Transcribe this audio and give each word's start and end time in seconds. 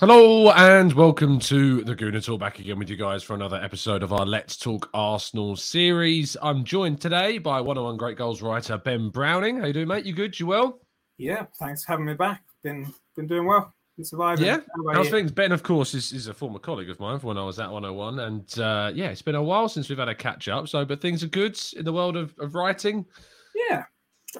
Hello 0.00 0.50
and 0.50 0.92
welcome 0.92 1.38
to 1.38 1.82
the 1.82 1.96
Gooner 1.96 2.22
Talk. 2.22 2.38
Back 2.38 2.58
again 2.58 2.78
with 2.78 2.90
you 2.90 2.96
guys 2.96 3.22
for 3.22 3.32
another 3.32 3.56
episode 3.56 4.02
of 4.02 4.12
our 4.12 4.26
Let's 4.26 4.58
Talk 4.58 4.90
Arsenal 4.92 5.56
series. 5.56 6.36
I'm 6.42 6.64
joined 6.64 7.00
today 7.00 7.38
by 7.38 7.62
one 7.62 7.78
on 7.78 7.84
one 7.84 7.96
great 7.96 8.18
goals 8.18 8.42
writer 8.42 8.76
Ben 8.76 9.08
Browning. 9.08 9.58
How 9.58 9.64
you 9.64 9.72
doing, 9.72 9.88
mate? 9.88 10.04
You 10.04 10.12
good? 10.12 10.38
You 10.38 10.48
well? 10.48 10.80
Yeah, 11.16 11.46
thanks 11.58 11.82
for 11.82 11.92
having 11.92 12.04
me 12.04 12.12
back. 12.12 12.42
Been 12.62 12.92
been 13.16 13.26
doing 13.26 13.46
well. 13.46 13.72
Been 13.96 14.04
surviving. 14.04 14.44
Yeah. 14.44 14.58
How 14.86 14.96
How's 14.96 15.06
you? 15.06 15.12
things? 15.12 15.32
Ben, 15.32 15.50
of 15.50 15.62
course, 15.62 15.94
is, 15.94 16.12
is 16.12 16.26
a 16.26 16.34
former 16.34 16.58
colleague 16.58 16.90
of 16.90 17.00
mine 17.00 17.18
from 17.18 17.28
when 17.28 17.38
I 17.38 17.44
was 17.44 17.58
at 17.58 17.72
101. 17.72 18.18
And 18.18 18.58
uh, 18.58 18.92
yeah, 18.94 19.08
it's 19.08 19.22
been 19.22 19.34
a 19.34 19.42
while 19.42 19.70
since 19.70 19.88
we've 19.88 19.96
had 19.96 20.10
a 20.10 20.14
catch 20.14 20.46
up. 20.48 20.68
So, 20.68 20.84
but 20.84 21.00
things 21.00 21.24
are 21.24 21.28
good 21.28 21.58
in 21.74 21.86
the 21.86 21.92
world 21.94 22.18
of, 22.18 22.34
of 22.38 22.54
writing. 22.54 23.06
Yeah. 23.54 23.84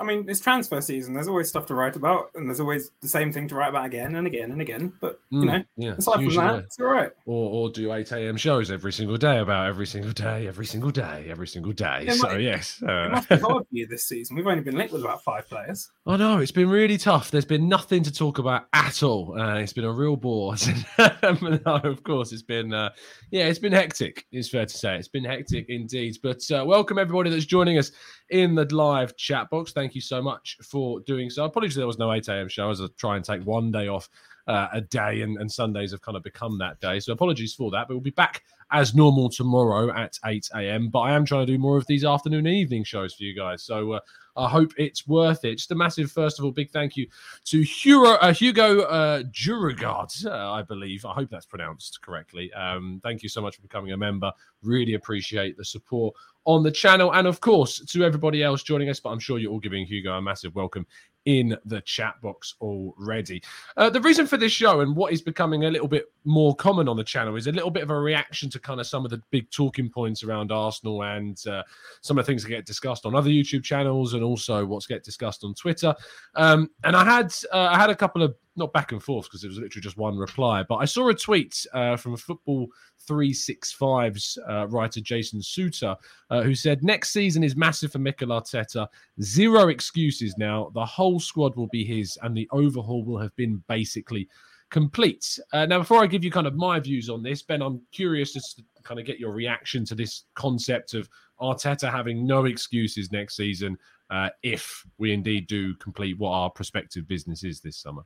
I 0.00 0.04
mean, 0.04 0.26
it's 0.28 0.40
transfer 0.40 0.80
season. 0.80 1.14
There's 1.14 1.28
always 1.28 1.48
stuff 1.48 1.66
to 1.66 1.74
write 1.74 1.96
about, 1.96 2.30
and 2.34 2.48
there's 2.48 2.60
always 2.60 2.90
the 3.00 3.08
same 3.08 3.32
thing 3.32 3.48
to 3.48 3.54
write 3.54 3.68
about 3.70 3.86
again 3.86 4.14
and 4.16 4.26
again 4.26 4.52
and 4.52 4.60
again. 4.60 4.92
But 5.00 5.20
you 5.30 5.40
Mm, 5.40 5.46
know, 5.46 5.62
yeah, 5.76 5.94
aside 5.98 6.24
from 6.24 6.34
that, 6.34 6.64
it's 6.64 6.78
all 6.78 6.86
right. 6.86 7.10
Or, 7.24 7.50
or 7.50 7.70
do 7.70 7.92
8 7.92 8.10
a.m. 8.12 8.36
shows 8.36 8.70
every 8.70 8.92
single 8.92 9.16
day 9.16 9.38
about 9.38 9.66
every 9.66 9.86
single 9.86 10.12
day, 10.12 10.46
every 10.46 10.66
single 10.66 10.90
day, 10.90 11.26
every 11.28 11.48
single 11.48 11.72
day. 11.72 12.04
Yeah, 12.06 12.12
so, 12.14 12.28
mate, 12.28 12.42
yes. 12.42 12.80
It 12.82 12.88
uh, 12.88 13.08
must 13.10 13.28
be 13.28 13.36
hard 13.36 13.62
for 13.64 13.68
you 13.70 13.86
this 13.86 14.04
season. 14.06 14.36
We've 14.36 14.46
only 14.46 14.62
been 14.62 14.76
linked 14.76 14.92
with 14.92 15.02
about 15.02 15.22
five 15.24 15.48
players. 15.48 15.90
I 16.06 16.16
know 16.16 16.38
it's 16.38 16.52
been 16.52 16.68
really 16.70 16.98
tough. 16.98 17.30
There's 17.30 17.44
been 17.44 17.68
nothing 17.68 18.02
to 18.04 18.12
talk 18.12 18.38
about 18.38 18.66
at 18.72 19.02
all. 19.02 19.38
Uh, 19.38 19.56
it's 19.56 19.72
been 19.72 19.84
a 19.84 19.92
real 19.92 20.16
bore. 20.16 20.54
no, 20.98 21.58
of 21.64 22.02
course, 22.04 22.32
it's 22.32 22.42
been 22.42 22.72
uh, 22.72 22.90
yeah, 23.30 23.46
it's 23.46 23.58
been 23.58 23.72
hectic. 23.72 24.24
It's 24.30 24.48
fair 24.48 24.66
to 24.66 24.76
say 24.76 24.96
it's 24.96 25.08
been 25.08 25.24
hectic 25.24 25.66
indeed. 25.68 26.18
But 26.22 26.42
uh, 26.50 26.64
welcome 26.64 26.98
everybody 26.98 27.30
that's 27.30 27.44
joining 27.44 27.78
us 27.78 27.90
in 28.30 28.54
the 28.54 28.64
live 28.74 29.16
chat 29.16 29.50
box. 29.50 29.72
Thank 29.72 29.94
you 29.94 30.00
so 30.00 30.20
much 30.20 30.56
for 30.62 31.00
doing 31.00 31.30
so. 31.30 31.44
Apologies 31.44 31.76
there 31.76 31.86
was 31.86 31.98
no 31.98 32.12
8 32.12 32.28
a.m. 32.28 32.48
show 32.48 32.70
as 32.70 32.80
I 32.80 32.86
try 32.96 33.16
and 33.16 33.24
take 33.24 33.44
one 33.44 33.70
day 33.70 33.88
off 33.88 34.08
uh, 34.46 34.68
a 34.72 34.80
day, 34.80 35.22
and, 35.22 35.38
and 35.38 35.50
Sundays 35.50 35.90
have 35.90 36.02
kind 36.02 36.16
of 36.16 36.22
become 36.22 36.58
that 36.58 36.80
day. 36.80 37.00
So 37.00 37.12
apologies 37.12 37.54
for 37.54 37.70
that. 37.72 37.88
But 37.88 37.94
we'll 37.94 38.00
be 38.00 38.10
back 38.10 38.44
as 38.70 38.94
normal 38.94 39.28
tomorrow 39.28 39.92
at 39.92 40.18
8 40.24 40.50
a.m. 40.56 40.88
But 40.88 41.00
I 41.00 41.12
am 41.12 41.24
trying 41.24 41.46
to 41.46 41.52
do 41.52 41.58
more 41.58 41.76
of 41.76 41.86
these 41.86 42.04
afternoon 42.04 42.46
and 42.46 42.54
evening 42.54 42.84
shows 42.84 43.14
for 43.14 43.22
you 43.22 43.34
guys. 43.34 43.62
So 43.62 43.92
uh, 43.92 44.00
I 44.36 44.48
hope 44.48 44.72
it's 44.76 45.06
worth 45.06 45.44
it. 45.44 45.56
Just 45.56 45.70
a 45.70 45.74
massive, 45.74 46.10
first 46.10 46.38
of 46.38 46.44
all, 46.44 46.50
big 46.50 46.70
thank 46.70 46.96
you 46.96 47.06
to 47.44 47.62
Hugo, 47.62 48.14
uh, 48.14 48.32
Hugo 48.32 48.82
uh, 48.82 49.22
uh, 49.24 50.52
I 50.52 50.62
believe. 50.62 51.04
I 51.04 51.12
hope 51.12 51.30
that's 51.30 51.46
pronounced 51.46 52.02
correctly. 52.02 52.52
Um, 52.52 53.00
thank 53.02 53.22
you 53.22 53.28
so 53.28 53.40
much 53.40 53.56
for 53.56 53.62
becoming 53.62 53.92
a 53.92 53.96
member. 53.96 54.32
Really 54.62 54.94
appreciate 54.94 55.56
the 55.56 55.64
support 55.64 56.14
on 56.46 56.62
the 56.62 56.70
channel. 56.70 57.12
And 57.12 57.26
of 57.26 57.40
course, 57.40 57.80
to 57.84 58.04
everybody 58.04 58.42
else 58.42 58.62
joining 58.62 58.88
us, 58.88 59.00
but 59.00 59.10
I'm 59.10 59.18
sure 59.18 59.38
you're 59.38 59.52
all 59.52 59.60
giving 59.60 59.84
Hugo 59.84 60.12
a 60.12 60.22
massive 60.22 60.54
welcome 60.54 60.86
in 61.26 61.56
the 61.64 61.80
chat 61.80 62.14
box 62.22 62.54
already. 62.60 63.42
Uh, 63.76 63.90
the 63.90 64.00
reason 64.00 64.26
for 64.26 64.36
this 64.36 64.52
show 64.52 64.80
and 64.80 64.94
what 64.94 65.12
is 65.12 65.20
becoming 65.20 65.64
a 65.64 65.70
little 65.70 65.88
bit 65.88 66.06
more 66.24 66.54
common 66.54 66.88
on 66.88 66.96
the 66.96 67.02
channel 67.04 67.34
is 67.34 67.48
a 67.48 67.52
little 67.52 67.70
bit 67.70 67.82
of 67.82 67.90
a 67.90 67.98
reaction 67.98 68.48
to 68.48 68.60
kind 68.60 68.80
of 68.80 68.86
some 68.86 69.04
of 69.04 69.10
the 69.10 69.20
big 69.32 69.50
talking 69.50 69.90
points 69.90 70.22
around 70.22 70.52
Arsenal 70.52 71.02
and 71.02 71.44
uh, 71.48 71.64
some 72.00 72.16
of 72.16 72.24
the 72.24 72.30
things 72.30 72.44
that 72.44 72.48
get 72.48 72.64
discussed 72.64 73.04
on 73.04 73.16
other 73.16 73.28
YouTube 73.28 73.64
channels 73.64 74.14
and 74.14 74.22
also 74.22 74.64
what's 74.64 74.86
get 74.86 75.02
discussed 75.02 75.42
on 75.42 75.52
Twitter. 75.54 75.94
Um, 76.36 76.70
and 76.84 76.94
I 76.94 77.04
had 77.04 77.34
uh, 77.52 77.70
I 77.72 77.76
had 77.76 77.90
a 77.90 77.96
couple 77.96 78.22
of 78.22 78.36
not 78.56 78.72
back 78.72 78.92
and 78.92 79.02
forth 79.02 79.26
because 79.26 79.44
it 79.44 79.48
was 79.48 79.58
literally 79.58 79.82
just 79.82 79.96
one 79.96 80.16
reply, 80.16 80.62
but 80.62 80.76
I 80.76 80.84
saw 80.84 81.08
a 81.08 81.14
tweet 81.14 81.66
uh, 81.72 81.96
from 81.96 82.14
a 82.14 82.16
Football 82.16 82.68
365's 83.08 84.38
uh, 84.48 84.66
writer 84.68 85.00
Jason 85.00 85.42
Suter 85.42 85.96
uh, 86.30 86.42
who 86.42 86.54
said 86.54 86.82
next 86.82 87.10
season 87.10 87.44
is 87.44 87.56
massive 87.56 87.92
for 87.92 87.98
Mikel 87.98 88.28
Arteta. 88.28 88.86
Zero 89.22 89.68
excuses 89.68 90.36
now. 90.38 90.70
The 90.74 90.84
whole 90.84 91.20
squad 91.20 91.56
will 91.56 91.68
be 91.68 91.84
his, 91.84 92.18
and 92.22 92.36
the 92.36 92.48
overhaul 92.52 93.04
will 93.04 93.18
have 93.18 93.34
been 93.36 93.62
basically 93.68 94.28
complete. 94.70 95.38
Uh, 95.52 95.66
now, 95.66 95.78
before 95.78 96.02
I 96.02 96.06
give 96.06 96.24
you 96.24 96.30
kind 96.30 96.46
of 96.46 96.54
my 96.54 96.80
views 96.80 97.08
on 97.08 97.22
this, 97.22 97.42
Ben, 97.42 97.62
I'm 97.62 97.80
curious 97.92 98.32
to 98.32 98.62
kind 98.82 99.00
of 99.00 99.06
get 99.06 99.18
your 99.18 99.32
reaction 99.32 99.84
to 99.86 99.94
this 99.94 100.24
concept 100.34 100.94
of 100.94 101.08
Arteta 101.40 101.90
having 101.90 102.26
no 102.26 102.46
excuses 102.46 103.12
next 103.12 103.36
season 103.36 103.76
uh, 104.10 104.30
if 104.42 104.84
we 104.98 105.12
indeed 105.12 105.46
do 105.46 105.74
complete 105.76 106.18
what 106.18 106.30
our 106.30 106.50
prospective 106.50 107.06
business 107.08 107.44
is 107.44 107.60
this 107.60 107.76
summer. 107.76 108.02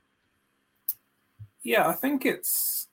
Yeah, 1.63 1.87
I 1.87 1.93
think 1.93 2.25
it's 2.25 2.87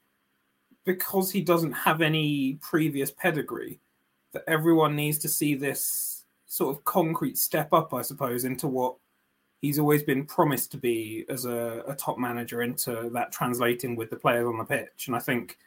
because 0.85 1.31
he 1.31 1.41
doesn't 1.43 1.73
have 1.73 2.01
any 2.01 2.59
previous 2.61 3.11
pedigree 3.11 3.81
that 4.33 4.45
everyone 4.47 4.97
needs 4.97 5.19
to 5.19 5.29
see 5.29 5.55
this 5.55 6.25
sort 6.47 6.75
of 6.77 6.85
concrete 6.85 7.39
step 7.39 7.73
up, 7.73 7.95
I 7.95 8.03
suppose, 8.03 8.45
into 8.45 8.69
what 8.69 8.97
he's 9.61 9.79
always 9.79 10.03
been 10.03 10.25
promised 10.25 10.71
to 10.73 10.77
be 10.77 11.25
as 11.29 11.45
a, 11.45 11.83
a 11.87 11.95
top 11.95 12.19
manager, 12.19 12.63
into 12.63 13.11
that 13.13 13.33
translating 13.33 13.97
with 13.97 14.11
the 14.11 14.17
players 14.17 14.47
on 14.47 14.59
the 14.59 14.65
pitch. 14.65 15.09
And 15.09 15.17
I 15.17 15.19
think 15.19 15.59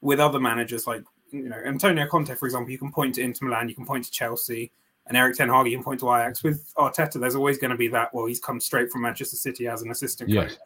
with 0.00 0.20
other 0.20 0.38
managers 0.40 0.86
like 0.86 1.02
you 1.30 1.48
know 1.48 1.56
Antonio 1.64 2.06
Conte, 2.06 2.34
for 2.34 2.46
example, 2.46 2.70
you 2.70 2.78
can 2.78 2.92
point 2.92 3.14
to 3.16 3.22
Inter 3.22 3.46
Milan, 3.46 3.68
you 3.68 3.74
can 3.74 3.86
point 3.86 4.04
to 4.04 4.10
Chelsea, 4.10 4.70
and 5.06 5.16
Erik 5.16 5.36
Ten 5.36 5.48
Hag, 5.48 5.66
you 5.66 5.76
can 5.76 5.84
point 5.84 6.00
to 6.00 6.14
Ajax. 6.14 6.42
With 6.42 6.72
Arteta, 6.76 7.20
there's 7.20 7.34
always 7.34 7.58
going 7.58 7.70
to 7.70 7.76
be 7.76 7.88
that. 7.88 8.14
Well, 8.14 8.26
he's 8.26 8.40
come 8.40 8.60
straight 8.60 8.90
from 8.90 9.02
Manchester 9.02 9.36
City 9.36 9.66
as 9.68 9.82
an 9.82 9.90
assistant 9.90 10.30
Yes. 10.30 10.52
coach, 10.52 10.58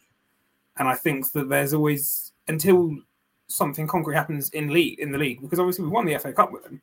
and 0.79 0.89
I 0.89 0.95
think 0.95 1.33
that 1.33 1.49
there's 1.49 1.75
always 1.75 2.33
until 2.47 2.97
something 3.49 3.87
concrete 3.87 4.15
happens 4.15 4.51
in 4.51 4.69
league 4.69 4.99
in 5.01 5.11
the 5.11 5.19
league 5.19 5.41
because 5.41 5.59
obviously 5.59 5.85
we 5.85 5.91
won 5.91 6.07
the 6.07 6.19
FA 6.19 6.33
Cup 6.33 6.53
with 6.53 6.65
them. 6.65 6.81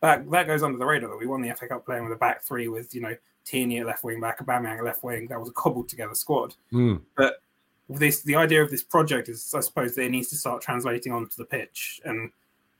That 0.00 0.30
that 0.30 0.46
goes 0.46 0.62
under 0.62 0.78
the 0.78 0.86
radar. 0.86 1.10
That 1.10 1.18
we 1.18 1.26
won 1.26 1.42
the 1.42 1.54
FA 1.54 1.68
Cup 1.68 1.84
playing 1.84 2.04
with 2.04 2.12
a 2.12 2.16
back 2.16 2.42
three 2.42 2.68
with 2.68 2.94
you 2.94 3.00
know 3.00 3.16
Tierney 3.44 3.78
at 3.78 3.86
left 3.86 4.04
wing 4.04 4.20
back, 4.20 4.38
Aubameyang 4.38 4.78
at 4.78 4.84
left 4.84 5.02
wing. 5.02 5.26
That 5.28 5.40
was 5.40 5.48
a 5.48 5.52
cobbled 5.52 5.88
together 5.88 6.14
squad. 6.14 6.54
Mm. 6.72 7.00
But 7.16 7.42
this 7.88 8.22
the 8.22 8.36
idea 8.36 8.62
of 8.62 8.70
this 8.70 8.82
project 8.82 9.28
is, 9.28 9.52
I 9.54 9.60
suppose, 9.60 9.94
that 9.94 10.04
it 10.04 10.10
needs 10.10 10.28
to 10.28 10.36
start 10.36 10.62
translating 10.62 11.12
onto 11.12 11.36
the 11.36 11.44
pitch. 11.44 12.00
And 12.04 12.30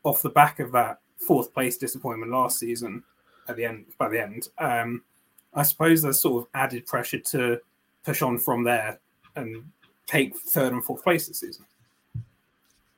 off 0.05 0.23
the 0.23 0.31
back 0.31 0.61
of 0.61 0.73
that 0.73 1.01
fourth 1.17 1.53
place 1.53 1.77
disappointment 1.77 2.31
last 2.31 2.59
season, 2.59 3.03
at 3.49 3.57
the 3.57 3.65
end 3.65 3.87
by 3.99 4.09
the 4.09 4.23
end, 4.23 4.49
um, 4.59 5.03
I 5.55 5.63
suppose 5.63 6.03
there's 6.03 6.21
sort 6.21 6.45
of 6.45 6.51
added 6.55 6.87
pressure 6.87 7.19
to 7.19 7.61
push 8.05 8.23
on 8.23 8.39
from 8.39 8.63
there 8.63 9.01
and 9.35 9.65
take 10.09 10.37
third 10.37 10.73
and 10.73 10.85
fourth 10.85 11.05
place 11.05 11.29
this 11.29 11.41
season. 11.41 11.65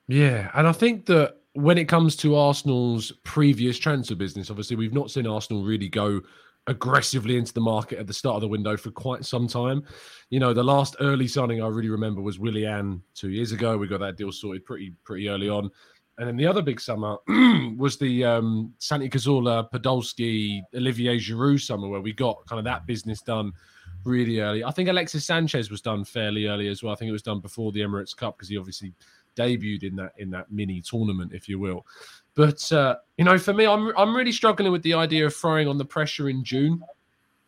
Yeah, 0.09 0.51
and 0.55 0.67
I 0.67 0.73
think 0.73 1.07
that 1.07 1.37
when 1.53 1.79
it 1.79 1.87
comes 1.89 2.17
to 2.17 2.37
Arsenal's 2.37 3.13
previous 3.25 3.79
transfer 3.79 4.15
business, 4.15 4.51
obviously 4.51 4.77
we've 4.77 4.95
not 4.95 5.11
seen 5.11 5.27
Arsenal 5.27 5.65
really 5.65 5.89
go 5.89 6.21
aggressively 6.67 7.37
into 7.37 7.53
the 7.53 7.61
market 7.61 7.99
at 7.99 8.07
the 8.07 8.13
start 8.13 8.37
of 8.37 8.41
the 8.41 8.49
window 8.49 8.77
for 8.77 8.91
quite 8.91 9.25
some 9.25 9.49
time. 9.49 9.83
You 10.31 10.39
know, 10.39 10.53
the 10.53 10.63
last 10.63 10.97
early 11.01 11.27
signing 11.27 11.63
I 11.63 11.69
really 11.69 11.89
remember 11.89 12.21
was 12.23 12.39
Willian 12.39 13.03
two 13.15 13.31
years 13.31 13.53
ago. 13.53 13.77
We 13.77 13.89
got 13.89 14.01
that 14.01 14.17
deal 14.17 14.33
sorted 14.33 14.65
pretty 14.65 14.95
pretty 15.05 15.29
early 15.29 15.49
on. 15.49 15.71
and 16.19 16.29
then 16.29 16.37
the 16.37 16.47
other 16.47 16.63
big 16.63 16.81
summer 16.81 17.17
was 17.77 17.97
the 17.97 18.25
um, 18.25 18.73
Santi 18.79 19.09
Cazorla, 19.09 19.71
Podolski, 19.71 20.61
Olivier 20.75 21.19
Giroud 21.19 21.61
summer, 21.61 21.89
where 21.89 22.01
we 22.01 22.13
got 22.13 22.47
kind 22.47 22.59
of 22.59 22.65
that 22.65 22.87
business 22.87 23.21
done 23.23 23.53
really 24.05 24.41
early. 24.41 24.65
I 24.65 24.71
think 24.71 24.89
Alexis 24.89 25.25
Sanchez 25.25 25.71
was 25.71 25.81
done 25.81 26.05
fairly 26.05 26.47
early 26.47 26.69
as 26.69 26.83
well. 26.83 26.93
I 26.93 26.97
think 26.97 27.09
it 27.09 27.13
was 27.13 27.23
done 27.23 27.41
before 27.41 27.73
the 27.73 27.81
Emirates 27.81 28.17
Cup 28.17 28.37
because 28.37 28.49
he 28.49 28.57
obviously 28.57 28.93
debuted 29.37 29.85
in 29.85 29.97
that 29.97 30.13
in 30.19 30.31
that 30.31 30.51
mini 30.51 30.81
tournament, 30.81 31.33
if 31.33 31.49
you 31.49 31.59
will. 31.59 31.87
But 32.35 32.71
uh, 32.73 32.97
you 33.17 33.25
know, 33.25 33.39
for 33.39 33.53
me, 33.53 33.67
I'm 33.67 33.97
I'm 33.97 34.15
really 34.15 34.33
struggling 34.33 34.73
with 34.73 34.83
the 34.83 34.95
idea 34.95 35.27
of 35.27 35.35
throwing 35.35 35.69
on 35.69 35.79
the 35.79 35.85
pressure 35.85 36.29
in 36.29 36.45
June. 36.45 36.83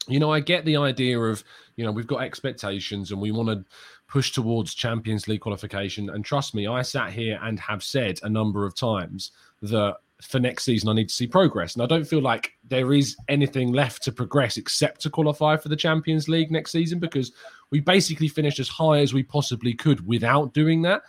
You 0.08 0.19
know, 0.19 0.32
I 0.32 0.40
get 0.40 0.64
the 0.64 0.76
idea 0.76 1.19
of 1.19 1.44
you 1.76 1.84
know 1.84 1.93
we've 1.93 2.06
got 2.06 2.22
expectations 2.22 3.10
and 3.12 3.20
we 3.20 3.31
want 3.31 3.48
to 3.48 3.64
push 4.08 4.32
towards 4.32 4.75
Champions 4.75 5.26
League 5.28 5.40
qualification. 5.40 6.10
And 6.10 6.25
trust 6.25 6.55
me, 6.55 6.66
I 6.66 6.82
sat 6.82 7.12
here 7.12 7.38
and 7.43 7.58
have 7.60 7.82
said 7.82 8.20
a 8.22 8.28
number 8.28 8.66
of 8.66 8.75
times 8.75 9.32
that 9.62 9.96
for 10.22 10.38
next 10.38 10.64
season 10.64 10.88
I 10.88 10.94
need 10.94 11.08
to 11.08 11.14
see 11.14 11.26
progress. 11.26 11.74
And 11.74 11.82
I 11.82 11.86
don't 11.86 12.06
feel 12.06 12.22
like 12.22 12.52
there 12.69 12.92
is 12.92 13.16
anything 13.28 13.72
left 13.72 14.02
to 14.04 14.12
progress 14.12 14.56
except 14.56 15.00
to 15.02 15.10
qualify 15.10 15.56
for 15.56 15.69
the 15.69 15.76
Champions 15.76 16.28
League 16.28 16.50
next 16.50 16.72
season 16.72 16.98
because 16.98 17.32
we 17.70 17.80
basically 17.80 18.28
finished 18.28 18.60
as 18.60 18.69
high 18.69 18.98
as 18.98 19.12
we 19.14 19.22
possibly 19.22 19.74
could 19.74 20.06
without 20.06 20.54
doing 20.54 20.82
that. 20.82 21.02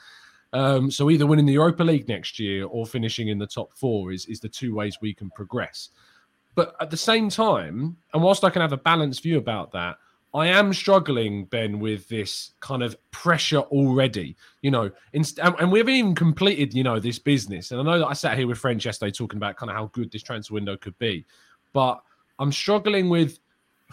Um, 0.53 0.91
so 0.91 1.09
either 1.09 1.25
winning 1.25 1.47
the 1.47 1.53
Europa 1.53 1.83
League 1.83 2.07
next 2.07 2.39
year 2.39 2.65
or 2.65 2.85
finishing 2.85 3.29
in 3.29 3.39
the 3.39 3.47
top 3.47 3.75
four 3.75 4.11
is, 4.11 4.25
is 4.27 4.39
the 4.39 4.49
two 4.49 4.73
ways 4.75 4.97
we 5.01 5.13
can 5.13 5.31
progress. 5.31 5.89
But 6.55 6.75
at 6.79 6.91
the 6.91 6.97
same 6.97 7.29
time, 7.29 7.97
and 8.13 8.21
whilst 8.21 8.43
I 8.43 8.51
can 8.51 8.61
have 8.61 8.73
a 8.73 8.77
balanced 8.77 9.23
view 9.23 9.39
about 9.39 9.71
that, 9.71 9.97
I 10.33 10.47
am 10.47 10.73
struggling, 10.73 11.45
Ben, 11.45 11.79
with 11.79 12.09
this 12.09 12.53
kind 12.59 12.81
of 12.81 12.95
pressure 13.11 13.59
already. 13.59 14.35
You 14.61 14.71
know, 14.71 14.91
inst- 15.13 15.39
and, 15.39 15.71
we 15.71 15.79
haven't 15.79 15.93
even 15.93 16.15
completed, 16.15 16.73
you 16.73 16.83
know, 16.83 16.99
this 16.99 17.19
business. 17.19 17.71
And 17.71 17.79
I 17.79 17.83
know 17.83 17.99
that 17.99 18.07
I 18.07 18.13
sat 18.13 18.37
here 18.37 18.47
with 18.47 18.57
friends 18.57 18.83
yesterday 18.83 19.11
talking 19.11 19.37
about 19.37 19.57
kind 19.57 19.69
of 19.69 19.75
how 19.75 19.87
good 19.93 20.11
this 20.11 20.23
transfer 20.23 20.55
window 20.55 20.75
could 20.75 20.97
be, 20.97 21.25
but 21.71 22.01
I'm 22.39 22.51
struggling 22.51 23.09
with 23.09 23.39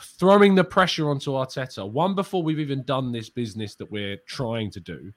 throwing 0.01 0.55
the 0.55 0.65
pressure 0.65 1.11
onto 1.11 1.33
Arteta. 1.33 1.89
One, 1.89 2.15
before 2.15 2.43
we've 2.43 2.61
even 2.61 2.85
done 2.85 3.13
this 3.13 3.29
business 3.29 3.75
that 3.75 3.91
we're 3.91 4.17
trying 4.27 4.71
to 4.71 4.81
do, 4.81 5.13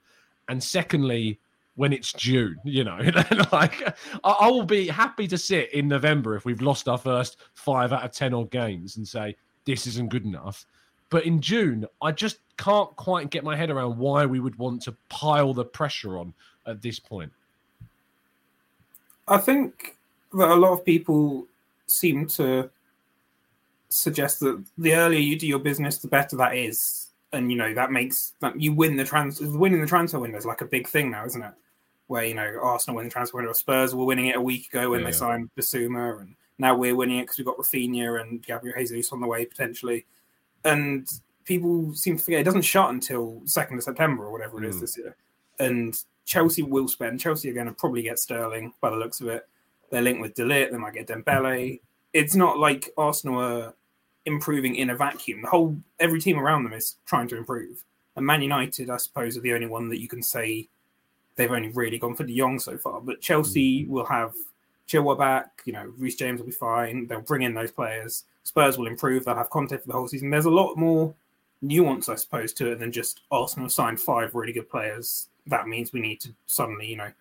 and 0.49 0.61
secondly, 0.61 1.39
when 1.75 1.93
it's 1.93 2.11
June, 2.13 2.57
you 2.65 2.83
know, 2.83 2.97
like 3.51 3.81
I, 4.23 4.31
I, 4.41 4.47
will 4.49 4.65
be 4.65 4.87
happy 4.87 5.27
to 5.27 5.37
sit 5.37 5.73
in 5.73 5.87
November 5.87 6.35
if 6.35 6.43
we've 6.43 6.61
lost 6.61 6.89
our 6.89 6.97
first 6.97 7.37
five 7.53 7.93
out 7.93 8.03
of 8.03 8.11
ten 8.11 8.33
odd 8.33 8.51
games 8.51 8.97
and 8.97 9.07
say 9.07 9.35
this 9.65 9.87
isn't 9.87 10.09
good 10.09 10.25
enough. 10.25 10.65
But 11.13 11.27
in 11.27 11.41
June, 11.41 11.85
I 12.01 12.11
just 12.11 12.39
can't 12.57 12.89
quite 12.95 13.29
get 13.29 13.43
my 13.43 13.55
head 13.55 13.69
around 13.69 13.99
why 13.99 14.25
we 14.25 14.39
would 14.39 14.57
want 14.57 14.81
to 14.81 14.95
pile 15.09 15.53
the 15.53 15.63
pressure 15.63 16.17
on 16.17 16.33
at 16.65 16.81
this 16.81 16.97
point. 16.97 17.31
I 19.27 19.37
think 19.37 19.95
that 20.33 20.49
a 20.49 20.55
lot 20.55 20.71
of 20.71 20.83
people 20.83 21.45
seem 21.85 22.25
to 22.29 22.67
suggest 23.89 24.39
that 24.39 24.63
the 24.79 24.95
earlier 24.95 25.19
you 25.19 25.37
do 25.37 25.45
your 25.45 25.59
business, 25.59 25.99
the 25.99 26.07
better 26.07 26.35
that 26.37 26.57
is 26.57 27.11
and 27.31 27.51
you 27.51 27.57
know 27.57 27.75
that 27.75 27.91
makes 27.91 28.33
that 28.39 28.59
you 28.59 28.73
win 28.73 28.95
the 28.95 29.03
trans 29.03 29.39
winning 29.39 29.81
the 29.81 29.85
transfer 29.85 30.17
window 30.17 30.39
is 30.39 30.47
like 30.47 30.61
a 30.61 30.65
big 30.65 30.87
thing 30.87 31.11
now, 31.11 31.25
isn't 31.25 31.43
it? 31.43 31.53
Where 32.07 32.25
you 32.25 32.33
know 32.33 32.57
Arsenal 32.59 32.95
win 32.95 33.05
the 33.05 33.11
transfer 33.11 33.37
window, 33.37 33.53
Spurs 33.53 33.93
were 33.93 34.05
winning 34.05 34.29
it 34.29 34.35
a 34.35 34.41
week 34.41 34.67
ago 34.73 34.89
when 34.89 35.01
yeah. 35.01 35.05
they 35.05 35.11
signed 35.11 35.51
Bissouma, 35.55 36.21
and 36.21 36.33
now 36.57 36.75
we're 36.75 36.95
winning 36.95 37.19
it 37.19 37.25
because 37.25 37.37
we've 37.37 37.45
got 37.45 37.57
Raphinha 37.57 38.19
and 38.19 38.41
Gabriel 38.41 38.75
Jesus 38.79 39.11
on 39.11 39.21
the 39.21 39.27
way 39.27 39.45
potentially, 39.45 40.07
and 40.65 41.07
people 41.45 41.93
seem 41.93 42.17
to 42.17 42.23
forget 42.23 42.41
it 42.41 42.45
doesn't 42.45 42.61
shut 42.61 42.89
until 42.89 43.41
second 43.45 43.77
of 43.77 43.83
September 43.83 44.25
or 44.25 44.31
whatever 44.31 44.63
it 44.63 44.67
is 44.67 44.77
mm. 44.77 44.81
this 44.81 44.97
year, 44.97 45.15
and 45.59 46.03
Chelsea 46.25 46.63
will 46.63 46.87
spend. 46.87 47.19
Chelsea 47.19 47.49
are 47.49 47.53
going 47.53 47.67
to 47.67 47.73
probably 47.73 48.01
get 48.01 48.19
Sterling 48.19 48.73
by 48.81 48.89
the 48.89 48.95
looks 48.95 49.21
of 49.21 49.27
it. 49.27 49.47
They're 49.89 50.01
linked 50.01 50.21
with 50.21 50.33
De 50.33 50.43
Ligt. 50.43 50.71
They 50.71 50.77
might 50.77 50.93
get 50.93 51.07
Dembele. 51.07 51.79
It's 52.13 52.35
not 52.35 52.57
like 52.57 52.91
Arsenal 52.97 53.39
are 53.39 53.73
improving 54.25 54.75
in 54.75 54.89
a 54.89 54.95
vacuum. 54.95 55.41
The 55.41 55.49
whole 55.49 55.77
every 55.99 56.21
team 56.21 56.39
around 56.39 56.63
them 56.63 56.73
is 56.73 56.95
trying 57.05 57.27
to 57.29 57.37
improve. 57.37 57.83
And 58.15 58.25
Man 58.25 58.41
United, 58.41 58.89
I 58.89 58.97
suppose, 58.97 59.37
are 59.37 59.41
the 59.41 59.53
only 59.53 59.67
one 59.67 59.89
that 59.89 59.99
you 59.99 60.07
can 60.07 60.23
say 60.23 60.67
they've 61.35 61.51
only 61.51 61.69
really 61.69 61.97
gone 61.97 62.15
for 62.15 62.23
De 62.23 62.37
Jong 62.37 62.59
so 62.59 62.77
far. 62.77 63.01
But 63.01 63.21
Chelsea 63.21 63.85
mm. 63.85 63.89
will 63.89 64.05
have 64.05 64.33
Chilwell 64.87 65.17
back. 65.17 65.61
You 65.65 65.73
know, 65.73 65.93
Reece 65.97 66.15
James 66.15 66.39
will 66.39 66.47
be 66.47 66.53
fine. 66.53 67.07
They'll 67.07 67.21
bring 67.21 67.41
in 67.43 67.53
those 67.53 67.71
players. 67.71 68.25
Spurs 68.43 68.77
will 68.77 68.87
improve. 68.87 69.25
They'll 69.25 69.35
have 69.35 69.49
Conte 69.49 69.77
for 69.77 69.87
the 69.87 69.93
whole 69.93 70.07
season. 70.07 70.29
There's 70.29 70.45
a 70.45 70.51
lot 70.51 70.75
more 70.75 71.13
nuance, 71.61 72.09
I 72.09 72.15
suppose, 72.15 72.53
to 72.53 72.71
it 72.71 72.79
than 72.79 72.91
just 72.91 73.21
Arsenal 73.31 73.69
signed 73.69 73.99
five 73.99 74.35
really 74.35 74.53
good 74.53 74.69
players. 74.69 75.29
That 75.47 75.67
means 75.67 75.93
we 75.93 76.01
need 76.01 76.19
to 76.21 76.29
suddenly, 76.45 76.87
you 76.87 76.97
know, 76.97 77.11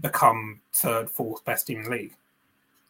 become 0.00 0.60
third, 0.72 1.10
fourth 1.10 1.44
best 1.44 1.66
team 1.66 1.78
in 1.78 1.84
the 1.84 1.90
league. 1.90 2.14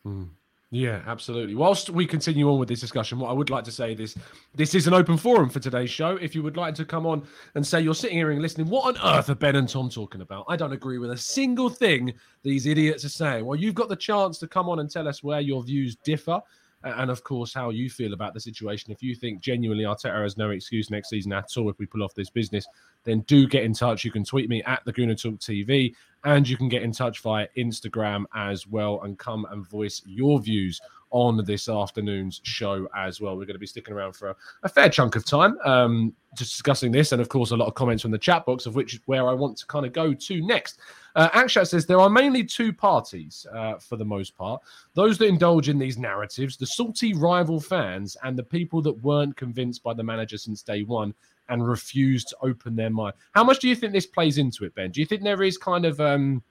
Mm. 0.06 0.28
Yeah, 0.76 1.00
absolutely. 1.06 1.55
Whilst 1.55 1.88
we 1.88 2.05
continue 2.05 2.50
on 2.50 2.58
with 2.58 2.69
this 2.69 2.81
discussion, 2.81 3.19
what 3.19 3.31
I 3.31 3.32
would 3.32 3.49
like 3.49 3.64
to 3.64 3.73
say 3.73 3.94
is 3.94 4.14
this 4.55 4.75
is 4.75 4.87
an 4.87 4.93
open 4.93 5.17
forum 5.17 5.49
for 5.49 5.58
today's 5.58 5.88
show. 5.88 6.17
If 6.17 6.34
you 6.34 6.43
would 6.43 6.58
like 6.58 6.75
to 6.75 6.84
come 6.84 7.06
on 7.06 7.26
and 7.55 7.67
say 7.67 7.81
you're 7.81 7.94
sitting 7.94 8.19
here 8.19 8.31
and 8.31 8.43
listening, 8.43 8.69
what 8.69 8.94
on 8.94 9.19
earth 9.19 9.31
are 9.31 9.34
Ben 9.34 9.56
and 9.56 9.67
Tom 9.67 9.88
talking 9.88 10.20
about? 10.20 10.44
I 10.49 10.56
don't 10.56 10.75
agree 10.75 10.99
with 10.99 11.12
a 11.12 11.17
single 11.17 11.70
thing 11.70 12.12
these 12.43 12.67
idiots 12.67 13.06
are 13.06 13.08
saying. 13.08 13.46
Well, 13.46 13.58
you've 13.58 13.75
got 13.75 13.88
the 13.88 13.96
chance 13.96 14.38
to 14.40 14.46
come 14.46 14.69
on 14.69 14.81
and 14.81 14.90
tell 14.90 15.08
us 15.08 15.23
where 15.23 15.40
your 15.40 15.62
views 15.62 15.96
differ 15.96 16.43
and 16.87 17.11
of 17.11 17.25
course 17.25 17.53
how 17.53 17.71
you 17.71 17.91
feel 17.91 18.12
about 18.12 18.35
the 18.35 18.41
situation. 18.41 18.93
If 18.93 19.03
you 19.03 19.15
think 19.15 19.41
genuinely 19.41 19.85
Arteta 19.85 20.23
has 20.23 20.37
no 20.37 20.50
excuse 20.50 20.91
next 20.91 21.11
season 21.11 21.33
at 21.33 21.49
all 21.56 21.69
if 21.71 21.79
we 21.79 21.87
pull 21.87 22.03
off 22.03 22.15
this 22.15 22.31
business, 22.31 22.67
then 23.05 23.21
do 23.21 23.47
get 23.47 23.65
in 23.65 23.73
touch. 23.73 24.05
You 24.05 24.11
can 24.11 24.25
tweet 24.25 24.49
me 24.49 24.62
at 24.65 24.85
the 24.85 24.93
Gooner 24.93 25.21
Talk 25.21 25.41
TV, 25.41 25.94
and 26.25 26.49
you 26.49 26.56
can 26.56 26.69
get 26.69 26.83
in 26.83 26.93
touch 26.93 27.21
via 27.21 27.47
Instagram 27.56 28.25
as 28.35 28.67
well 28.67 29.03
and 29.03 29.19
come 29.19 29.47
and 29.50 29.67
voice 29.67 30.03
your 30.06 30.41
views 30.41 30.81
on 31.11 31.43
this 31.44 31.69
afternoon's 31.69 32.41
show 32.44 32.88
as 32.94 33.21
well. 33.21 33.37
We're 33.37 33.47
going 33.47 33.55
to 33.55 33.61
be 33.61 33.67
sticking 33.67 33.94
around 33.94 34.15
for 34.15 34.31
a, 34.31 34.37
a 34.65 34.69
fair 34.69 34.88
chunk 34.88 35.17
of 35.17 35.25
time, 35.25 35.56
um, 35.65 36.12
just 36.37 36.53
discussing 36.53 36.93
this, 36.93 37.12
and 37.12 37.23
of 37.23 37.29
course 37.29 37.53
a 37.53 37.56
lot 37.56 37.69
of 37.69 37.75
comments 37.75 38.03
from 38.03 38.11
the 38.11 38.19
chat 38.19 38.44
box, 38.44 38.67
of 38.67 38.75
which 38.75 38.94
is 38.94 39.00
where 39.06 39.29
I 39.29 39.33
want 39.33 39.56
to 39.59 39.67
kind 39.67 39.87
of 39.87 39.93
go 39.93 40.12
to 40.12 40.47
next. 40.47 40.81
Uh, 41.16 41.30
Akshat 41.30 41.66
says 41.66 41.86
there 41.86 41.98
are 41.98 42.10
mainly 42.10 42.44
two 42.44 42.74
parties 42.74 43.46
uh, 43.54 43.78
for 43.78 43.96
the 43.96 44.04
most 44.04 44.36
part 44.36 44.60
those 44.92 45.16
that 45.16 45.26
indulge 45.26 45.70
in 45.70 45.78
these 45.78 45.96
narratives, 45.96 46.56
the 46.56 46.66
salty 46.66 47.14
rival 47.14 47.58
fans, 47.58 48.16
and 48.22 48.38
the 48.38 48.42
people 48.42 48.82
that 48.82 49.02
weren't 49.02 49.36
convinced 49.36 49.82
by 49.82 49.94
the 49.94 50.02
manager 50.02 50.36
since 50.36 50.62
day 50.62 50.82
one 50.82 51.14
and 51.48 51.66
refused 51.66 52.28
to 52.28 52.36
open 52.42 52.76
their 52.76 52.90
mind. 52.90 53.14
How 53.32 53.44
much 53.44 53.60
do 53.60 53.68
you 53.68 53.74
think 53.74 53.92
this 53.92 54.06
plays 54.06 54.36
into 54.36 54.64
it, 54.64 54.74
Ben? 54.74 54.90
Do 54.90 55.00
you 55.00 55.06
think 55.06 55.22
there 55.22 55.42
is 55.42 55.56
kind 55.56 55.86
of 55.86 56.00
um, 56.00 56.42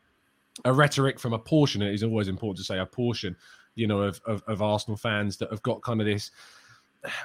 a 0.64 0.74
rhetoric 0.74 1.20
from 1.20 1.34
a 1.34 1.40
portion? 1.40 1.82
It 1.82 1.94
is 1.94 2.04
always 2.04 2.28
important 2.28 2.58
to 2.58 2.64
say 2.64 2.80
a 2.80 2.86
portion, 2.86 3.36
you 3.76 3.88
know, 3.88 4.02
of, 4.02 4.20
of, 4.26 4.42
of 4.48 4.62
Arsenal 4.62 4.98
fans 4.98 5.38
that 5.38 5.52
have 5.52 5.62
got 5.62 5.84
kind 5.84 6.02
of 6.02 6.08
this 6.08 6.32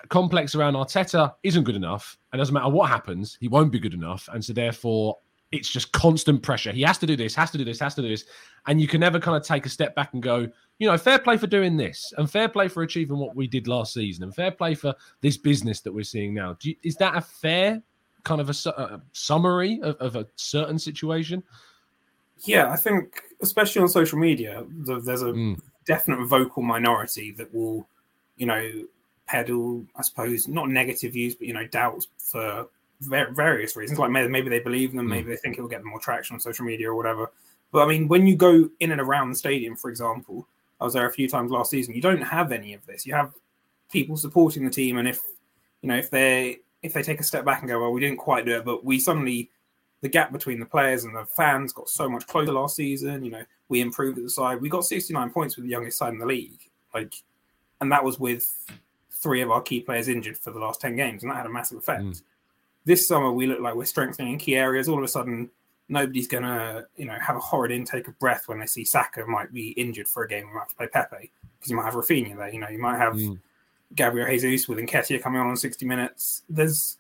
complex 0.09 0.55
around 0.55 0.75
Arteta 0.75 1.33
isn't 1.43 1.65
good 1.65 1.77
enough. 1.77 2.19
And 2.33 2.39
doesn't 2.39 2.53
matter 2.53 2.69
what 2.69 2.91
happens, 2.91 3.39
he 3.41 3.49
won't 3.49 3.73
be 3.73 3.79
good 3.79 3.95
enough. 3.95 4.29
And 4.33 4.45
so 4.45 4.53
therefore, 4.53 5.17
it's 5.53 5.69
just 5.69 5.93
constant 5.93 6.43
pressure. 6.43 6.71
He 6.71 6.83
has 6.83 6.99
to 6.99 7.07
do 7.07 7.17
this, 7.17 7.35
has 7.35 7.51
to 7.51 7.59
do 7.59 7.65
this, 7.65 7.81
has 7.81 7.95
to 7.97 8.03
do 8.03 8.09
this. 8.09 8.25
And 8.67 8.81
you 8.81 8.87
can 8.87 9.01
never 9.01 9.19
kind 9.19 9.37
of 9.37 9.43
take 9.43 9.67
a 9.67 9.69
step 9.69 9.95
back 9.95 10.13
and 10.15 10.23
go, 10.23 10.49
you 10.79 10.87
know, 10.89 10.97
fair 10.97 11.19
play 11.19 11.37
for 11.37 11.49
doing 11.49 11.77
this 11.77 12.13
and 12.19 12.31
fair 12.31 12.49
play 12.49 12.69
for 12.69 12.83
achieving 12.83 13.19
what 13.19 13.35
we 13.35 13.49
did 13.49 13.67
last 13.67 13.93
season 13.93 14.25
and 14.25 14.35
fair 14.35 14.53
play 14.53 14.75
for 14.75 14.95
this 15.23 15.37
business 15.37 15.81
that 15.81 15.93
we're 15.93 16.05
seeing 16.05 16.35
now. 16.35 16.57
You, 16.61 16.77
is 16.83 16.95
that 16.97 17.17
a 17.17 17.21
fair 17.21 17.83
kind 18.23 18.41
of 18.41 18.49
a, 18.49 18.69
a 18.71 19.01
summary 19.13 19.81
of, 19.83 19.97
of, 19.97 20.17
a 20.17 20.27
certain 20.37 20.79
situation? 20.79 21.43
Yeah, 22.45 22.71
I 22.71 22.77
think, 22.77 23.23
especially 23.43 23.83
on 23.83 23.89
social 23.89 24.19
media, 24.19 24.65
there's 24.69 25.23
a 25.23 25.27
mm. 25.27 25.61
definite 25.85 26.25
vocal 26.27 26.63
minority 26.63 27.33
that 27.33 27.53
will, 27.53 27.87
you 28.37 28.47
know, 28.47 28.85
peddle, 29.27 29.85
I 29.97 30.03
suppose, 30.03 30.49
not 30.49 30.69
negative 30.69 31.13
views, 31.15 31.35
but, 31.35 31.49
you 31.49 31.55
know, 31.55 31.67
doubts 31.67 32.09
for 32.19 32.69
various 33.01 33.77
reasons. 33.77 33.99
Like 33.99 34.11
maybe 34.11 34.49
they 34.49 34.61
believe 34.61 34.93
them, 34.93 35.07
hmm. 35.07 35.11
maybe 35.11 35.31
they 35.31 35.37
think 35.37 35.59
it 35.59 35.61
will 35.63 35.69
get 35.69 35.81
them 35.81 35.91
more 35.91 36.01
traction 36.01 36.35
on 36.35 36.41
social 36.41 36.65
media 36.65 36.91
or 36.91 36.95
whatever. 36.95 37.31
But 37.73 37.83
I 37.83 37.89
mean, 37.89 38.09
when 38.09 38.27
you 38.27 38.37
go 38.37 38.69
in 38.81 38.93
and 38.93 39.01
around 39.01 39.31
the 39.31 39.37
stadium, 39.37 39.77
for 39.77 39.91
example, 39.91 40.49
I 40.81 40.85
was 40.85 40.95
there 40.95 41.07
a 41.07 41.13
few 41.13 41.29
times 41.29 41.51
last 41.51 41.71
season. 41.71 41.95
You 41.95 42.03
don't 42.03 42.23
have 42.23 42.53
any 42.53 42.75
of 42.75 42.85
this. 42.87 43.07
You 43.07 43.15
have 43.15 43.33
people 43.93 44.17
supporting 44.17 44.65
the 44.65 44.71
team, 44.71 44.99
and 44.99 45.09
if 45.09 45.21
you 45.83 45.89
know 45.89 45.97
if 45.97 46.11
they 46.11 46.61
if 46.83 46.93
they 46.93 47.03
take 47.03 47.21
a 47.21 47.25
step 47.25 47.45
back 47.45 47.61
and 47.61 47.69
go, 47.69 47.81
well, 47.81 47.93
we 47.93 48.01
didn't 48.01 48.19
quite 48.19 48.47
do 48.47 48.57
it, 48.57 48.65
but 48.65 48.85
we 48.85 48.99
suddenly 48.99 49.51
the 50.01 50.09
gap 50.09 50.33
between 50.33 50.59
the 50.59 50.67
players 50.67 51.05
and 51.05 51.15
the 51.15 51.27
fans 51.27 51.75
got 51.75 51.89
so 51.89 52.09
much 52.09 52.27
closer 52.27 52.53
last 52.53 52.77
season. 52.77 53.23
You 53.23 53.31
know, 53.31 53.45
we 53.69 53.83
improved 53.83 54.17
at 54.17 54.25
the 54.25 54.31
side. 54.31 54.61
We 54.61 54.71
got 54.71 54.85
69 54.85 55.31
points 55.31 55.57
with 55.57 55.67
the 55.67 55.71
youngest 55.71 55.99
side 55.99 56.15
in 56.15 56.19
the 56.19 56.25
league. 56.25 56.71
Like, 56.95 57.15
and 57.83 57.93
that 57.93 58.03
was 58.03 58.19
with 58.19 58.51
three 59.11 59.43
of 59.43 59.51
our 59.51 59.61
key 59.61 59.81
players 59.81 60.09
injured 60.09 60.39
for 60.39 60.53
the 60.53 60.59
last 60.59 60.81
10 60.81 60.97
games, 60.97 61.23
and 61.23 61.31
that 61.31 61.37
had 61.37 61.47
a 61.47 61.51
massive 61.51 61.79
effect. 61.79 62.03
Mm 62.03 62.23
this 62.85 63.07
summer 63.07 63.33
we 63.33 63.47
look 63.47 63.61
like 63.61 63.75
we're 63.75 63.85
strengthening 63.85 64.35
in 64.35 64.39
key 64.39 64.57
areas. 64.57 64.89
All 64.89 64.99
of 64.99 65.05
a 65.05 65.09
sudden, 65.09 65.51
nobody's 65.89 66.29
gonna, 66.29 66.85
you 66.97 67.05
know, 67.05 67.17
have 67.21 67.37
a 67.37 67.41
horrid 67.41 67.73
intake 67.73 68.09
of 68.09 68.19
breath 68.19 68.45
when 68.47 68.59
they 68.59 68.67
see 68.67 68.85
Saka 68.85 69.27
might 69.27 69.53
be 69.53 69.71
injured 69.71 70.09
for 70.09 70.25
a 70.25 70.29
game 70.29 70.45
and 70.45 70.55
might 70.55 70.61
have 70.61 70.69
to 70.69 70.77
play 70.77 70.89
Pepe 70.89 71.33
because 71.59 71.71
you 71.71 71.77
might 71.77 71.85
have 71.85 71.95
Raphinha 71.95 72.37
there. 72.37 72.53
You 72.53 72.61
know, 72.61 72.69
you 72.69 72.79
might 72.79 72.99
have 72.99 73.15
mm. 73.15 73.39
Gabriel 73.95 74.29
Jesus 74.29 74.69
with 74.69 74.79
Nketiah 74.79 75.23
coming 75.23 75.41
on 75.41 75.51
in 75.51 75.57
60 75.57 75.85
minutes. 75.85 76.43
There's 76.49 76.97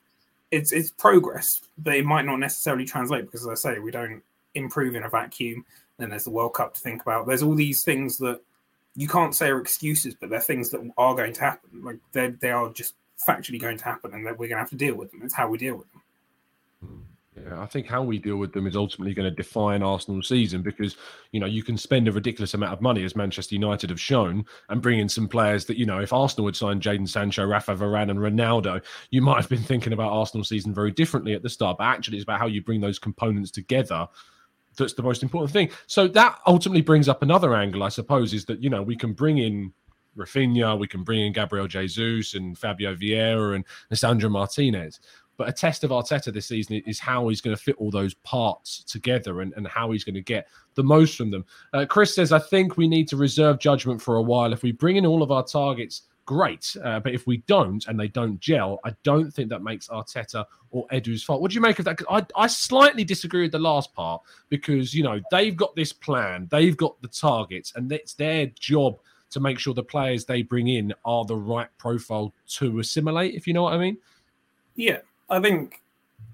it's 0.50 0.72
it's 0.72 0.90
progress, 0.90 1.60
but 1.78 1.94
it 1.94 2.04
might 2.04 2.26
not 2.26 2.38
necessarily 2.38 2.84
translate 2.84 3.26
because, 3.26 3.46
as 3.46 3.64
I 3.64 3.74
say, 3.74 3.78
we 3.78 3.90
don't 3.90 4.22
improve 4.54 4.94
in 4.94 5.04
a 5.04 5.08
vacuum. 5.08 5.64
Then 5.96 6.10
there's 6.10 6.24
the 6.24 6.30
World 6.30 6.54
Cup 6.54 6.74
to 6.74 6.80
think 6.80 7.02
about. 7.02 7.26
There's 7.26 7.42
all 7.42 7.54
these 7.54 7.84
things 7.84 8.18
that 8.18 8.40
you 8.96 9.06
can't 9.06 9.34
say 9.34 9.48
are 9.48 9.60
excuses, 9.60 10.14
but 10.14 10.30
they're 10.30 10.40
things 10.40 10.70
that 10.70 10.80
are 10.98 11.14
going 11.14 11.32
to 11.34 11.40
happen. 11.40 11.84
Like 11.84 11.98
they 12.12 12.28
they 12.28 12.50
are 12.50 12.72
just 12.72 12.94
factually 13.26 13.60
going 13.60 13.78
to 13.78 13.84
happen, 13.84 14.12
and 14.14 14.26
that 14.26 14.38
we're 14.38 14.48
going 14.48 14.56
to 14.56 14.62
have 14.62 14.70
to 14.70 14.76
deal 14.76 14.94
with 14.94 15.10
them. 15.10 15.20
It's 15.22 15.34
how 15.34 15.48
we 15.48 15.58
deal 15.58 15.76
with 15.76 15.90
them. 15.92 16.02
Hmm. 16.84 17.00
Yeah, 17.36 17.62
I 17.62 17.66
think 17.66 17.86
how 17.86 18.02
we 18.02 18.18
deal 18.18 18.36
with 18.36 18.52
them 18.52 18.66
is 18.66 18.76
ultimately 18.76 19.14
going 19.14 19.30
to 19.30 19.34
define 19.34 19.82
Arsenal's 19.82 20.28
season 20.28 20.62
because 20.62 20.96
you 21.32 21.40
know 21.40 21.46
you 21.46 21.62
can 21.62 21.76
spend 21.76 22.08
a 22.08 22.12
ridiculous 22.12 22.54
amount 22.54 22.72
of 22.72 22.80
money 22.80 23.04
as 23.04 23.14
Manchester 23.14 23.54
United 23.54 23.90
have 23.90 24.00
shown 24.00 24.44
and 24.68 24.82
bring 24.82 24.98
in 24.98 25.08
some 25.08 25.28
players 25.28 25.64
that 25.66 25.78
you 25.78 25.86
know 25.86 26.00
if 26.00 26.12
Arsenal 26.12 26.46
had 26.46 26.56
signed 26.56 26.82
Jadon 26.82 27.08
Sancho, 27.08 27.46
Rafa 27.46 27.76
Varane, 27.76 28.10
and 28.10 28.18
Ronaldo, 28.18 28.82
you 29.10 29.22
might 29.22 29.40
have 29.40 29.48
been 29.48 29.62
thinking 29.62 29.92
about 29.92 30.12
Arsenal 30.12 30.44
season 30.44 30.74
very 30.74 30.90
differently 30.90 31.34
at 31.34 31.42
the 31.42 31.48
start. 31.48 31.78
But 31.78 31.84
actually, 31.84 32.16
it's 32.16 32.24
about 32.24 32.40
how 32.40 32.46
you 32.46 32.62
bring 32.62 32.80
those 32.80 32.98
components 32.98 33.50
together 33.50 34.08
that's 34.76 34.94
the 34.94 35.02
most 35.02 35.22
important 35.22 35.52
thing. 35.52 35.70
So 35.86 36.08
that 36.08 36.38
ultimately 36.46 36.80
brings 36.80 37.08
up 37.08 37.22
another 37.22 37.54
angle, 37.54 37.82
I 37.82 37.88
suppose, 37.88 38.32
is 38.34 38.44
that 38.46 38.62
you 38.62 38.70
know 38.70 38.82
we 38.82 38.96
can 38.96 39.12
bring 39.12 39.38
in 39.38 39.72
Raphinha, 40.16 40.78
we 40.78 40.88
can 40.88 41.04
bring 41.04 41.20
in 41.20 41.32
Gabriel 41.32 41.66
Jesus 41.66 42.34
and 42.34 42.56
Fabio 42.56 42.94
Vieira 42.94 43.54
and 43.54 43.64
Lisandro 43.92 44.30
Martinez. 44.30 45.00
But 45.36 45.48
a 45.48 45.52
test 45.52 45.84
of 45.84 45.90
Arteta 45.90 46.32
this 46.32 46.48
season 46.48 46.82
is 46.86 46.98
how 46.98 47.28
he's 47.28 47.40
going 47.40 47.56
to 47.56 47.62
fit 47.62 47.76
all 47.78 47.90
those 47.90 48.12
parts 48.12 48.84
together 48.84 49.40
and, 49.40 49.54
and 49.56 49.66
how 49.66 49.90
he's 49.90 50.04
going 50.04 50.14
to 50.16 50.20
get 50.20 50.48
the 50.74 50.82
most 50.82 51.16
from 51.16 51.30
them. 51.30 51.46
Uh, 51.72 51.86
Chris 51.88 52.14
says, 52.14 52.30
I 52.30 52.38
think 52.38 52.76
we 52.76 52.86
need 52.86 53.08
to 53.08 53.16
reserve 53.16 53.58
judgment 53.58 54.02
for 54.02 54.16
a 54.16 54.22
while. 54.22 54.52
If 54.52 54.62
we 54.62 54.72
bring 54.72 54.96
in 54.96 55.06
all 55.06 55.22
of 55.22 55.30
our 55.30 55.42
targets, 55.42 56.02
great. 56.26 56.76
Uh, 56.84 57.00
but 57.00 57.14
if 57.14 57.26
we 57.26 57.38
don't 57.46 57.86
and 57.86 57.98
they 57.98 58.08
don't 58.08 58.38
gel, 58.38 58.80
I 58.84 58.94
don't 59.02 59.32
think 59.32 59.48
that 59.48 59.62
makes 59.62 59.88
Arteta 59.88 60.44
or 60.70 60.86
Edu's 60.92 61.24
fault. 61.24 61.40
What 61.40 61.50
do 61.50 61.54
you 61.54 61.60
make 61.60 61.78
of 61.78 61.86
that? 61.86 62.00
I, 62.10 62.24
I 62.36 62.46
slightly 62.46 63.02
disagree 63.02 63.42
with 63.42 63.52
the 63.52 63.58
last 63.58 63.94
part 63.94 64.22
because, 64.48 64.92
you 64.92 65.02
know, 65.02 65.20
they've 65.30 65.56
got 65.56 65.74
this 65.74 65.92
plan, 65.92 66.48
they've 66.50 66.76
got 66.76 67.00
the 67.00 67.08
targets, 67.08 67.72
and 67.76 67.90
it's 67.90 68.14
their 68.14 68.46
job 68.58 68.98
to 69.30 69.40
make 69.40 69.58
sure 69.58 69.74
the 69.74 69.82
players 69.82 70.24
they 70.24 70.42
bring 70.42 70.68
in 70.68 70.92
are 71.04 71.24
the 71.24 71.36
right 71.36 71.68
profile 71.78 72.32
to 72.48 72.78
assimilate, 72.80 73.34
if 73.34 73.46
you 73.46 73.54
know 73.54 73.62
what 73.62 73.74
I 73.74 73.78
mean. 73.78 73.96
Yeah, 74.74 74.98
I 75.28 75.40
think 75.40 75.80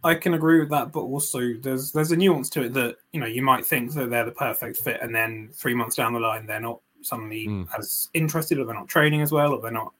I 0.04 0.14
can 0.14 0.34
agree 0.34 0.60
with 0.60 0.70
that, 0.70 0.92
but 0.92 1.00
also 1.00 1.54
there's 1.60 1.92
there's 1.92 2.12
a 2.12 2.16
nuance 2.16 2.48
to 2.50 2.62
it 2.62 2.74
that 2.74 2.96
you 3.12 3.20
know 3.20 3.26
you 3.26 3.42
might 3.42 3.66
think 3.66 3.92
that 3.94 4.10
they're 4.10 4.24
the 4.24 4.32
perfect 4.32 4.78
fit, 4.78 5.00
and 5.02 5.14
then 5.14 5.50
three 5.52 5.74
months 5.74 5.96
down 5.96 6.12
the 6.12 6.20
line 6.20 6.46
they're 6.46 6.60
not 6.60 6.80
suddenly 7.02 7.46
mm. 7.46 7.68
as 7.78 8.08
interested, 8.14 8.58
or 8.58 8.64
they're 8.64 8.74
not 8.74 8.88
training 8.88 9.22
as 9.22 9.32
well, 9.32 9.52
or 9.52 9.60
they're 9.60 9.70
not 9.70 9.92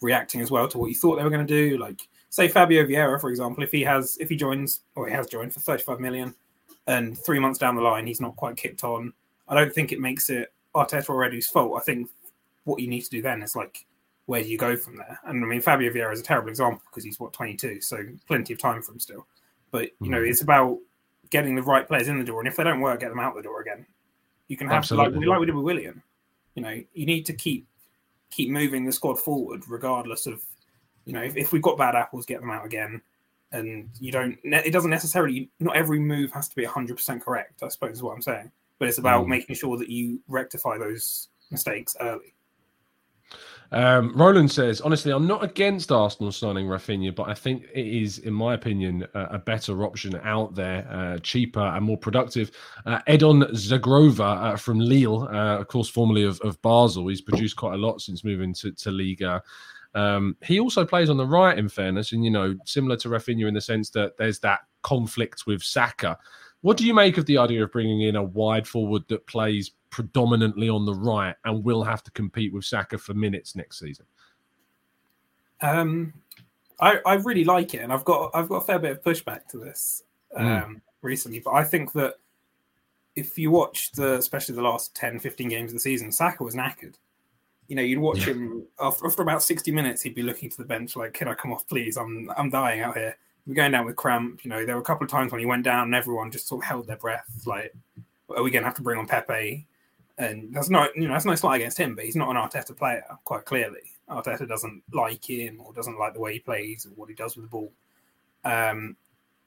reacting 0.00 0.40
as 0.40 0.50
well 0.50 0.68
to 0.68 0.78
what 0.78 0.88
you 0.88 0.94
thought 0.94 1.16
they 1.16 1.24
were 1.24 1.30
going 1.30 1.46
to 1.46 1.70
do. 1.70 1.76
Like 1.76 2.08
say 2.30 2.48
Fabio 2.48 2.84
Vieira, 2.84 3.20
for 3.20 3.30
example, 3.30 3.62
if 3.62 3.72
he 3.72 3.82
has 3.82 4.16
if 4.20 4.28
he 4.28 4.36
joins 4.36 4.80
or 4.94 5.06
he 5.06 5.14
has 5.14 5.26
joined 5.26 5.52
for 5.52 5.60
35 5.60 6.00
million, 6.00 6.34
and 6.86 7.18
three 7.18 7.38
months 7.38 7.58
down 7.58 7.76
the 7.76 7.82
line 7.82 8.06
he's 8.06 8.20
not 8.20 8.36
quite 8.36 8.56
kicked 8.56 8.84
on, 8.84 9.12
I 9.48 9.54
don't 9.54 9.74
think 9.74 9.92
it 9.92 10.00
makes 10.00 10.30
it 10.30 10.52
Arteta 10.74 11.08
or 11.10 11.24
Edu's 11.24 11.48
fault. 11.48 11.74
I 11.76 11.82
think 11.82 12.08
what 12.68 12.80
you 12.80 12.88
need 12.88 13.02
to 13.02 13.10
do 13.10 13.22
then 13.22 13.42
is 13.42 13.56
like 13.56 13.86
where 14.28 14.42
do 14.42 14.48
you 14.50 14.58
go 14.58 14.76
from 14.76 14.96
there? 14.96 15.18
And 15.24 15.42
I 15.42 15.46
mean, 15.46 15.62
Fabio 15.62 15.90
Vieira 15.90 16.12
is 16.12 16.20
a 16.20 16.22
terrible 16.22 16.50
example 16.50 16.82
because 16.90 17.02
he's 17.02 17.18
what 17.18 17.32
22, 17.32 17.80
so 17.80 18.04
plenty 18.26 18.52
of 18.52 18.60
time 18.60 18.82
for 18.82 18.92
him 18.92 19.00
still. 19.00 19.26
But 19.70 19.88
you 20.02 20.10
know, 20.10 20.20
mm. 20.20 20.28
it's 20.28 20.42
about 20.42 20.78
getting 21.30 21.54
the 21.54 21.62
right 21.62 21.88
players 21.88 22.08
in 22.08 22.18
the 22.18 22.24
door, 22.26 22.40
and 22.40 22.46
if 22.46 22.56
they 22.56 22.64
don't 22.64 22.80
work, 22.80 23.00
get 23.00 23.08
them 23.08 23.20
out 23.20 23.34
the 23.34 23.42
door 23.42 23.62
again. 23.62 23.86
You 24.48 24.58
can 24.58 24.66
have 24.68 24.78
Absolutely. 24.78 25.20
like, 25.20 25.28
like 25.28 25.40
we 25.40 25.46
did 25.46 25.54
with 25.54 25.64
Willian. 25.64 26.02
You 26.54 26.62
know, 26.62 26.82
you 26.92 27.06
need 27.06 27.24
to 27.24 27.32
keep 27.32 27.66
keep 28.30 28.50
moving 28.50 28.84
the 28.84 28.92
squad 28.92 29.18
forward, 29.18 29.62
regardless 29.66 30.26
of 30.26 30.42
you 31.06 31.14
know 31.14 31.22
if, 31.22 31.34
if 31.38 31.52
we've 31.52 31.62
got 31.62 31.78
bad 31.78 31.94
apples, 31.94 32.26
get 32.26 32.40
them 32.40 32.50
out 32.50 32.66
again. 32.66 33.00
And 33.52 33.88
you 33.98 34.12
don't. 34.12 34.38
It 34.44 34.74
doesn't 34.74 34.90
necessarily. 34.90 35.48
Not 35.58 35.74
every 35.74 36.00
move 36.00 36.32
has 36.32 36.50
to 36.50 36.56
be 36.56 36.64
100 36.64 36.98
percent 36.98 37.24
correct. 37.24 37.62
I 37.62 37.68
suppose 37.68 37.92
is 37.92 38.02
what 38.02 38.14
I'm 38.14 38.20
saying. 38.20 38.50
But 38.78 38.88
it's 38.88 38.98
about 38.98 39.24
mm. 39.24 39.28
making 39.28 39.56
sure 39.56 39.78
that 39.78 39.88
you 39.88 40.20
rectify 40.28 40.76
those 40.76 41.28
mistakes 41.50 41.96
early. 41.98 42.34
Um, 43.70 44.16
Roland 44.16 44.50
says, 44.50 44.80
honestly, 44.80 45.12
I'm 45.12 45.26
not 45.26 45.44
against 45.44 45.92
Arsenal 45.92 46.32
signing 46.32 46.66
Raphinha, 46.66 47.14
but 47.14 47.28
I 47.28 47.34
think 47.34 47.64
it 47.74 47.86
is, 47.86 48.18
in 48.18 48.32
my 48.32 48.54
opinion, 48.54 49.06
a, 49.14 49.38
better 49.38 49.84
option 49.84 50.18
out 50.24 50.54
there, 50.54 50.86
uh, 50.90 51.18
cheaper 51.18 51.60
and 51.60 51.84
more 51.84 51.98
productive. 51.98 52.50
Uh, 52.86 53.00
Edon 53.08 53.50
Zhegrova 53.52 54.52
uh, 54.52 54.56
from 54.56 54.80
Lille, 54.80 55.24
uh, 55.24 55.58
of 55.58 55.68
course, 55.68 55.88
formerly 55.88 56.24
of, 56.24 56.40
of, 56.40 56.60
Basel, 56.62 57.08
he's 57.08 57.20
produced 57.20 57.56
quite 57.56 57.74
a 57.74 57.78
lot 57.78 58.00
since 58.00 58.24
moving 58.24 58.54
to, 58.54 58.72
to 58.72 58.90
Liga. 58.90 59.42
Um, 59.94 60.36
he 60.42 60.60
also 60.60 60.84
plays 60.84 61.10
on 61.10 61.16
the 61.16 61.26
right, 61.26 61.58
in 61.58 61.68
fairness, 61.68 62.12
and 62.12 62.24
you 62.24 62.30
know, 62.30 62.54
similar 62.64 62.96
to 62.98 63.08
Raphinha 63.08 63.48
in 63.48 63.54
the 63.54 63.60
sense 63.60 63.90
that 63.90 64.16
there's 64.16 64.38
that 64.40 64.60
conflict 64.82 65.44
with 65.46 65.62
Saka. 65.62 66.16
What 66.60 66.76
do 66.76 66.86
you 66.86 66.94
make 66.94 67.18
of 67.18 67.26
the 67.26 67.38
idea 67.38 67.62
of 67.62 67.72
bringing 67.72 68.02
in 68.02 68.16
a 68.16 68.22
wide 68.22 68.66
forward 68.66 69.02
that 69.08 69.26
plays 69.26 69.70
predominantly 69.90 70.68
on 70.68 70.84
the 70.84 70.94
right 70.94 71.34
and 71.44 71.64
will 71.64 71.82
have 71.82 72.02
to 72.04 72.10
compete 72.10 72.52
with 72.52 72.64
Saka 72.64 72.98
for 72.98 73.14
minutes 73.14 73.56
next 73.56 73.78
season? 73.78 74.06
Um, 75.60 76.12
I, 76.80 76.98
I 77.04 77.14
really 77.14 77.44
like 77.44 77.74
it, 77.74 77.78
and 77.78 77.92
I've 77.92 78.04
got 78.04 78.30
I've 78.34 78.48
got 78.48 78.56
a 78.56 78.66
fair 78.66 78.78
bit 78.78 78.92
of 78.92 79.02
pushback 79.02 79.46
to 79.48 79.58
this 79.58 80.04
hmm. 80.36 80.46
um, 80.46 80.46
mm. 80.46 80.80
recently, 81.02 81.40
but 81.40 81.52
I 81.54 81.64
think 81.64 81.92
that 81.92 82.14
if 83.16 83.36
you 83.36 83.50
watch 83.50 83.92
the 83.92 84.14
especially 84.14 84.54
the 84.54 84.62
last 84.62 84.94
10, 84.94 85.18
15 85.18 85.48
games 85.48 85.70
of 85.70 85.74
the 85.74 85.80
season, 85.80 86.12
Saka 86.12 86.44
was 86.44 86.54
knackered. 86.54 86.94
You 87.66 87.76
know, 87.76 87.82
you'd 87.82 87.98
watch 87.98 88.20
yeah. 88.20 88.34
him 88.34 88.64
after, 88.80 89.06
after 89.06 89.22
about 89.22 89.42
60 89.42 89.70
minutes, 89.72 90.02
he'd 90.02 90.14
be 90.14 90.22
looking 90.22 90.48
to 90.48 90.56
the 90.56 90.64
bench 90.64 90.96
like, 90.96 91.14
Can 91.14 91.28
I 91.28 91.34
come 91.34 91.52
off, 91.52 91.66
please? 91.68 91.96
I'm 91.96 92.30
I'm 92.36 92.50
dying 92.50 92.80
out 92.80 92.96
here. 92.96 93.16
We're 93.46 93.54
going 93.54 93.72
down 93.72 93.86
with 93.86 93.96
cramp. 93.96 94.44
You 94.44 94.50
know, 94.50 94.64
there 94.64 94.76
were 94.76 94.82
a 94.82 94.84
couple 94.84 95.04
of 95.04 95.10
times 95.10 95.32
when 95.32 95.40
he 95.40 95.46
went 95.46 95.64
down 95.64 95.84
and 95.84 95.94
everyone 95.94 96.30
just 96.30 96.46
sort 96.46 96.62
of 96.62 96.68
held 96.68 96.86
their 96.86 96.96
breath, 96.96 97.28
like, 97.46 97.74
are 98.34 98.42
we 98.42 98.50
gonna 98.50 98.66
have 98.66 98.74
to 98.74 98.82
bring 98.82 98.98
on 98.98 99.06
Pepe? 99.06 99.66
And 100.18 100.52
that's 100.52 100.68
not, 100.68 100.94
you 100.96 101.06
know, 101.06 101.12
that's 101.12 101.24
no 101.24 101.34
slight 101.36 101.60
against 101.60 101.78
him, 101.78 101.94
but 101.94 102.04
he's 102.04 102.16
not 102.16 102.28
an 102.28 102.36
Arteta 102.36 102.76
player, 102.76 103.04
quite 103.24 103.44
clearly. 103.44 103.92
Arteta 104.10 104.48
doesn't 104.48 104.82
like 104.92 105.24
him 105.28 105.60
or 105.60 105.72
doesn't 105.72 105.98
like 105.98 106.14
the 106.14 106.20
way 106.20 106.32
he 106.34 106.38
plays 106.40 106.86
or 106.86 106.90
what 106.90 107.08
he 107.08 107.14
does 107.14 107.36
with 107.36 107.44
the 107.44 107.50
ball. 107.50 107.72
Um, 108.44 108.96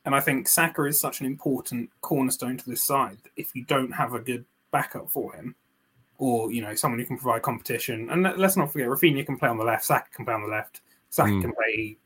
and 0.05 0.15
I 0.15 0.19
think 0.19 0.47
Saka 0.47 0.83
is 0.85 0.99
such 0.99 1.19
an 1.19 1.25
important 1.25 1.89
cornerstone 2.01 2.57
to 2.57 2.69
this 2.69 2.85
side. 2.85 3.17
If 3.35 3.55
you 3.55 3.65
don't 3.65 3.91
have 3.91 4.13
a 4.13 4.19
good 4.19 4.45
backup 4.71 5.11
for 5.11 5.33
him, 5.33 5.55
or 6.17 6.51
you 6.51 6.61
know 6.61 6.75
someone 6.75 6.99
who 6.99 7.05
can 7.05 7.17
provide 7.17 7.41
competition, 7.41 8.09
and 8.09 8.23
let's 8.37 8.57
not 8.57 8.71
forget 8.71 8.87
Raphinha 8.87 9.25
can 9.25 9.37
play 9.37 9.49
on 9.49 9.57
the 9.57 9.63
left, 9.63 9.85
Saka 9.85 10.09
can 10.11 10.25
play 10.25 10.33
on 10.33 10.41
the 10.41 10.47
left, 10.47 10.81
Saka 11.09 11.31
mm. 11.31 11.41
can 11.41 11.53
play 11.53 11.97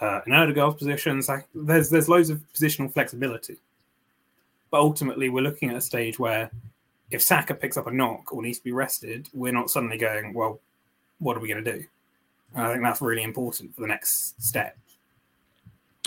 uh, 0.00 0.20
in 0.26 0.32
Odegaard's 0.32 0.76
position. 0.76 1.22
Saka, 1.22 1.44
there's 1.54 1.90
there's 1.90 2.08
loads 2.08 2.30
of 2.30 2.40
positional 2.52 2.92
flexibility, 2.92 3.56
but 4.70 4.80
ultimately 4.80 5.28
we're 5.28 5.42
looking 5.42 5.70
at 5.70 5.76
a 5.76 5.80
stage 5.80 6.18
where 6.18 6.50
if 7.10 7.22
Saka 7.22 7.54
picks 7.54 7.76
up 7.76 7.86
a 7.86 7.90
knock 7.90 8.32
or 8.32 8.42
needs 8.42 8.58
to 8.58 8.64
be 8.64 8.72
rested, 8.72 9.28
we're 9.32 9.52
not 9.52 9.70
suddenly 9.70 9.98
going, 9.98 10.32
well, 10.32 10.60
what 11.18 11.36
are 11.36 11.40
we 11.40 11.48
going 11.48 11.64
to 11.64 11.72
do? 11.72 11.84
And 12.54 12.64
I 12.64 12.72
think 12.72 12.84
that's 12.84 13.00
really 13.00 13.22
important 13.22 13.74
for 13.74 13.82
the 13.82 13.86
next 13.86 14.42
step. 14.42 14.76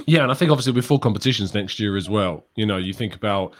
Yeah, 0.07 0.23
and 0.23 0.31
I 0.31 0.35
think 0.35 0.51
obviously 0.51 0.73
with 0.73 0.85
full 0.85 0.99
competitions 0.99 1.53
next 1.53 1.79
year 1.79 1.95
as 1.95 2.09
well. 2.09 2.45
You 2.55 2.65
know, 2.65 2.77
you 2.77 2.93
think 2.93 3.15
about 3.15 3.53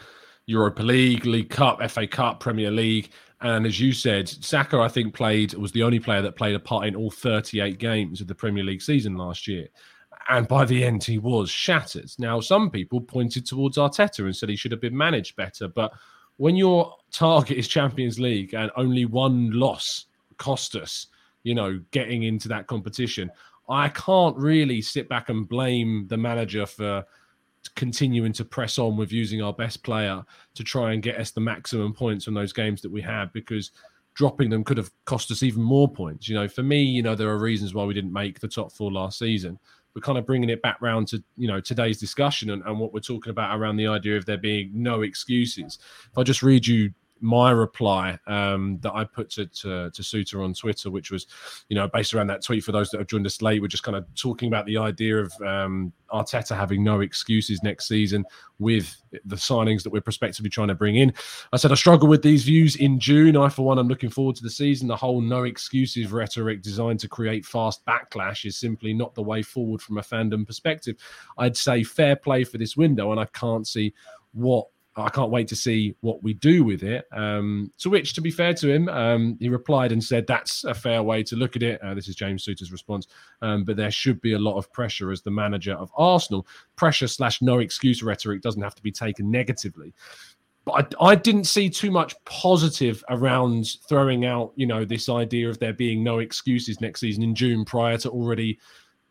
Europa 0.46 0.82
League, 0.82 1.26
League 1.26 1.50
Cup, 1.50 1.80
FA 1.90 2.06
Cup, 2.06 2.40
Premier 2.40 2.70
League, 2.70 3.10
and 3.40 3.66
as 3.66 3.78
you 3.78 3.92
said, 3.92 4.28
Saka 4.28 4.78
I 4.78 4.88
think 4.88 5.14
played 5.14 5.54
was 5.54 5.70
the 5.72 5.82
only 5.82 6.00
player 6.00 6.22
that 6.22 6.36
played 6.36 6.54
a 6.54 6.60
part 6.60 6.86
in 6.86 6.96
all 6.96 7.10
38 7.10 7.78
games 7.78 8.20
of 8.20 8.26
the 8.26 8.34
Premier 8.34 8.64
League 8.64 8.82
season 8.82 9.16
last 9.16 9.46
year. 9.46 9.68
And 10.28 10.48
by 10.48 10.64
the 10.64 10.82
end, 10.82 11.04
he 11.04 11.18
was 11.18 11.50
shattered. 11.50 12.10
Now, 12.18 12.40
some 12.40 12.70
people 12.70 13.00
pointed 13.00 13.44
towards 13.44 13.76
Arteta 13.76 14.20
and 14.20 14.34
said 14.34 14.48
he 14.48 14.56
should 14.56 14.72
have 14.72 14.80
been 14.80 14.96
managed 14.96 15.36
better, 15.36 15.68
but 15.68 15.92
when 16.36 16.56
your 16.56 16.94
target 17.12 17.56
is 17.56 17.68
Champions 17.68 18.18
League 18.18 18.54
and 18.54 18.70
only 18.76 19.04
one 19.04 19.50
loss 19.52 20.06
cost 20.36 20.74
us, 20.76 21.06
you 21.42 21.54
know, 21.54 21.80
getting 21.90 22.24
into 22.24 22.48
that 22.48 22.66
competition, 22.66 23.30
I 23.68 23.88
can't 23.90 24.36
really 24.36 24.82
sit 24.82 25.08
back 25.08 25.28
and 25.28 25.48
blame 25.48 26.06
the 26.08 26.16
manager 26.16 26.66
for 26.66 27.04
continuing 27.76 28.32
to 28.32 28.44
press 28.44 28.78
on 28.78 28.96
with 28.96 29.10
using 29.10 29.42
our 29.42 29.52
best 29.52 29.82
player 29.82 30.22
to 30.54 30.64
try 30.64 30.92
and 30.92 31.02
get 31.02 31.18
us 31.18 31.30
the 31.30 31.40
maximum 31.40 31.94
points 31.94 32.24
from 32.24 32.34
those 32.34 32.52
games 32.52 32.82
that 32.82 32.90
we 32.90 33.00
had 33.00 33.32
because 33.32 33.70
dropping 34.14 34.50
them 34.50 34.64
could 34.64 34.76
have 34.76 34.90
cost 35.06 35.30
us 35.30 35.42
even 35.42 35.62
more 35.62 35.90
points. 35.90 36.28
You 36.28 36.34
know, 36.34 36.48
for 36.48 36.62
me, 36.62 36.82
you 36.82 37.02
know, 37.02 37.14
there 37.14 37.28
are 37.28 37.38
reasons 37.38 37.74
why 37.74 37.84
we 37.84 37.94
didn't 37.94 38.12
make 38.12 38.38
the 38.38 38.48
top 38.48 38.72
four 38.72 38.92
last 38.92 39.18
season 39.18 39.58
we're 39.94 40.00
kind 40.00 40.18
of 40.18 40.26
bringing 40.26 40.50
it 40.50 40.62
back 40.62 40.80
round 40.80 41.08
to 41.08 41.22
you 41.36 41.48
know 41.48 41.60
today's 41.60 41.98
discussion 41.98 42.50
and, 42.50 42.62
and 42.64 42.78
what 42.78 42.92
we're 42.92 43.00
talking 43.00 43.30
about 43.30 43.58
around 43.58 43.76
the 43.76 43.86
idea 43.86 44.16
of 44.16 44.26
there 44.26 44.38
being 44.38 44.70
no 44.74 45.02
excuses. 45.02 45.78
If 46.10 46.18
I 46.18 46.22
just 46.22 46.42
read 46.42 46.66
you 46.66 46.92
my 47.24 47.50
reply 47.50 48.18
um, 48.26 48.78
that 48.82 48.92
I 48.94 49.04
put 49.04 49.30
to, 49.30 49.46
to, 49.46 49.90
to 49.90 50.02
Suter 50.02 50.42
on 50.42 50.52
Twitter, 50.52 50.90
which 50.90 51.10
was, 51.10 51.26
you 51.68 51.74
know, 51.74 51.88
based 51.88 52.12
around 52.12 52.26
that 52.26 52.44
tweet 52.44 52.62
for 52.62 52.70
those 52.70 52.90
that 52.90 52.98
have 52.98 53.06
joined 53.06 53.26
us 53.26 53.40
late, 53.40 53.62
we're 53.62 53.68
just 53.68 53.82
kind 53.82 53.96
of 53.96 54.06
talking 54.14 54.46
about 54.46 54.66
the 54.66 54.76
idea 54.76 55.16
of 55.16 55.32
um, 55.40 55.90
Arteta 56.12 56.54
having 56.54 56.84
no 56.84 57.00
excuses 57.00 57.62
next 57.62 57.88
season 57.88 58.24
with 58.58 58.94
the 59.24 59.36
signings 59.36 59.82
that 59.82 59.90
we're 59.90 60.02
prospectively 60.02 60.50
trying 60.50 60.68
to 60.68 60.74
bring 60.74 60.96
in. 60.96 61.14
I 61.52 61.56
said 61.56 61.72
I 61.72 61.76
struggle 61.76 62.08
with 62.08 62.22
these 62.22 62.44
views 62.44 62.76
in 62.76 63.00
June. 63.00 63.38
I, 63.38 63.48
for 63.48 63.64
one, 63.64 63.78
I'm 63.78 63.88
looking 63.88 64.10
forward 64.10 64.36
to 64.36 64.42
the 64.42 64.50
season. 64.50 64.86
The 64.86 64.94
whole 64.94 65.22
no 65.22 65.44
excuses 65.44 66.12
rhetoric 66.12 66.60
designed 66.60 67.00
to 67.00 67.08
create 67.08 67.46
fast 67.46 67.84
backlash 67.86 68.44
is 68.44 68.58
simply 68.58 68.92
not 68.92 69.14
the 69.14 69.22
way 69.22 69.42
forward 69.42 69.80
from 69.80 69.96
a 69.96 70.02
fandom 70.02 70.46
perspective. 70.46 70.96
I'd 71.38 71.56
say 71.56 71.84
fair 71.84 72.16
play 72.16 72.44
for 72.44 72.58
this 72.58 72.76
window, 72.76 73.12
and 73.12 73.20
I 73.20 73.26
can't 73.26 73.66
see 73.66 73.94
what 74.34 74.66
I 74.96 75.08
can't 75.08 75.30
wait 75.30 75.48
to 75.48 75.56
see 75.56 75.96
what 76.00 76.22
we 76.22 76.34
do 76.34 76.62
with 76.62 76.82
it. 76.82 77.06
Um, 77.12 77.72
to 77.78 77.90
which, 77.90 78.14
to 78.14 78.20
be 78.20 78.30
fair 78.30 78.54
to 78.54 78.70
him, 78.72 78.88
um, 78.88 79.36
he 79.40 79.48
replied 79.48 79.90
and 79.90 80.02
said, 80.02 80.26
That's 80.26 80.64
a 80.64 80.74
fair 80.74 81.02
way 81.02 81.22
to 81.24 81.36
look 81.36 81.56
at 81.56 81.62
it. 81.62 81.80
Uh, 81.82 81.94
this 81.94 82.08
is 82.08 82.14
James 82.14 82.44
Souttar's 82.44 82.70
response. 82.70 83.08
Um, 83.42 83.64
but 83.64 83.76
there 83.76 83.90
should 83.90 84.20
be 84.20 84.34
a 84.34 84.38
lot 84.38 84.56
of 84.56 84.72
pressure 84.72 85.10
as 85.10 85.22
the 85.22 85.30
manager 85.30 85.74
of 85.74 85.90
Arsenal. 85.96 86.46
Pressure 86.76 87.08
slash 87.08 87.42
no 87.42 87.58
excuse 87.58 88.02
rhetoric 88.02 88.40
doesn't 88.40 88.62
have 88.62 88.76
to 88.76 88.82
be 88.82 88.92
taken 88.92 89.30
negatively. 89.30 89.92
But 90.64 90.94
I, 91.00 91.06
I 91.08 91.14
didn't 91.16 91.44
see 91.44 91.68
too 91.68 91.90
much 91.90 92.14
positive 92.24 93.04
around 93.10 93.66
throwing 93.88 94.24
out, 94.24 94.52
you 94.54 94.66
know, 94.66 94.84
this 94.84 95.08
idea 95.08 95.48
of 95.48 95.58
there 95.58 95.74
being 95.74 96.04
no 96.04 96.20
excuses 96.20 96.80
next 96.80 97.00
season 97.00 97.22
in 97.22 97.34
June 97.34 97.64
prior 97.64 97.98
to 97.98 98.10
already 98.10 98.58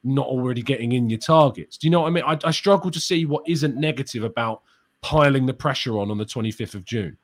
not 0.05 0.27
already 0.27 0.61
getting 0.61 0.93
in 0.93 1.09
your 1.09 1.19
targets. 1.19 1.77
Do 1.77 1.87
you 1.87 1.91
know 1.91 2.01
what 2.01 2.07
I 2.07 2.11
mean? 2.11 2.23
I, 2.25 2.37
I 2.43 2.51
struggle 2.51 2.91
to 2.91 2.99
see 2.99 3.25
what 3.25 3.43
isn't 3.47 3.75
negative 3.75 4.23
about 4.23 4.63
piling 5.03 5.45
the 5.45 5.53
pressure 5.53 5.99
on 5.99 6.09
on 6.09 6.17
the 6.17 6.25
25th 6.25 6.73
of 6.73 6.85
June? 6.85 7.17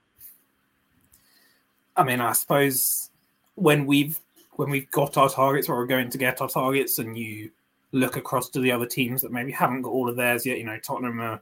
I 1.98 2.04
mean, 2.04 2.22
I 2.22 2.34
suppose 2.34 3.10
when 3.56 3.88
we've 3.88 4.20
when 4.54 4.70
we've 4.70 4.92
got 4.92 5.18
our 5.18 5.30
targets 5.30 5.70
or 5.70 5.78
we're 5.78 5.88
going 5.88 6.10
to 6.10 6.18
get 6.18 6.42
our 6.42 6.50
targets, 6.50 7.00
and 7.00 7.18
you 7.18 7.50
look 7.92 8.18
across 8.18 8.50
to 8.50 8.60
the 8.60 8.72
other 8.72 8.86
teams 8.86 9.22
that 9.22 9.32
maybe 9.32 9.52
haven't 9.52 9.82
got 9.82 9.92
all 9.92 10.08
of 10.08 10.16
theirs 10.16 10.46
yet. 10.46 10.60
You 10.60 10.66
know, 10.66 10.78
Tottenham 10.78 11.20
are 11.22 11.42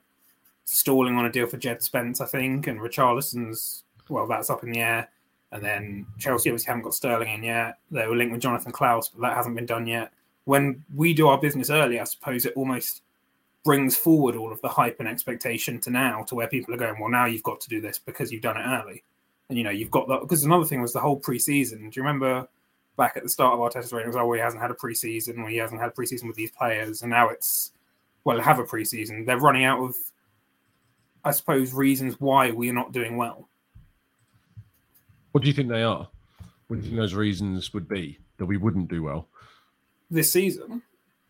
stalling 0.64 1.16
on 1.16 1.26
a 1.26 1.32
deal 1.32 1.48
for 1.48 1.58
Jed 1.58 1.82
Spence, 1.82 2.22
I 2.22 2.26
think, 2.26 2.68
and 2.68 2.80
Richarlison's 2.80 3.84
well, 4.10 4.28
that's 4.28 4.50
up 4.50 4.64
in 4.64 4.72
the 4.72 4.80
air. 4.80 5.10
And 5.52 5.64
then 5.64 6.06
Chelsea 6.20 6.50
obviously 6.50 6.68
haven't 6.68 6.84
got 6.84 6.94
Sterling 6.94 7.34
in 7.34 7.44
yet. 7.44 7.80
They 7.90 8.06
were 8.08 8.16
linked 8.16 8.34
with 8.34 8.42
Jonathan 8.42 8.72
Clauss, 8.72 9.10
but 9.10 9.22
that 9.22 9.36
hasn't 9.36 9.56
been 9.56 9.66
done 9.66 9.88
yet. 9.88 10.12
When 10.46 10.84
we 10.94 11.14
do 11.14 11.28
our 11.28 11.38
business 11.38 11.70
early, 11.70 12.00
I 12.00 12.04
suppose 12.04 12.46
it 12.46 12.54
almost 12.56 13.02
brings 13.64 13.98
forward 13.98 14.36
all 14.36 14.52
of 14.52 14.62
the 14.62 14.70
hype 14.70 15.00
and 15.00 15.08
expectation 15.08 15.80
to 15.82 15.90
now 15.90 16.24
to 16.24 16.36
where 16.36 16.48
people 16.48 16.74
are 16.74 16.78
going, 16.78 17.00
well, 17.00 17.10
now 17.10 17.26
you've 17.26 17.44
got 17.44 17.60
to 17.62 17.70
do 17.70 17.82
this 17.82 18.00
because 18.00 18.32
you've 18.32 18.42
done 18.42 18.58
it 18.58 18.66
early. 18.66 19.04
And, 19.50 19.58
you 19.58 19.64
know, 19.64 19.72
you've 19.72 19.92
got 19.92 20.08
that. 20.08 20.22
Because 20.22 20.44
another 20.44 20.66
thing 20.66 20.82
was 20.82 20.94
the 20.94 21.00
whole 21.00 21.20
preseason. 21.20 21.92
Do 21.92 22.00
you 22.00 22.04
remember 22.04 22.48
back 22.98 23.16
at 23.16 23.24
the 23.24 23.30
start 23.30 23.54
of 23.54 23.62
our 23.62 23.70
test 23.70 23.94
ratings, 23.94 24.16
oh, 24.16 24.34
he 24.34 24.40
hasn't 24.40 24.62
had 24.62 24.72
a 24.72 24.74
preseason, 24.74 25.38
or 25.40 25.50
he 25.50 25.58
hasn't 25.58 25.80
had 25.80 25.90
a 25.90 25.94
preseason 25.94 26.28
with 26.28 26.36
these 26.36 26.52
players. 26.52 27.02
And 27.02 27.12
now 27.12 27.30
it's, 27.30 27.72
well, 28.24 28.40
have 28.42 28.60
a 28.60 28.64
preseason. 28.64 29.26
They're 29.26 29.38
running 29.38 29.64
out 29.64 29.80
of, 29.80 29.96
I 31.24 31.32
suppose, 31.32 31.74
reasons 31.74 32.20
why 32.20 32.52
we're 32.52 32.74
not 32.74 32.92
doing 32.92 33.16
well. 33.16 33.48
What 35.32 35.44
do 35.44 35.48
you 35.48 35.54
think 35.54 35.70
they 35.70 35.84
are? 35.84 36.08
What 36.68 36.78
do 36.78 36.82
you 36.82 36.90
think 36.90 36.98
those 36.98 37.14
reasons 37.14 37.74
would 37.74 37.88
be 37.88 38.18
that 38.38 38.46
we 38.46 38.58
wouldn't 38.58 38.90
do 38.90 39.04
well? 39.04 39.28
This 40.10 40.32
season? 40.32 40.82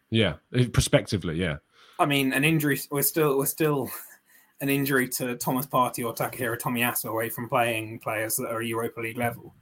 Yeah, 0.09 0.35
eh, 0.55 0.67
prospectively, 0.71 1.35
yeah. 1.35 1.57
I 1.99 2.05
mean, 2.05 2.33
an 2.33 2.43
injury. 2.43 2.79
We're 2.91 3.01
still 3.01 3.37
we're 3.37 3.45
still 3.45 3.89
an 4.61 4.69
injury 4.69 5.07
to 5.09 5.35
Thomas 5.35 5.65
Partey 5.65 6.05
or 6.05 6.13
Takahiro 6.13 6.59
Tomiyasu 6.59 7.05
away 7.05 7.29
from 7.29 7.49
playing 7.49 7.99
players 7.99 8.35
that 8.37 8.49
are 8.49 8.61
Europa 8.61 9.01
League 9.01 9.17
level. 9.17 9.53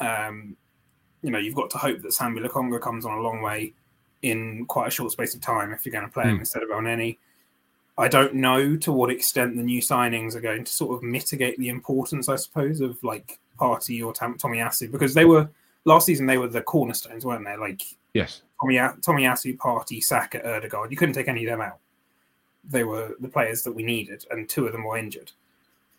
Um, 0.00 0.56
you 1.22 1.30
know, 1.30 1.38
you've 1.38 1.54
got 1.54 1.70
to 1.70 1.78
hope 1.78 2.02
that 2.02 2.12
Sambi 2.12 2.44
Lokonga 2.44 2.80
comes 2.80 3.04
on 3.04 3.18
a 3.18 3.20
long 3.20 3.42
way 3.42 3.74
in 4.22 4.64
quite 4.66 4.88
a 4.88 4.90
short 4.90 5.12
space 5.12 5.34
of 5.34 5.40
time 5.40 5.72
if 5.72 5.84
you're 5.84 5.92
going 5.92 6.04
to 6.04 6.10
play 6.10 6.24
him 6.24 6.36
mm. 6.36 6.40
instead 6.40 6.62
of 6.62 6.70
Elneny. 6.70 7.18
I 7.98 8.08
don't 8.08 8.34
know 8.34 8.76
to 8.76 8.92
what 8.92 9.10
extent 9.10 9.56
the 9.56 9.62
new 9.62 9.82
signings 9.82 10.34
are 10.34 10.40
going 10.40 10.64
to 10.64 10.72
sort 10.72 10.96
of 10.96 11.02
mitigate 11.02 11.58
the 11.58 11.68
importance, 11.68 12.28
I 12.28 12.36
suppose, 12.36 12.80
of 12.80 13.02
like 13.04 13.38
Partey 13.58 14.04
or 14.04 14.12
Tom- 14.12 14.38
Tomiyasu 14.38 14.90
because 14.90 15.14
they 15.14 15.24
were 15.24 15.48
last 15.84 16.06
season 16.06 16.26
they 16.26 16.38
were 16.38 16.48
the 16.48 16.62
cornerstones, 16.62 17.24
weren't 17.24 17.44
they? 17.44 17.56
Like 17.56 17.82
yes, 18.14 18.42
Tommy 18.60 18.76
Tomiyasu, 18.76 19.56
Partey, 19.56 20.02
Saka, 20.02 20.38
Ødegaard. 20.40 20.90
You 20.90 20.96
couldn't 20.96 21.14
take 21.14 21.28
any 21.28 21.44
of 21.44 21.50
them 21.50 21.60
out. 21.60 21.78
They 22.64 22.84
were 22.84 23.16
the 23.20 23.28
players 23.28 23.62
that 23.62 23.72
we 23.72 23.82
needed, 23.82 24.24
and 24.30 24.48
two 24.48 24.66
of 24.66 24.72
them 24.72 24.84
were 24.84 24.96
injured. 24.96 25.32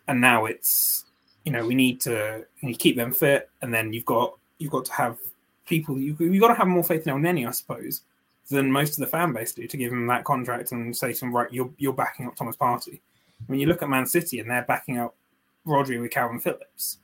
And 0.08 0.20
now 0.20 0.46
it's 0.46 1.04
you 1.44 1.52
know 1.52 1.66
we 1.66 1.74
need 1.74 2.00
to 2.02 2.46
keep 2.78 2.96
them 2.96 3.12
fit, 3.12 3.50
and 3.62 3.72
then 3.72 3.92
you've 3.92 4.06
got 4.06 4.36
you've 4.58 4.72
got 4.72 4.84
to 4.86 4.92
have 4.92 5.18
people 5.66 5.98
you 5.98 6.16
you've 6.18 6.40
got 6.40 6.48
to 6.48 6.54
have 6.54 6.68
more 6.68 6.84
faith 6.84 7.06
in 7.06 7.10
El 7.10 7.18
Elneny, 7.18 7.46
I 7.46 7.50
suppose, 7.50 8.02
than 8.48 8.70
most 8.70 8.94
of 8.94 8.98
the 8.98 9.06
fan 9.06 9.32
base 9.32 9.52
do 9.52 9.66
to 9.66 9.76
give 9.76 9.92
him 9.92 10.06
that 10.06 10.24
contract 10.24 10.72
and 10.72 10.96
say 10.96 11.12
to 11.12 11.24
him, 11.24 11.34
right, 11.34 11.52
you're 11.52 11.70
you're 11.78 11.92
backing 11.92 12.26
up 12.26 12.36
Thomas 12.36 12.56
Partey. 12.56 13.00
When 13.46 13.58
you 13.58 13.66
look 13.66 13.82
at 13.82 13.90
Man 13.90 14.06
City 14.06 14.40
and 14.40 14.50
they're 14.50 14.62
backing 14.62 14.98
up 14.98 15.14
Rodri 15.66 16.00
with 16.00 16.10
Kalvin 16.10 16.42
Phillips, 16.42 16.98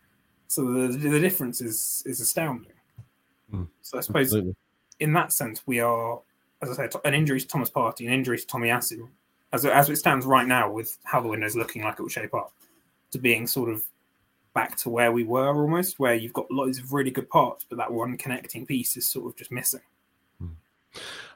so 0.48 0.64
the 0.64 0.88
the 0.88 1.20
difference 1.20 1.60
is 1.60 2.02
is 2.06 2.20
astounding. 2.20 2.72
Mm, 3.52 3.68
so 3.82 3.98
I 3.98 4.00
suppose 4.00 4.28
absolutely 4.28 4.54
in 5.00 5.12
that 5.14 5.32
sense, 5.32 5.62
we 5.66 5.80
are, 5.80 6.20
as 6.62 6.70
I 6.70 6.74
said, 6.74 6.92
an 7.04 7.14
injury 7.14 7.40
to 7.40 7.46
Thomas 7.46 7.70
Partey, 7.70 8.06
an 8.06 8.12
injury 8.12 8.38
to 8.38 8.46
Tomiyasu, 8.46 9.08
as 9.52 9.64
as 9.64 9.88
it 9.88 9.96
stands 9.96 10.26
right 10.26 10.46
now, 10.46 10.70
with 10.70 10.96
how 11.04 11.20
the 11.20 11.28
window 11.28 11.46
is 11.46 11.56
looking 11.56 11.82
like 11.82 11.94
it 11.98 12.02
will 12.02 12.08
shape 12.08 12.34
up, 12.34 12.52
to 13.10 13.18
being 13.18 13.46
sort 13.46 13.70
of 13.70 13.84
back 14.54 14.76
to 14.76 14.90
where 14.90 15.12
we 15.12 15.24
were 15.24 15.54
almost, 15.54 15.98
where 15.98 16.14
you've 16.14 16.32
got 16.32 16.50
loads 16.50 16.78
of 16.78 16.92
really 16.92 17.10
good 17.10 17.28
parts, 17.28 17.64
but 17.68 17.78
that 17.78 17.92
one 17.92 18.16
connecting 18.16 18.66
piece 18.66 18.96
is 18.96 19.08
sort 19.08 19.26
of 19.26 19.36
just 19.36 19.50
missing. 19.50 19.80
Hmm. 20.38 20.48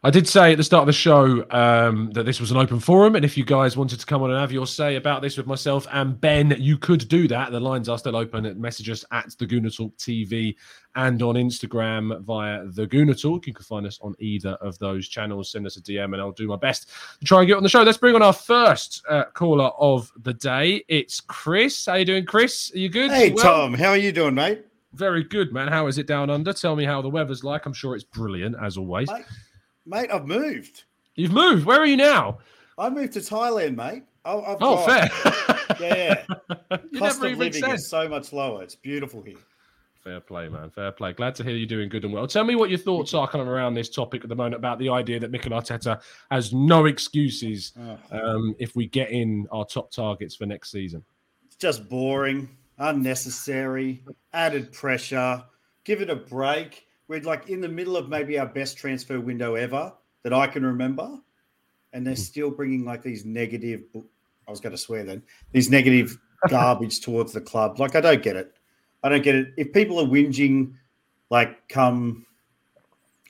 I 0.02 0.10
did 0.10 0.28
say 0.28 0.52
at 0.52 0.58
the 0.58 0.64
start 0.64 0.82
of 0.82 0.86
the 0.86 0.92
show 0.92 1.44
um, 1.50 2.10
that 2.12 2.24
this 2.24 2.40
was 2.40 2.50
an 2.50 2.56
open 2.56 2.78
forum, 2.78 3.16
and 3.16 3.24
if 3.24 3.38
you 3.38 3.44
guys 3.44 3.76
wanted 3.76 4.00
to 4.00 4.06
come 4.06 4.22
on 4.22 4.30
and 4.30 4.38
have 4.38 4.52
your 4.52 4.66
say 4.66 4.96
about 4.96 5.22
this 5.22 5.36
with 5.36 5.46
myself 5.46 5.86
and 5.92 6.20
Ben, 6.20 6.54
you 6.58 6.76
could 6.76 7.08
do 7.08 7.26
that. 7.28 7.52
The 7.52 7.60
lines 7.60 7.88
are 7.88 7.98
still 7.98 8.16
open. 8.16 8.60
Message 8.60 8.90
us 8.90 9.04
at 9.12 9.34
the 9.38 9.46
Gooner 9.46 9.74
Talk 9.74 9.96
TV 9.96 10.56
and 10.96 11.22
on 11.22 11.36
Instagram 11.36 12.20
via 12.22 12.66
the 12.66 12.86
Gooner 12.86 13.20
Talk. 13.20 13.46
You 13.46 13.54
can 13.54 13.64
find 13.64 13.86
us 13.86 13.98
on 14.02 14.14
either 14.18 14.52
of 14.60 14.78
those 14.78 15.08
channels. 15.08 15.50
Send 15.50 15.66
us 15.66 15.76
a 15.76 15.80
DM, 15.82 16.12
and 16.12 16.16
I'll 16.16 16.32
do 16.32 16.48
my 16.48 16.56
best 16.56 16.90
to 17.20 17.24
try 17.24 17.38
and 17.40 17.48
get 17.48 17.56
on 17.56 17.62
the 17.62 17.68
show. 17.68 17.82
Let's 17.82 17.98
bring 17.98 18.14
on 18.14 18.22
our 18.22 18.32
first 18.32 19.02
uh, 19.08 19.24
caller 19.32 19.70
of 19.78 20.12
the 20.22 20.34
day. 20.34 20.84
It's 20.88 21.20
Chris. 21.20 21.86
How 21.86 21.94
you 21.94 22.04
doing, 22.04 22.26
Chris? 22.26 22.72
Are 22.74 22.78
you 22.78 22.88
good? 22.88 23.10
Hey, 23.10 23.30
well? 23.30 23.44
Tom. 23.44 23.74
How 23.74 23.90
are 23.90 23.96
you 23.96 24.12
doing, 24.12 24.34
mate? 24.34 24.66
Very 24.92 25.24
good, 25.24 25.52
man. 25.52 25.68
How 25.68 25.88
is 25.88 25.98
it 25.98 26.06
down 26.06 26.30
under? 26.30 26.52
Tell 26.52 26.76
me 26.76 26.84
how 26.84 27.02
the 27.02 27.08
weather's 27.08 27.42
like. 27.42 27.66
I'm 27.66 27.72
sure 27.72 27.96
it's 27.96 28.04
brilliant 28.04 28.54
as 28.62 28.76
always. 28.76 29.10
Mate, 29.10 29.24
mate 29.86 30.10
I've 30.12 30.26
moved. 30.26 30.84
You've 31.14 31.32
moved. 31.32 31.64
Where 31.64 31.80
are 31.80 31.86
you 31.86 31.96
now? 31.96 32.38
I 32.76 32.90
moved 32.90 33.12
to 33.14 33.20
Thailand, 33.20 33.76
mate. 33.76 34.02
I've 34.24 34.56
oh, 34.60 34.84
got, 34.86 34.86
fair. 34.86 35.76
yeah. 35.80 36.76
Cost 36.98 37.22
of 37.22 37.38
living 37.38 37.52
said. 37.52 37.74
is 37.74 37.88
so 37.88 38.08
much 38.08 38.32
lower. 38.32 38.62
It's 38.62 38.74
beautiful 38.74 39.22
here. 39.22 39.36
Fair 40.02 40.20
play, 40.20 40.48
man. 40.48 40.70
Fair 40.70 40.92
play. 40.92 41.12
Glad 41.12 41.34
to 41.36 41.44
hear 41.44 41.54
you're 41.54 41.66
doing 41.66 41.88
good 41.88 42.04
and 42.04 42.12
well. 42.12 42.26
Tell 42.26 42.44
me 42.44 42.56
what 42.56 42.68
your 42.68 42.78
thoughts 42.78 43.14
are 43.14 43.28
kind 43.28 43.40
of 43.40 43.48
around 43.48 43.74
this 43.74 43.88
topic 43.88 44.22
at 44.22 44.28
the 44.28 44.34
moment 44.34 44.56
about 44.56 44.78
the 44.78 44.88
idea 44.88 45.20
that 45.20 45.30
Mikel 45.30 45.52
Arteta 45.52 46.00
has 46.30 46.52
no 46.52 46.86
excuses 46.86 47.72
oh. 47.78 47.98
um, 48.10 48.54
if 48.58 48.74
we 48.76 48.86
get 48.86 49.10
in 49.10 49.46
our 49.50 49.64
top 49.64 49.90
targets 49.90 50.36
for 50.36 50.46
next 50.46 50.70
season. 50.70 51.02
It's 51.46 51.56
just 51.56 51.88
boring 51.88 52.48
unnecessary, 52.78 54.02
added 54.32 54.72
pressure. 54.72 55.42
Give 55.84 56.00
it 56.00 56.10
a 56.10 56.16
break. 56.16 56.86
We're 57.08 57.20
like 57.20 57.48
in 57.48 57.60
the 57.60 57.68
middle 57.68 57.96
of 57.96 58.08
maybe 58.08 58.38
our 58.38 58.46
best 58.46 58.78
transfer 58.78 59.20
window 59.20 59.54
ever 59.54 59.92
that 60.22 60.32
I 60.32 60.46
can 60.46 60.64
remember, 60.64 61.18
and 61.92 62.06
they're 62.06 62.16
still 62.16 62.50
bringing 62.50 62.84
like 62.84 63.02
these 63.02 63.24
negative. 63.24 63.82
I 63.94 64.50
was 64.50 64.60
going 64.60 64.72
to 64.72 64.78
swear 64.78 65.04
then 65.04 65.22
these 65.52 65.70
negative 65.70 66.18
garbage 66.48 67.00
towards 67.00 67.32
the 67.32 67.40
club. 67.40 67.78
Like 67.78 67.94
I 67.94 68.00
don't 68.00 68.22
get 68.22 68.36
it. 68.36 68.54
I 69.02 69.08
don't 69.10 69.22
get 69.22 69.34
it. 69.34 69.48
If 69.56 69.72
people 69.72 70.00
are 70.00 70.06
whinging, 70.06 70.74
like 71.30 71.68
come 71.68 72.26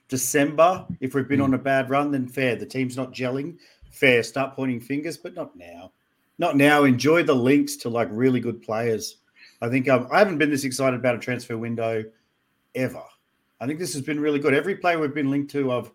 December, 0.09 0.87
if 1.01 1.15
we've 1.15 1.29
been 1.29 1.41
mm. 1.41 1.45
on 1.45 1.55
a 1.55 1.59
bad 1.59 1.91
run, 1.91 2.13
then 2.13 2.29
fair. 2.29 2.57
The 2.57 2.67
team's 2.67 2.97
not 2.97 3.13
gelling. 3.13 3.59
Fair. 3.91 4.23
Start 4.23 4.55
pointing 4.55 4.81
fingers, 4.81 5.17
but 5.17 5.35
not 5.35 5.57
now. 5.57 5.93
Not 6.39 6.57
now. 6.57 6.85
Enjoy 6.85 7.23
the 7.23 7.35
links 7.35 7.77
to 7.77 7.89
like 7.89 8.09
really 8.11 8.41
good 8.41 8.63
players. 8.63 9.17
I 9.61 9.69
think 9.69 9.89
um, 9.89 10.09
I 10.13 10.19
haven't 10.19 10.39
been 10.39 10.51
this 10.51 10.65
excited 10.65 10.99
about 10.99 11.17
a 11.17 11.19
transfer 11.19 11.57
window 11.57 12.05
ever. 12.75 13.03
I 13.65 13.67
think 13.67 13.79
this 13.79 13.95
has 13.95 14.03
been 14.03 14.21
really 14.21 14.39
good. 14.39 14.53
Every 14.53 14.77
player 14.77 14.99
we've 14.99 15.15
been 15.15 15.31
linked 15.31 15.51
to, 15.53 15.73
I've 15.73 15.91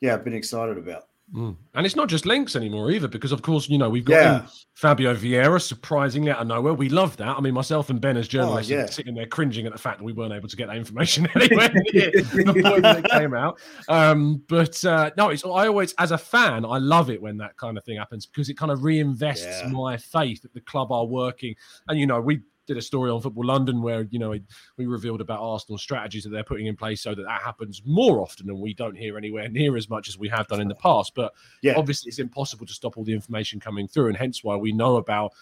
yeah, 0.00 0.16
been 0.16 0.34
excited 0.34 0.76
about. 0.76 1.04
Mm. 1.32 1.54
And 1.74 1.86
it's 1.86 1.94
not 1.94 2.08
just 2.08 2.26
links 2.26 2.56
anymore 2.56 2.90
either, 2.90 3.06
because 3.06 3.30
of 3.30 3.42
course, 3.42 3.68
you 3.68 3.78
know, 3.78 3.88
we've 3.88 4.04
got 4.04 4.14
yeah. 4.14 4.46
Fabio 4.74 5.14
Vieira 5.14 5.62
surprisingly 5.62 6.32
out 6.32 6.40
of 6.40 6.48
nowhere. 6.48 6.74
We 6.74 6.88
love 6.88 7.16
that. 7.18 7.28
I 7.28 7.40
mean, 7.40 7.54
myself 7.54 7.90
and 7.90 8.00
Ben 8.00 8.16
as 8.16 8.26
journalists 8.26 8.72
oh, 8.72 8.74
yeah. 8.74 8.86
sitting 8.86 9.14
there 9.14 9.26
cringing 9.26 9.66
at 9.66 9.72
the 9.72 9.78
fact 9.78 9.98
that 9.98 10.04
we 10.04 10.12
weren't 10.12 10.32
able 10.32 10.48
to 10.48 10.56
get 10.56 10.66
that 10.66 10.76
information 10.76 11.28
anywhere 11.36 11.68
the 11.68 12.60
point 12.60 12.82
that 12.82 13.04
it 13.04 13.10
came 13.12 13.34
out. 13.34 13.60
Um, 13.88 14.42
but 14.48 14.84
uh, 14.84 15.12
no, 15.16 15.28
it's 15.28 15.44
I 15.44 15.68
always, 15.68 15.94
as 15.98 16.10
a 16.10 16.18
fan, 16.18 16.64
I 16.64 16.78
love 16.78 17.08
it 17.08 17.22
when 17.22 17.36
that 17.36 17.56
kind 17.56 17.78
of 17.78 17.84
thing 17.84 17.98
happens 17.98 18.26
because 18.26 18.48
it 18.48 18.58
kind 18.58 18.72
of 18.72 18.80
reinvests 18.80 19.62
yeah. 19.62 19.68
my 19.68 19.96
faith 19.96 20.42
that 20.42 20.52
the 20.54 20.60
club 20.62 20.90
are 20.90 21.06
working. 21.06 21.54
And 21.86 22.00
you 22.00 22.08
know, 22.08 22.20
we 22.20 22.40
did 22.66 22.76
a 22.76 22.82
story 22.82 23.10
on 23.10 23.20
Football 23.20 23.46
London 23.46 23.82
where 23.82 24.02
you 24.10 24.18
know 24.18 24.34
we 24.76 24.86
revealed 24.86 25.20
about 25.20 25.40
Arsenal 25.40 25.78
strategies 25.78 26.24
that 26.24 26.30
they're 26.30 26.44
putting 26.44 26.66
in 26.66 26.76
place 26.76 27.02
so 27.02 27.14
that 27.14 27.22
that 27.22 27.42
happens 27.42 27.82
more 27.84 28.20
often 28.20 28.48
and 28.48 28.58
we 28.58 28.74
don't 28.74 28.96
hear 28.96 29.18
anywhere 29.18 29.48
near 29.48 29.76
as 29.76 29.88
much 29.88 30.08
as 30.08 30.18
we 30.18 30.28
have 30.28 30.46
done 30.48 30.60
in 30.60 30.68
the 30.68 30.74
past. 30.74 31.12
But 31.14 31.32
yeah. 31.62 31.74
obviously, 31.76 32.08
it's 32.08 32.18
impossible 32.18 32.66
to 32.66 32.72
stop 32.72 32.96
all 32.96 33.04
the 33.04 33.12
information 33.12 33.60
coming 33.60 33.88
through, 33.88 34.08
and 34.08 34.16
hence 34.16 34.42
why 34.42 34.56
we 34.56 34.72
know 34.72 34.96
about 34.96 35.32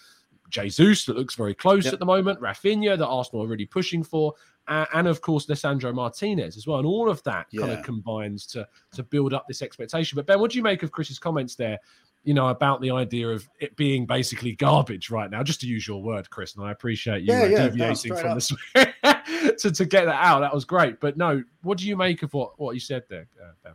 Jesus 0.48 1.06
that 1.06 1.16
looks 1.16 1.34
very 1.34 1.54
close 1.54 1.86
yep. 1.86 1.94
at 1.94 1.98
the 1.98 2.06
moment, 2.06 2.40
Raphinha 2.40 2.98
that 2.98 3.06
Arsenal 3.06 3.44
are 3.44 3.48
really 3.48 3.64
pushing 3.64 4.02
for, 4.02 4.34
uh, 4.68 4.84
and 4.94 5.08
of 5.08 5.20
course 5.20 5.46
Lisandro 5.46 5.94
Martinez 5.94 6.56
as 6.56 6.66
well, 6.66 6.78
and 6.78 6.86
all 6.86 7.08
of 7.08 7.22
that 7.24 7.46
yeah. 7.50 7.62
kind 7.62 7.72
of 7.72 7.82
combines 7.82 8.46
to 8.48 8.66
to 8.92 9.02
build 9.02 9.32
up 9.32 9.46
this 9.48 9.62
expectation. 9.62 10.16
But 10.16 10.26
Ben, 10.26 10.38
what 10.38 10.50
do 10.50 10.58
you 10.58 10.62
make 10.62 10.82
of 10.82 10.92
Chris's 10.92 11.18
comments 11.18 11.56
there 11.56 11.78
you 12.24 12.34
know, 12.34 12.48
about 12.48 12.80
the 12.80 12.90
idea 12.90 13.28
of 13.28 13.48
it 13.60 13.74
being 13.76 14.06
basically 14.06 14.52
garbage 14.54 15.10
right 15.10 15.30
now, 15.30 15.42
just 15.42 15.60
to 15.60 15.66
use 15.66 15.86
your 15.88 16.02
word, 16.02 16.30
Chris. 16.30 16.54
And 16.54 16.64
I 16.64 16.70
appreciate 16.70 17.22
you 17.22 17.32
Yeah, 17.34 17.42
uh, 17.42 17.46
yeah, 17.46 17.68
deviating 17.68 17.94
straight 17.96 18.20
from 18.20 18.30
up. 18.30 18.38
the 18.38 19.54
to, 19.58 19.70
to 19.72 19.84
get 19.84 20.04
that 20.04 20.22
out. 20.24 20.40
That 20.40 20.54
was 20.54 20.64
great. 20.64 21.00
But 21.00 21.16
no, 21.16 21.42
what 21.62 21.78
do 21.78 21.88
you 21.88 21.96
make 21.96 22.22
of 22.22 22.32
what, 22.32 22.58
what 22.60 22.74
you 22.74 22.80
said 22.80 23.02
there, 23.08 23.26
uh, 23.42 23.52
Ben? 23.64 23.72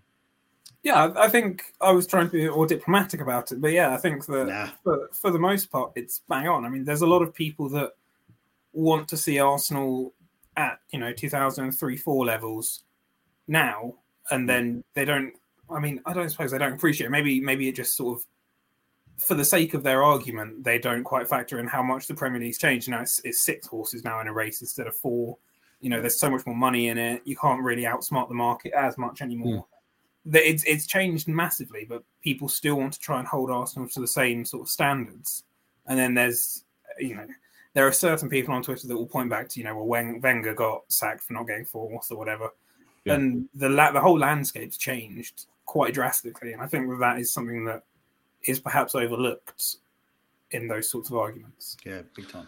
Yeah, 0.84 1.06
I 1.08 1.26
I 1.26 1.28
think 1.28 1.74
I 1.82 1.92
was 1.92 2.08
trying 2.08 2.28
to 2.28 2.32
be 2.32 2.50
more 2.50 2.66
diplomatic 2.68 3.20
about 3.20 3.52
it, 3.52 3.60
but 3.60 3.74
yeah, 3.74 3.94
I 3.94 3.98
think 3.98 4.26
that 4.28 4.48
Nah. 4.48 4.70
for, 4.84 5.10
for 5.12 5.32
the 5.32 5.40
most 5.40 5.70
part, 5.70 5.92
it's 5.96 6.22
bang 6.30 6.48
on. 6.48 6.64
I 6.66 6.70
mean, 6.70 6.86
there's 6.86 7.02
a 7.02 7.08
lot 7.08 7.22
of 7.22 7.34
people 7.34 7.68
that 7.70 7.92
want 8.72 9.10
to 9.10 9.18
see 9.18 9.40
Arsenal 9.40 10.14
at 10.56 10.80
you 10.92 11.00
know 11.00 11.12
2003 11.12 11.98
four 11.98 12.26
levels 12.26 12.84
now, 13.50 13.96
and 14.32 14.48
then 14.48 14.84
they 14.94 15.04
don't. 15.04 15.34
I 15.70 15.80
mean, 15.80 16.00
I 16.06 16.14
don't 16.14 16.30
suppose 16.30 16.52
they 16.52 16.58
don't 16.58 16.74
appreciate. 16.74 17.08
It. 17.08 17.12
Maybe 17.12 17.42
maybe 17.42 17.68
it 17.68 17.76
just 17.76 17.98
sort 17.98 18.18
of, 18.20 18.26
for 19.17 19.34
the 19.34 19.45
sake 19.45 19.73
of 19.73 19.84
their 19.84 20.03
argument, 20.03 20.63
they 20.63 20.77
don't 20.77 21.03
quite 21.03 21.27
factor 21.27 21.60
in 21.60 21.67
how 21.67 21.82
much 21.82 22.08
the 22.08 22.13
Premier 22.13 22.39
League's 22.39 22.58
changed. 22.58 22.88
Now 22.89 23.01
it's, 23.01 23.19
it's 23.23 23.39
six 23.39 23.65
horses 23.67 24.03
now 24.03 24.19
in 24.21 24.27
a 24.27 24.34
race 24.34 24.62
instead 24.62 24.88
of 24.88 24.95
four. 24.95 25.38
You 25.82 25.89
know, 25.89 26.01
there's 26.01 26.19
so 26.19 26.30
much 26.30 26.45
more 26.45 26.56
money 26.56 26.88
in 26.89 26.97
it. 26.97 27.21
You 27.25 27.36
can't 27.36 27.62
really 27.63 27.84
outsmart 27.84 28.27
the 28.30 28.36
market 28.36 28.73
as 28.73 28.97
much 28.97 29.21
anymore. 29.21 29.65
Hmm. 30.25 30.32
That 30.32 30.47
It's 30.49 30.63
it's 30.65 30.86
changed 30.88 31.27
massively, 31.27 31.86
but 31.88 32.03
people 32.21 32.49
still 32.49 32.75
want 32.75 32.93
to 32.93 32.99
try 32.99 33.19
and 33.19 33.27
hold 33.27 33.49
Arsenal 33.49 33.88
to 33.89 33.99
the 33.99 34.08
same 34.08 34.43
sort 34.45 34.63
of 34.63 34.69
standards. 34.69 35.43
And 35.88 35.97
then 35.97 36.13
there's, 36.13 36.65
you 36.99 37.15
know, 37.15 37.27
there 37.73 37.88
are 37.88 37.93
certain 37.93 38.27
people 38.30 38.53
on 38.53 38.62
Twitter 38.63 38.88
that 38.88 38.97
will 38.97 39.08
point 39.08 39.30
back 39.30 39.47
to, 39.49 39.60
you 39.60 39.65
know, 39.65 39.75
well, 39.75 39.86
Wen- 39.86 40.19
Wenger 40.19 40.53
got 40.53 40.84
sacked 40.89 41.23
for 41.23 41.34
not 41.34 41.47
getting 41.47 41.63
fourth 41.63 42.12
or 42.12 42.17
whatever, 42.17 42.49
Yeah. 43.06 43.13
and 43.13 43.47
the 43.53 43.69
la- 43.69 43.91
the 43.91 44.01
whole 44.01 44.19
landscape's 44.19 44.77
changed 44.77 45.45
quite 45.65 45.93
drastically. 45.93 46.53
And 46.53 46.62
I 46.62 46.65
think 46.67 46.89
that 46.89 46.97
that 46.99 47.19
is 47.19 47.32
something 47.32 47.63
that 47.65 47.84
is 48.48 48.60
perhaps 48.60 48.96
overlooked 48.96 49.78
in 50.52 50.68
those 50.68 50.90
sorts 50.90 51.10
of 51.10 51.18
arguments. 51.18 51.78
Yeah, 51.86 52.02
big 52.16 52.30
time. 52.30 52.48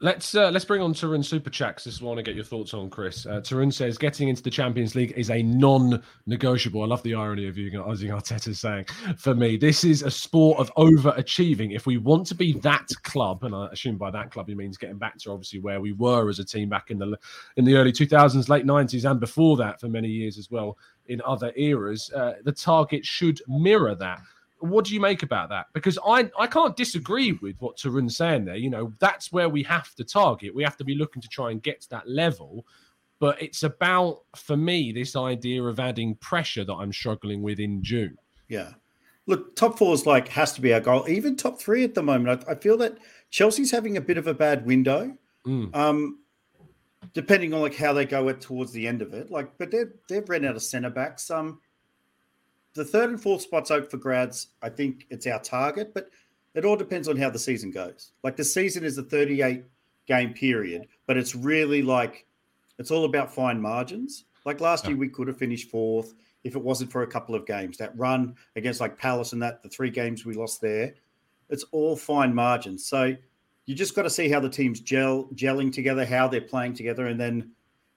Let's 0.00 0.36
uh, 0.36 0.50
let's 0.50 0.64
bring 0.64 0.80
on 0.80 0.94
Tarun 0.94 1.24
Super 1.24 1.50
Chats. 1.50 1.82
This 1.82 1.94
is 1.94 2.02
what 2.02 2.10
I 2.10 2.14
want 2.14 2.18
to 2.18 2.30
get 2.30 2.36
your 2.36 2.44
thoughts 2.44 2.72
on, 2.72 2.88
Chris. 2.88 3.26
Uh, 3.26 3.40
Tarun 3.40 3.72
says 3.72 3.98
getting 3.98 4.28
into 4.28 4.44
the 4.44 4.50
Champions 4.50 4.94
League 4.94 5.12
is 5.16 5.28
a 5.28 5.42
non-negotiable. 5.42 6.84
I 6.84 6.86
love 6.86 7.02
the 7.02 7.16
irony 7.16 7.48
of 7.48 7.58
you, 7.58 7.68
Ozzy 7.72 8.08
Arteta 8.08 8.54
saying, 8.54 8.84
"For 9.18 9.34
me, 9.34 9.56
this 9.56 9.82
is 9.82 10.02
a 10.02 10.10
sport 10.10 10.60
of 10.60 10.72
overachieving. 10.76 11.74
If 11.74 11.86
we 11.86 11.98
want 11.98 12.28
to 12.28 12.36
be 12.36 12.52
that 12.60 12.88
club, 13.02 13.42
and 13.42 13.52
I 13.52 13.70
assume 13.72 13.96
by 13.96 14.12
that 14.12 14.30
club 14.30 14.48
he 14.48 14.54
means 14.54 14.76
getting 14.76 14.98
back 14.98 15.18
to 15.18 15.32
obviously 15.32 15.58
where 15.58 15.80
we 15.80 15.90
were 15.90 16.28
as 16.28 16.38
a 16.38 16.44
team 16.44 16.68
back 16.68 16.92
in 16.92 16.98
the 16.98 17.18
in 17.56 17.64
the 17.64 17.74
early 17.74 17.90
2000s, 17.90 18.48
late 18.48 18.66
90s, 18.66 19.10
and 19.10 19.18
before 19.18 19.56
that 19.56 19.80
for 19.80 19.88
many 19.88 20.08
years 20.08 20.38
as 20.38 20.48
well 20.48 20.78
in 21.06 21.20
other 21.26 21.52
eras, 21.56 22.08
uh, 22.12 22.34
the 22.44 22.52
target 22.52 23.04
should 23.04 23.42
mirror 23.48 23.96
that." 23.96 24.20
What 24.60 24.84
do 24.84 24.94
you 24.94 25.00
make 25.00 25.22
about 25.22 25.48
that? 25.50 25.66
Because 25.72 25.98
I 26.04 26.30
I 26.38 26.46
can't 26.46 26.76
disagree 26.76 27.32
with 27.32 27.56
what 27.60 27.76
Tarun's 27.76 28.16
saying 28.16 28.44
there. 28.44 28.56
You 28.56 28.70
know, 28.70 28.92
that's 28.98 29.32
where 29.32 29.48
we 29.48 29.62
have 29.64 29.94
to 29.96 30.04
target. 30.04 30.54
We 30.54 30.62
have 30.64 30.76
to 30.78 30.84
be 30.84 30.94
looking 30.94 31.22
to 31.22 31.28
try 31.28 31.50
and 31.50 31.62
get 31.62 31.80
to 31.82 31.90
that 31.90 32.08
level. 32.08 32.66
But 33.20 33.42
it's 33.42 33.64
about, 33.64 34.20
for 34.36 34.56
me, 34.56 34.92
this 34.92 35.16
idea 35.16 35.62
of 35.62 35.80
adding 35.80 36.14
pressure 36.16 36.64
that 36.64 36.72
I'm 36.72 36.92
struggling 36.92 37.42
with 37.42 37.58
in 37.58 37.82
June. 37.82 38.16
Yeah. 38.48 38.70
Look, 39.26 39.56
top 39.56 39.76
four 39.76 39.92
is 39.94 40.06
like 40.06 40.28
has 40.28 40.52
to 40.52 40.60
be 40.60 40.72
our 40.72 40.80
goal. 40.80 41.08
Even 41.08 41.36
top 41.36 41.60
three 41.60 41.84
at 41.84 41.94
the 41.94 42.02
moment. 42.02 42.44
I, 42.48 42.52
I 42.52 42.54
feel 42.54 42.76
that 42.78 42.98
Chelsea's 43.30 43.70
having 43.70 43.96
a 43.96 44.00
bit 44.00 44.18
of 44.18 44.26
a 44.26 44.34
bad 44.34 44.64
window. 44.64 45.16
Mm. 45.46 45.74
Um, 45.74 46.20
depending 47.12 47.52
on 47.54 47.60
like 47.60 47.74
how 47.74 47.92
they 47.92 48.04
go 48.04 48.28
at 48.28 48.40
towards 48.40 48.72
the 48.72 48.86
end 48.86 49.02
of 49.02 49.12
it. 49.14 49.30
Like, 49.30 49.56
but 49.58 49.70
they've 49.70 49.92
they've 50.08 50.28
ran 50.28 50.44
out 50.44 50.56
of 50.56 50.62
centre 50.62 50.90
backs. 50.90 51.30
Um, 51.30 51.60
the 52.78 52.84
third 52.84 53.10
and 53.10 53.20
fourth 53.20 53.42
spots 53.42 53.70
out 53.70 53.90
for 53.90 53.96
grads. 53.98 54.48
I 54.62 54.70
think 54.70 55.06
it's 55.10 55.26
our 55.26 55.40
target, 55.40 55.92
but 55.92 56.10
it 56.54 56.64
all 56.64 56.76
depends 56.76 57.08
on 57.08 57.16
how 57.16 57.28
the 57.28 57.38
season 57.38 57.70
goes. 57.70 58.12
Like 58.22 58.36
the 58.36 58.44
season 58.44 58.84
is 58.84 58.96
a 58.96 59.02
38 59.02 59.64
game 60.06 60.32
period, 60.32 60.86
but 61.06 61.16
it's 61.16 61.34
really 61.34 61.82
like 61.82 62.24
it's 62.78 62.90
all 62.90 63.04
about 63.04 63.34
fine 63.34 63.60
margins. 63.60 64.24
Like 64.44 64.60
last 64.60 64.86
year, 64.86 64.96
we 64.96 65.08
could 65.08 65.28
have 65.28 65.36
finished 65.36 65.70
fourth 65.70 66.14
if 66.44 66.54
it 66.54 66.62
wasn't 66.62 66.92
for 66.92 67.02
a 67.02 67.06
couple 67.06 67.34
of 67.34 67.46
games. 67.46 67.76
That 67.76 67.98
run 67.98 68.34
against 68.56 68.80
like 68.80 68.96
Palace 68.96 69.32
and 69.32 69.42
that 69.42 69.62
the 69.62 69.68
three 69.68 69.90
games 69.90 70.24
we 70.24 70.34
lost 70.34 70.60
there, 70.60 70.94
it's 71.50 71.64
all 71.72 71.96
fine 71.96 72.34
margins. 72.34 72.86
So 72.86 73.14
you 73.66 73.74
just 73.74 73.94
got 73.94 74.04
to 74.04 74.10
see 74.10 74.28
how 74.28 74.40
the 74.40 74.48
teams 74.48 74.80
gel 74.80 75.28
gelling 75.34 75.72
together, 75.72 76.06
how 76.06 76.28
they're 76.28 76.40
playing 76.40 76.74
together, 76.74 77.06
and 77.06 77.20
then 77.20 77.50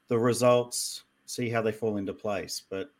the 0.08 0.20
results. 0.20 1.04
See 1.28 1.50
how 1.50 1.62
they 1.62 1.72
fall 1.72 1.96
into 1.96 2.14
place. 2.14 2.64
But 2.70 2.92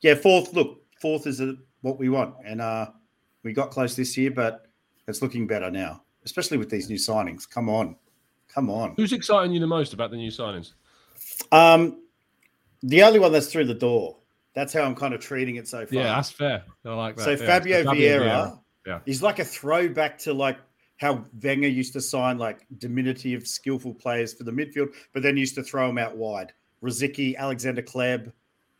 yeah, 0.00 0.14
fourth. 0.14 0.54
Look, 0.54 0.80
fourth 1.00 1.26
is 1.26 1.42
what 1.82 1.98
we 1.98 2.08
want, 2.08 2.34
and 2.44 2.60
uh, 2.60 2.90
we 3.42 3.52
got 3.52 3.70
close 3.70 3.96
this 3.96 4.16
year, 4.16 4.30
but 4.30 4.66
it's 5.08 5.22
looking 5.22 5.46
better 5.46 5.70
now, 5.70 6.02
especially 6.24 6.58
with 6.58 6.70
these 6.70 6.88
new 6.88 6.96
signings. 6.98 7.48
Come 7.48 7.68
on, 7.68 7.96
come 8.48 8.70
on. 8.70 8.94
Who's 8.96 9.12
exciting 9.12 9.52
you 9.52 9.60
the 9.60 9.66
most 9.66 9.92
about 9.92 10.10
the 10.10 10.16
new 10.16 10.30
signings? 10.30 10.72
Um, 11.52 12.02
the 12.82 13.02
only 13.02 13.18
one 13.18 13.32
that's 13.32 13.48
through 13.48 13.66
the 13.66 13.74
door. 13.74 14.16
That's 14.54 14.72
how 14.72 14.82
I'm 14.82 14.94
kind 14.94 15.14
of 15.14 15.20
treating 15.20 15.56
it 15.56 15.68
so 15.68 15.86
far. 15.86 15.94
Yeah, 15.94 16.14
that's 16.14 16.30
fair. 16.30 16.64
I 16.84 16.94
like 16.94 17.16
that. 17.16 17.22
So 17.24 17.30
yeah. 17.30 17.36
Fabio, 17.36 17.84
Vieira, 17.84 18.58
Yeah. 18.86 18.98
he's 19.06 19.22
like 19.22 19.38
a 19.38 19.44
throwback 19.44 20.18
to 20.20 20.32
like 20.34 20.58
how 20.96 21.24
Wenger 21.42 21.68
used 21.68 21.92
to 21.94 22.00
sign 22.00 22.36
like 22.36 22.66
diminutive, 22.78 23.46
skillful 23.46 23.94
players 23.94 24.34
for 24.34 24.44
the 24.44 24.50
midfield, 24.50 24.88
but 25.12 25.22
then 25.22 25.36
used 25.36 25.54
to 25.54 25.62
throw 25.62 25.86
them 25.86 25.98
out 25.98 26.16
wide. 26.16 26.52
Rosicky, 26.82 27.36
Alexander 27.36 27.82
Hleb, 27.82 28.32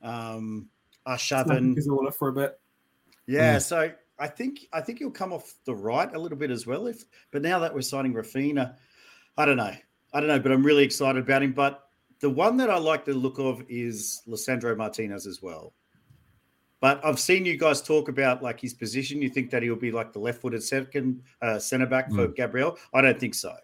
um, 0.03 0.69
Arshavin. 1.07 1.75
Cazorla 1.77 2.15
for 2.15 2.29
a 2.29 2.33
bit. 2.33 2.59
Yeah, 3.27 3.57
Mm. 3.57 3.63
so 3.63 3.93
I 4.19 4.27
think 4.27 4.67
I 4.73 4.81
think 4.81 4.99
he'll 4.99 5.11
come 5.11 5.33
off 5.33 5.55
the 5.65 5.75
right 5.75 6.13
a 6.15 6.19
little 6.19 6.37
bit 6.39 6.51
as 6.51 6.67
well. 6.67 6.87
If 6.87 7.05
but 7.31 7.43
now 7.43 7.59
that 7.61 7.73
we're 7.75 7.81
signing 7.83 8.13
Raphinha, 8.15 8.77
I 9.37 9.45
don't 9.47 9.57
know. 9.57 9.75
I 10.13 10.21
don't 10.21 10.29
know, 10.29 10.39
but 10.41 10.53
I'm 10.53 10.63
really 10.65 10.83
excited 10.85 11.23
about 11.23 11.43
him. 11.43 11.53
But 11.53 11.85
the 12.21 12.29
one 12.31 12.57
that 12.59 12.69
I 12.71 12.79
like 12.79 13.05
the 13.05 13.15
look 13.15 13.39
of 13.39 13.63
is 13.69 14.23
Lisandro 14.29 14.77
Martinez 14.77 15.27
as 15.27 15.41
well. 15.41 15.73
But 16.81 17.05
I've 17.05 17.21
seen 17.21 17.45
you 17.45 17.57
guys 17.59 17.83
talk 17.83 18.09
about 18.09 18.43
like 18.43 18.59
his 18.61 18.73
position. 18.75 19.21
You 19.23 19.29
think 19.29 19.51
that 19.51 19.63
he'll 19.63 19.77
be 19.77 19.93
like 19.93 20.13
the 20.15 20.19
left-footed 20.19 20.63
second 20.63 21.23
uh, 21.43 21.59
centre 21.59 21.87
back 21.87 22.11
for 22.11 22.29
Gabriel? 22.29 22.79
I 22.95 23.03
don't 23.03 23.19
think 23.21 23.35
so. 23.35 23.55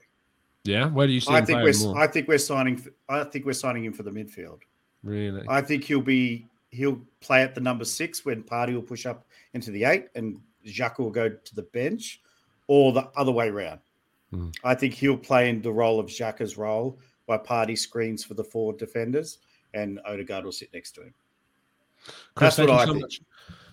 Yeah, 0.64 0.88
where 0.88 1.07
do 1.07 1.12
you 1.14 1.20
see 1.20 1.33
I 1.33 1.38
him 1.38 1.46
think 1.46 1.62
we're 1.62 1.79
more? 1.81 1.99
I 1.99 2.07
think 2.07 2.29
we're 2.29 2.38
signing. 2.38 2.85
I 3.09 3.25
think 3.25 3.46
we're 3.46 3.53
signing 3.55 3.85
him 3.85 3.92
for 3.92 4.03
the 4.03 4.11
midfield. 4.11 4.61
really? 5.03 5.44
I 5.49 5.61
think 5.62 5.85
he'll 5.85 6.01
be 6.03 6.46
he'll 6.70 7.00
play 7.20 7.42
at 7.42 7.55
the 7.55 7.61
number 7.61 7.85
six 7.85 8.24
when 8.24 8.42
Partey 8.42 8.74
will 8.74 8.83
push 8.83 9.07
up 9.07 9.26
into 9.55 9.70
the 9.70 9.85
eight 9.85 10.07
and 10.14 10.38
Xhaka 10.66 10.98
will 10.98 11.11
go 11.11 11.29
to 11.29 11.55
the 11.55 11.62
bench, 11.62 12.20
or 12.66 12.92
the 12.92 13.09
other 13.16 13.33
way 13.33 13.48
around. 13.48 13.81
Hmm. 14.31 14.48
I 14.64 14.74
think 14.74 14.94
he'll 14.94 15.16
play 15.16 15.48
in 15.48 15.62
the 15.62 15.72
role 15.72 16.00
of 16.00 16.07
Xhaka's 16.07 16.57
role 16.57 16.98
by 17.26 17.38
Partey 17.38 17.79
screens 17.79 18.24
for 18.24 18.35
the 18.35 18.44
forward 18.44 18.76
defenders, 18.79 19.38
and 19.74 20.00
Odegaard 20.05 20.44
will 20.44 20.52
sit 20.52 20.72
next 20.74 20.92
to 20.92 21.02
him. 21.02 21.14
Chris, 22.35 22.57
That's 22.57 22.57
thank 22.57 22.68
what 22.68 22.74
you 22.74 22.81
I 22.81 22.85
so 22.87 22.92
think. 22.92 23.02
much. 23.02 23.20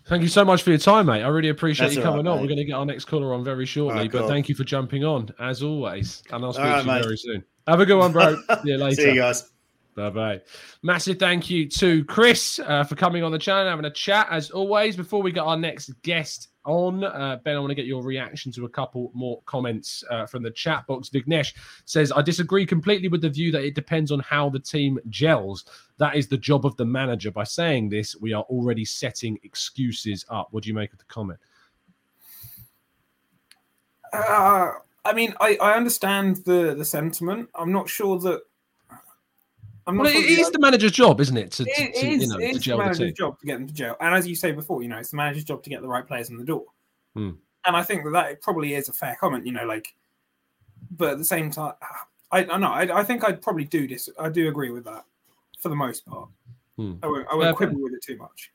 Thank 0.05 0.21
you 0.21 0.27
so 0.27 0.43
much 0.43 0.63
for 0.63 0.71
your 0.71 0.79
time, 0.79 1.05
mate. 1.05 1.23
I 1.23 1.27
really 1.29 1.49
appreciate 1.49 1.87
That's 1.87 1.95
you 1.97 2.01
coming 2.03 2.25
right, 2.25 2.31
on. 2.31 2.37
mate. 2.37 2.41
We're 2.41 2.47
going 2.49 2.57
to 2.57 2.65
get 2.65 2.73
our 2.73 2.85
next 2.85 3.05
caller 3.05 3.33
on 3.33 3.43
very 3.43 3.65
shortly, 3.65 4.01
right, 4.01 4.11
but 4.11 4.19
cool. 4.19 4.27
thank 4.27 4.49
you 4.49 4.55
for 4.55 4.65
jumping 4.65 5.05
on 5.05 5.29
as 5.39 5.63
always. 5.63 6.23
And 6.31 6.43
I'll 6.43 6.51
speak 6.51 6.65
right, 6.65 6.81
to 6.81 6.85
you 6.85 6.91
mate. 6.91 7.03
very 7.03 7.17
soon. 7.17 7.43
Have 7.67 7.79
a 7.79 7.85
good 7.85 7.97
one, 7.97 8.11
bro. 8.11 8.35
See 8.63 8.69
you 8.71 8.77
later. 8.77 9.01
See 9.01 9.09
you 9.09 9.15
guys. 9.15 9.52
Bye 9.95 10.09
bye. 10.09 10.41
Massive 10.81 11.19
thank 11.19 11.49
you 11.49 11.69
to 11.69 12.03
Chris 12.05 12.59
uh, 12.59 12.83
for 12.83 12.95
coming 12.95 13.23
on 13.23 13.31
the 13.31 13.37
channel, 13.37 13.69
having 13.69 13.85
a 13.85 13.91
chat 13.91 14.27
as 14.31 14.49
always. 14.49 14.95
Before 14.95 15.21
we 15.21 15.31
get 15.31 15.41
our 15.41 15.57
next 15.57 15.91
guest 16.01 16.49
on, 16.65 17.03
uh, 17.03 17.37
Ben, 17.43 17.55
I 17.55 17.59
want 17.59 17.71
to 17.71 17.75
get 17.75 17.85
your 17.85 18.01
reaction 18.01 18.51
to 18.53 18.65
a 18.65 18.69
couple 18.69 19.11
more 19.13 19.41
comments 19.45 20.03
uh, 20.09 20.25
from 20.25 20.41
the 20.41 20.49
chat 20.51 20.87
box. 20.87 21.09
Vignesh 21.09 21.53
says, 21.85 22.11
I 22.11 22.23
disagree 22.23 22.65
completely 22.65 23.07
with 23.07 23.21
the 23.21 23.29
view 23.29 23.51
that 23.51 23.63
it 23.63 23.75
depends 23.75 24.11
on 24.11 24.19
how 24.21 24.49
the 24.49 24.59
team 24.59 24.97
gels. 25.09 25.65
That 25.97 26.15
is 26.15 26.27
the 26.27 26.37
job 26.37 26.65
of 26.65 26.75
the 26.77 26.85
manager. 26.85 27.29
By 27.29 27.43
saying 27.43 27.89
this, 27.89 28.15
we 28.15 28.33
are 28.33 28.43
already 28.43 28.85
setting 28.85 29.37
excuses 29.43 30.25
up. 30.29 30.47
What 30.51 30.63
do 30.63 30.69
you 30.69 30.75
make 30.75 30.91
of 30.91 30.99
the 30.99 31.05
comment? 31.05 31.39
Uh, 34.11 34.71
I 35.05 35.13
mean, 35.13 35.35
I, 35.39 35.57
I 35.61 35.73
understand 35.73 36.37
the 36.45 36.73
the 36.75 36.85
sentiment. 36.85 37.49
I'm 37.53 37.71
not 37.71 37.89
sure 37.89 38.17
that. 38.19 38.41
I'm 39.85 39.97
Well, 39.97 40.07
it 40.07 40.25
is 40.25 40.49
the 40.51 40.59
manager's 40.59 40.91
job, 40.91 41.19
isn't 41.19 41.35
it? 41.35 41.51
To, 41.53 41.65
to, 41.65 41.69
It 41.69 41.95
to, 41.95 42.07
is, 42.07 42.21
you 42.21 42.27
know, 42.27 42.37
it 42.37 42.53
to 42.53 42.59
gel 42.59 42.77
the 42.77 42.83
manager's 42.83 43.07
team. 43.07 43.15
job 43.15 43.39
to 43.39 43.45
get 43.45 43.53
them 43.55 43.67
to 43.67 43.73
jail. 43.73 43.95
And 43.99 44.15
as 44.15 44.27
you 44.27 44.35
say 44.35 44.51
before, 44.51 44.81
you 44.81 44.89
know, 44.89 44.97
it's 44.97 45.11
the 45.11 45.17
manager's 45.17 45.43
job 45.43 45.63
to 45.63 45.69
get 45.69 45.81
the 45.81 45.87
right 45.87 46.05
players 46.05 46.29
in 46.29 46.37
the 46.37 46.45
door. 46.45 46.65
Hmm. 47.15 47.31
And 47.65 47.75
I 47.75 47.83
think 47.83 48.03
that 48.03 48.11
that 48.11 48.41
probably 48.41 48.75
is 48.75 48.89
a 48.89 48.93
fair 48.93 49.17
comment, 49.19 49.45
you 49.45 49.51
know, 49.51 49.65
like, 49.65 49.93
but 50.91 51.13
at 51.13 51.17
the 51.17 51.25
same 51.25 51.49
time, 51.49 51.73
I, 52.31 52.45
I 52.45 52.57
know. 52.57 52.71
I, 52.71 52.99
I 52.99 53.03
think 53.03 53.23
I'd 53.23 53.41
probably 53.41 53.65
do 53.65 53.87
this. 53.87 54.09
I 54.19 54.29
do 54.29 54.47
agree 54.47 54.71
with 54.71 54.85
that 54.85 55.05
for 55.59 55.69
the 55.69 55.75
most 55.75 56.05
part. 56.05 56.29
Hmm. 56.77 56.93
I 57.03 57.07
won't, 57.07 57.27
I 57.31 57.35
won't 57.35 57.57
play. 57.57 57.67
quibble 57.67 57.81
with 57.81 57.93
it 57.93 58.03
too 58.03 58.17
much. 58.17 58.51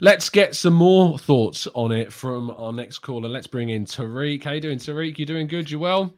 Let's 0.00 0.28
get 0.28 0.54
some 0.56 0.74
more 0.74 1.18
thoughts 1.18 1.68
on 1.74 1.92
it 1.92 2.12
from 2.12 2.50
our 2.50 2.72
next 2.72 2.98
caller. 2.98 3.28
Let's 3.28 3.46
bring 3.46 3.70
in 3.70 3.84
Tariq. 3.84 4.42
How 4.42 4.52
you 4.52 4.60
doing, 4.60 4.78
Tariq? 4.78 5.18
You 5.18 5.26
doing 5.26 5.46
good? 5.46 5.70
You 5.70 5.78
well? 5.78 6.12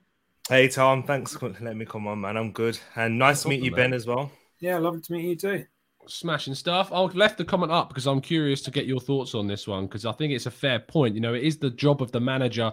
Hey 0.48 0.68
Tom, 0.68 1.02
thanks 1.02 1.36
for 1.36 1.48
letting 1.48 1.78
me 1.78 1.86
come 1.86 2.06
on, 2.06 2.20
man. 2.20 2.36
I'm 2.36 2.52
good, 2.52 2.78
and 2.94 3.18
nice 3.18 3.42
to 3.42 3.48
meet 3.48 3.62
you, 3.62 3.72
problem, 3.72 3.90
Ben, 3.90 3.96
as 3.96 4.06
well. 4.06 4.30
Yeah, 4.60 4.78
lovely 4.78 5.00
to 5.00 5.12
meet 5.12 5.24
you 5.24 5.34
too. 5.34 5.64
Smashing 6.06 6.54
stuff. 6.54 6.92
I've 6.92 7.16
left 7.16 7.36
the 7.36 7.44
comment 7.44 7.72
up 7.72 7.88
because 7.88 8.06
I'm 8.06 8.20
curious 8.20 8.62
to 8.62 8.70
get 8.70 8.86
your 8.86 9.00
thoughts 9.00 9.34
on 9.34 9.48
this 9.48 9.66
one 9.66 9.86
because 9.86 10.06
I 10.06 10.12
think 10.12 10.32
it's 10.32 10.46
a 10.46 10.52
fair 10.52 10.78
point. 10.78 11.16
You 11.16 11.20
know, 11.20 11.34
it 11.34 11.42
is 11.42 11.58
the 11.58 11.70
job 11.70 12.00
of 12.00 12.12
the 12.12 12.20
manager 12.20 12.72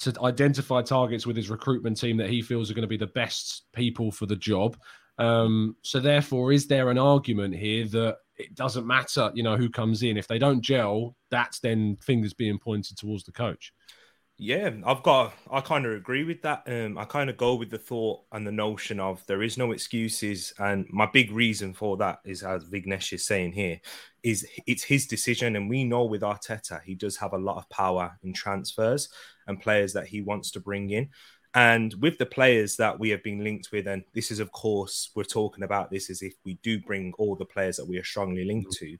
to 0.00 0.12
identify 0.22 0.82
targets 0.82 1.24
with 1.24 1.36
his 1.36 1.50
recruitment 1.50 2.00
team 2.00 2.16
that 2.16 2.30
he 2.30 2.42
feels 2.42 2.68
are 2.68 2.74
going 2.74 2.82
to 2.82 2.88
be 2.88 2.96
the 2.96 3.06
best 3.06 3.62
people 3.72 4.10
for 4.10 4.26
the 4.26 4.34
job. 4.34 4.76
Um, 5.16 5.76
so 5.82 6.00
therefore, 6.00 6.50
is 6.50 6.66
there 6.66 6.90
an 6.90 6.98
argument 6.98 7.54
here 7.54 7.86
that 7.86 8.16
it 8.36 8.56
doesn't 8.56 8.88
matter, 8.88 9.30
you 9.34 9.44
know, 9.44 9.56
who 9.56 9.70
comes 9.70 10.02
in 10.02 10.16
if 10.16 10.26
they 10.26 10.40
don't 10.40 10.62
gel? 10.62 11.14
That's 11.30 11.60
then 11.60 11.96
fingers 12.00 12.34
being 12.34 12.58
pointed 12.58 12.98
towards 12.98 13.22
the 13.22 13.30
coach. 13.30 13.72
Yeah, 14.44 14.72
I've 14.84 15.02
got. 15.02 15.32
I 15.50 15.62
kind 15.62 15.86
of 15.86 15.92
agree 15.92 16.22
with 16.22 16.42
that. 16.42 16.64
Um, 16.66 16.98
I 16.98 17.06
kind 17.06 17.30
of 17.30 17.38
go 17.38 17.54
with 17.54 17.70
the 17.70 17.78
thought 17.78 18.24
and 18.30 18.46
the 18.46 18.52
notion 18.52 19.00
of 19.00 19.24
there 19.26 19.42
is 19.42 19.56
no 19.56 19.72
excuses, 19.72 20.52
and 20.58 20.84
my 20.90 21.08
big 21.10 21.30
reason 21.30 21.72
for 21.72 21.96
that 21.96 22.18
is, 22.26 22.42
as 22.42 22.62
Vignesh 22.66 23.14
is 23.14 23.24
saying 23.24 23.52
here, 23.52 23.80
is 24.22 24.46
it's 24.66 24.82
his 24.82 25.06
decision, 25.06 25.56
and 25.56 25.70
we 25.70 25.82
know 25.82 26.04
with 26.04 26.20
Arteta 26.20 26.82
he 26.82 26.94
does 26.94 27.16
have 27.16 27.32
a 27.32 27.38
lot 27.38 27.56
of 27.56 27.70
power 27.70 28.18
in 28.22 28.34
transfers 28.34 29.08
and 29.46 29.62
players 29.62 29.94
that 29.94 30.08
he 30.08 30.20
wants 30.20 30.50
to 30.50 30.60
bring 30.60 30.90
in. 30.90 31.08
And 31.54 31.94
with 32.02 32.18
the 32.18 32.26
players 32.26 32.76
that 32.76 33.00
we 33.00 33.08
have 33.10 33.22
been 33.22 33.42
linked 33.42 33.72
with, 33.72 33.86
and 33.86 34.04
this 34.12 34.30
is, 34.30 34.40
of 34.40 34.52
course, 34.52 35.10
we're 35.14 35.24
talking 35.24 35.64
about 35.64 35.90
this 35.90 36.10
as 36.10 36.20
if 36.20 36.34
we 36.44 36.58
do 36.62 36.78
bring 36.80 37.14
all 37.16 37.34
the 37.34 37.46
players 37.46 37.78
that 37.78 37.88
we 37.88 37.96
are 37.96 38.04
strongly 38.04 38.44
linked 38.44 38.72
to, 38.72 38.98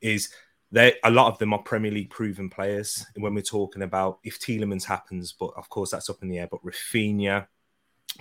is 0.00 0.30
they 0.72 0.94
a 1.04 1.10
lot 1.10 1.32
of 1.32 1.38
them 1.38 1.52
are 1.52 1.62
Premier 1.62 1.90
League 1.90 2.10
proven 2.10 2.48
players. 2.48 3.04
When 3.16 3.34
we're 3.34 3.42
talking 3.42 3.82
about 3.82 4.18
if 4.24 4.38
Tielemans 4.38 4.84
happens, 4.84 5.32
but 5.32 5.52
of 5.56 5.68
course 5.68 5.90
that's 5.90 6.10
up 6.10 6.22
in 6.22 6.28
the 6.28 6.38
air. 6.38 6.48
But 6.50 6.64
Raphinha, 6.64 7.46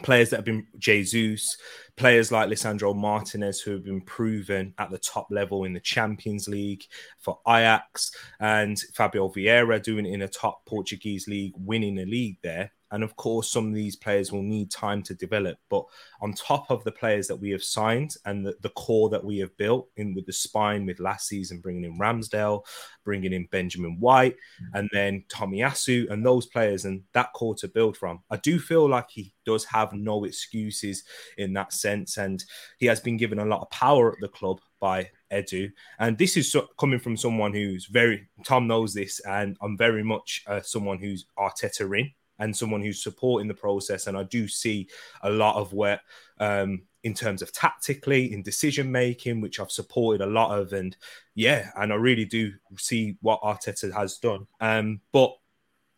players 0.04 0.30
that 0.30 0.38
have 0.38 0.46
been 0.46 0.68
Jesus, 0.78 1.58
players 1.96 2.32
like 2.32 2.50
Lisandro 2.50 2.96
Martinez 2.96 3.60
who 3.62 3.72
have 3.72 3.84
been 3.84 4.02
proven 4.02 4.74
at 4.78 4.90
the 4.90 4.98
top 4.98 5.28
level 5.30 5.64
in 5.64 5.74
the 5.74 5.80
Champions 5.80 6.48
League 6.48 6.84
for 7.20 7.40
Ajax, 7.48 8.12
and 8.40 8.80
Fabio 8.94 9.30
Vieira 9.30 9.82
doing 9.82 10.06
it 10.06 10.14
in 10.14 10.22
a 10.22 10.28
top 10.28 10.66
Portuguese 10.66 11.28
league, 11.28 11.54
winning 11.56 12.00
a 12.00 12.06
league 12.06 12.38
there. 12.42 12.72
And 12.92 13.04
of 13.04 13.16
course, 13.16 13.52
some 13.52 13.68
of 13.68 13.74
these 13.74 13.96
players 13.96 14.32
will 14.32 14.42
need 14.42 14.72
time 14.72 15.04
to 15.04 15.14
develop. 15.14 15.58
But 15.70 15.86
on 16.22 16.34
top 16.34 16.72
of 16.72 16.84
the 16.84 16.92
players 16.92 17.28
that 17.28 17.36
we 17.36 17.52
have 17.52 17.64
signed 17.64 18.16
and 18.26 18.46
the, 18.46 18.56
the 18.62 18.70
core 18.70 19.10
that 19.10 19.24
we 19.24 19.38
have 19.40 19.56
built 19.58 19.90
in 19.98 20.14
with 20.14 20.26
the 20.26 20.34
spine 20.34 20.86
with 20.86 21.00
last 21.00 21.28
season, 21.28 21.60
bringing 21.60 21.84
in 21.84 22.00
Ramsdale, 22.00 22.64
bringing 23.04 23.34
in 23.34 23.48
Benjamin 23.52 24.00
White, 24.00 24.36
mm-hmm. 24.36 24.78
and 24.78 24.90
then 24.92 25.24
Tomiyasu, 25.30 26.10
and 26.12 26.26
those 26.26 26.48
players 26.48 26.86
and 26.86 27.04
that 27.14 27.34
core 27.34 27.56
to 27.56 27.68
build 27.68 27.98
from, 27.98 28.20
I 28.30 28.38
do 28.38 28.60
feel 28.60 28.90
like 28.90 29.10
he 29.10 29.34
does 29.46 29.66
have 29.66 29.94
no 29.94 30.24
excuses 30.24 31.04
in 31.38 31.54
that 31.54 31.74
sense. 31.74 32.18
And 32.18 32.44
he 32.78 32.86
has 32.88 33.00
been 33.00 33.18
given 33.18 33.40
a 33.40 33.46
lot 33.46 33.62
of 33.62 33.70
power 33.70 34.12
at 34.12 34.20
the 34.22 34.28
club 34.28 34.60
by 34.80 35.10
Edu. 35.32 35.72
And 36.00 36.18
this 36.18 36.38
is 36.38 36.52
so, 36.52 36.68
coming 36.80 37.00
from 37.00 37.18
someone 37.18 37.54
who's 37.54 37.86
very, 37.86 38.28
Tom 38.46 38.68
knows 38.68 38.94
this, 38.94 39.20
and 39.22 39.58
I'm 39.62 39.78
very 39.78 40.04
much 40.04 40.44
uh, 40.48 40.62
someone 40.62 41.00
who's 41.00 41.26
Arteta 41.38 42.00
in 42.00 42.12
and 42.40 42.56
someone 42.56 42.82
who's 42.82 43.04
supporting 43.04 43.48
the 43.48 43.54
process. 43.54 44.08
And 44.08 44.18
I 44.18 44.24
do 44.24 44.48
see 44.48 44.88
a 45.22 45.30
lot 45.30 45.56
of 45.56 45.74
where, 45.74 46.02
um, 46.40 46.84
in 47.04 47.14
terms 47.14 47.42
of 47.42 47.52
tactically, 47.52 48.34
in 48.34 48.42
decision 48.42 48.92
making, 48.92 49.42
which 49.42 49.60
I've 49.60 49.72
supported 49.72 50.22
a 50.22 50.30
lot 50.30 50.58
of. 50.58 50.74
And 50.74 50.96
yeah, 51.36 51.70
and 51.76 51.94
I 51.94 51.96
really 51.96 52.26
do 52.26 52.54
see 52.78 53.18
what 53.22 53.42
Arteta 53.42 53.94
has 53.94 54.18
done. 54.18 54.48
Um, 54.60 55.02
but 55.12 55.36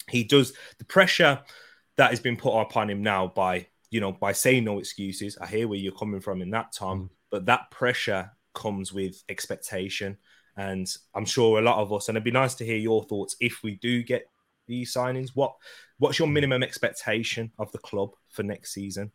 he 0.10 0.24
does 0.24 0.54
the 0.78 0.86
pressure 0.86 1.40
that 1.98 2.10
has 2.10 2.20
been 2.20 2.38
put 2.38 2.60
upon 2.60 2.90
him 2.90 3.04
now 3.04 3.28
by 3.28 3.68
you 3.90 4.00
know 4.00 4.12
by 4.12 4.32
saying 4.32 4.64
no 4.64 4.80
excuses. 4.80 5.38
I 5.40 5.48
hear 5.48 5.68
where 5.68 5.80
you're 5.80 5.92
coming 5.92 6.22
from 6.22 6.42
in 6.42 6.50
that, 6.52 6.74
Tom, 6.74 7.04
mm. 7.04 7.10
but 7.30 7.46
that 7.46 7.72
pressure 7.72 8.32
comes 8.54 8.92
with 8.92 9.24
expectation. 9.30 10.18
And 10.58 10.94
I'm 11.16 11.26
sure 11.26 11.60
a 11.60 11.62
lot 11.62 11.78
of 11.78 11.94
us, 11.94 12.10
and 12.10 12.18
it'd 12.18 12.26
be 12.26 12.32
nice 12.32 12.56
to 12.56 12.66
hear 12.66 12.76
your 12.76 13.04
thoughts 13.04 13.38
if 13.40 13.64
we 13.64 13.76
do 13.76 14.04
get 14.04 14.28
these 14.72 14.94
signings. 14.94 15.30
What 15.36 15.54
what's 16.00 16.18
your 16.18 16.28
minimum 16.28 16.64
expectation 16.64 17.52
of 17.60 17.72
the 17.72 17.78
club 17.78 18.12
for 18.30 18.44
next 18.44 18.74
season? 18.74 19.12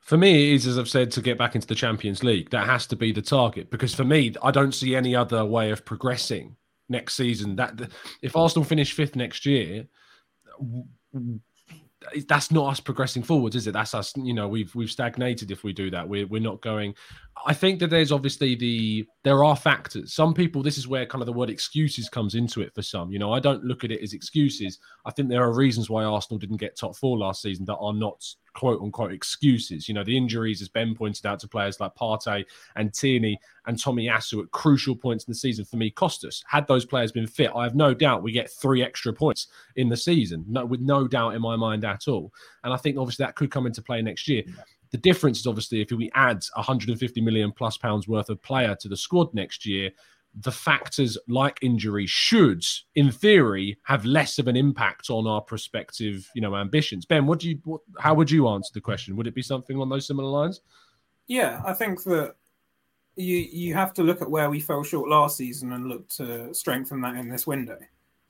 For 0.00 0.16
me, 0.16 0.52
it 0.52 0.56
is 0.56 0.66
as 0.66 0.78
I've 0.78 0.88
said 0.88 1.10
to 1.12 1.22
get 1.22 1.38
back 1.38 1.54
into 1.54 1.66
the 1.66 1.74
Champions 1.74 2.24
League. 2.24 2.50
That 2.50 2.66
has 2.66 2.86
to 2.88 2.96
be 2.96 3.12
the 3.12 3.22
target 3.22 3.70
because 3.70 3.94
for 3.94 4.04
me, 4.04 4.34
I 4.42 4.50
don't 4.50 4.72
see 4.72 4.96
any 4.96 5.14
other 5.14 5.44
way 5.44 5.70
of 5.70 5.84
progressing 5.84 6.56
next 6.88 7.14
season. 7.14 7.56
That 7.56 7.90
if 8.22 8.36
Arsenal 8.36 8.64
finish 8.64 8.92
fifth 8.92 9.16
next 9.16 9.46
year, 9.46 9.86
that's 12.28 12.50
not 12.50 12.70
us 12.70 12.80
progressing 12.80 13.22
forwards, 13.22 13.56
is 13.56 13.66
it? 13.66 13.72
That's 13.72 13.94
us. 13.94 14.12
You 14.16 14.34
know, 14.34 14.48
we've 14.48 14.74
we've 14.74 14.90
stagnated 14.90 15.50
if 15.50 15.64
we 15.64 15.72
do 15.72 15.90
that. 15.90 16.08
We're 16.08 16.26
we're 16.26 16.40
not 16.40 16.60
going. 16.60 16.94
I 17.46 17.54
think 17.54 17.80
that 17.80 17.90
there's 17.90 18.12
obviously 18.12 18.54
the 18.54 19.06
there 19.24 19.44
are 19.44 19.56
factors. 19.56 20.12
Some 20.12 20.34
people, 20.34 20.62
this 20.62 20.78
is 20.78 20.86
where 20.86 21.06
kind 21.06 21.22
of 21.22 21.26
the 21.26 21.32
word 21.32 21.50
excuses 21.50 22.08
comes 22.08 22.34
into 22.34 22.60
it 22.60 22.74
for 22.74 22.82
some. 22.82 23.10
You 23.10 23.18
know, 23.18 23.32
I 23.32 23.40
don't 23.40 23.64
look 23.64 23.82
at 23.84 23.90
it 23.90 24.02
as 24.02 24.12
excuses. 24.12 24.78
I 25.04 25.10
think 25.10 25.28
there 25.28 25.42
are 25.42 25.54
reasons 25.54 25.88
why 25.88 26.04
Arsenal 26.04 26.38
didn't 26.38 26.58
get 26.58 26.76
top 26.76 26.96
four 26.96 27.18
last 27.18 27.42
season 27.42 27.64
that 27.66 27.76
are 27.76 27.94
not 27.94 28.24
quote 28.56 28.80
unquote 28.80 29.12
excuses. 29.12 29.88
You 29.88 29.94
know, 29.94 30.02
the 30.02 30.16
injuries, 30.16 30.62
as 30.62 30.68
Ben 30.68 30.94
pointed 30.94 31.26
out 31.26 31.38
to 31.40 31.48
players 31.48 31.78
like 31.78 31.94
Partey 31.94 32.44
and 32.74 32.92
Tierney 32.92 33.38
and 33.66 33.76
Tomiyasu 33.76 34.42
at 34.42 34.50
crucial 34.50 34.96
points 34.96 35.24
in 35.24 35.30
the 35.30 35.36
season 35.36 35.64
for 35.64 35.76
me 35.76 35.90
cost 35.90 36.24
us. 36.24 36.42
Had 36.48 36.66
those 36.66 36.84
players 36.84 37.12
been 37.12 37.26
fit, 37.26 37.50
I 37.54 37.64
have 37.64 37.74
no 37.74 37.92
doubt 37.92 38.22
we 38.22 38.32
get 38.32 38.50
three 38.50 38.82
extra 38.82 39.12
points 39.12 39.48
in 39.76 39.88
the 39.88 39.96
season, 39.96 40.44
no, 40.48 40.64
with 40.64 40.80
no 40.80 41.06
doubt 41.06 41.34
in 41.34 41.42
my 41.42 41.54
mind 41.54 41.84
at 41.84 42.08
all. 42.08 42.32
And 42.64 42.72
I 42.72 42.78
think 42.78 42.96
obviously 42.96 43.24
that 43.24 43.36
could 43.36 43.50
come 43.50 43.66
into 43.66 43.82
play 43.82 44.00
next 44.00 44.26
year. 44.26 44.42
The 44.90 44.98
difference 44.98 45.40
is 45.40 45.46
obviously 45.46 45.82
if 45.82 45.90
we 45.90 46.10
add 46.14 46.42
150 46.54 47.20
million 47.20 47.52
plus 47.52 47.76
pounds 47.76 48.08
worth 48.08 48.30
of 48.30 48.40
player 48.40 48.74
to 48.80 48.88
the 48.88 48.96
squad 48.96 49.34
next 49.34 49.66
year, 49.66 49.90
the 50.40 50.52
factors 50.52 51.16
like 51.28 51.58
injury 51.62 52.06
should, 52.06 52.62
in 52.94 53.10
theory, 53.10 53.78
have 53.84 54.04
less 54.04 54.38
of 54.38 54.48
an 54.48 54.56
impact 54.56 55.08
on 55.08 55.26
our 55.26 55.40
prospective, 55.40 56.28
you 56.34 56.42
know, 56.42 56.54
ambitions. 56.54 57.06
Ben, 57.06 57.26
what 57.26 57.38
do 57.38 57.48
you, 57.48 57.58
what, 57.64 57.80
how 57.98 58.14
would 58.14 58.30
you 58.30 58.46
answer 58.48 58.70
the 58.74 58.80
question? 58.80 59.16
Would 59.16 59.26
it 59.26 59.34
be 59.34 59.42
something 59.42 59.78
on 59.78 59.88
those 59.88 60.06
similar 60.06 60.28
lines? 60.28 60.60
Yeah, 61.26 61.62
I 61.64 61.72
think 61.72 62.02
that 62.04 62.34
you 63.16 63.36
you 63.36 63.74
have 63.74 63.94
to 63.94 64.02
look 64.02 64.20
at 64.20 64.30
where 64.30 64.50
we 64.50 64.60
fell 64.60 64.84
short 64.84 65.08
last 65.08 65.38
season 65.38 65.72
and 65.72 65.88
look 65.88 66.06
to 66.10 66.52
strengthen 66.52 67.00
that 67.00 67.16
in 67.16 67.28
this 67.28 67.46
window, 67.46 67.78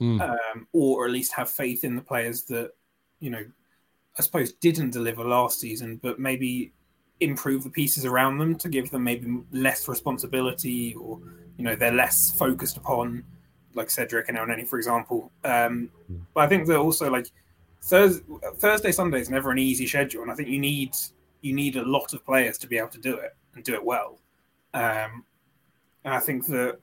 mm. 0.00 0.20
um, 0.20 0.68
or 0.72 1.06
at 1.06 1.10
least 1.10 1.32
have 1.32 1.50
faith 1.50 1.84
in 1.84 1.96
the 1.96 2.02
players 2.02 2.44
that 2.44 2.70
you 3.18 3.30
know, 3.30 3.44
I 4.18 4.22
suppose 4.22 4.52
didn't 4.52 4.90
deliver 4.90 5.24
last 5.24 5.60
season, 5.60 5.98
but 6.02 6.18
maybe 6.18 6.72
improve 7.20 7.64
the 7.64 7.70
pieces 7.70 8.04
around 8.04 8.38
them 8.38 8.54
to 8.56 8.68
give 8.68 8.90
them 8.90 9.04
maybe 9.04 9.42
less 9.52 9.88
responsibility 9.88 10.94
or 10.94 11.18
you 11.56 11.64
know 11.64 11.74
they're 11.74 11.92
less 11.92 12.30
focused 12.30 12.76
upon 12.76 13.24
like 13.74 13.90
Cedric 13.90 14.28
and 14.28 14.38
Elneny, 14.38 14.66
for 14.66 14.78
example. 14.78 15.30
Um, 15.44 15.90
but 16.34 16.40
I 16.40 16.46
think 16.46 16.66
that 16.66 16.78
also 16.78 17.10
like 17.10 17.26
Thursday, 17.82 18.24
Thursday, 18.58 18.92
Sunday 18.92 19.20
is 19.20 19.30
never 19.30 19.50
an 19.50 19.58
easy 19.58 19.86
schedule, 19.86 20.22
and 20.22 20.30
I 20.30 20.34
think 20.34 20.48
you 20.48 20.58
need 20.58 20.94
you 21.42 21.54
need 21.54 21.76
a 21.76 21.84
lot 21.84 22.12
of 22.12 22.24
players 22.24 22.58
to 22.58 22.66
be 22.66 22.78
able 22.78 22.88
to 22.88 22.98
do 22.98 23.16
it 23.16 23.36
and 23.54 23.62
do 23.62 23.74
it 23.74 23.84
well. 23.84 24.18
Um, 24.74 25.24
and 26.04 26.14
I 26.14 26.18
think 26.18 26.46
that 26.46 26.78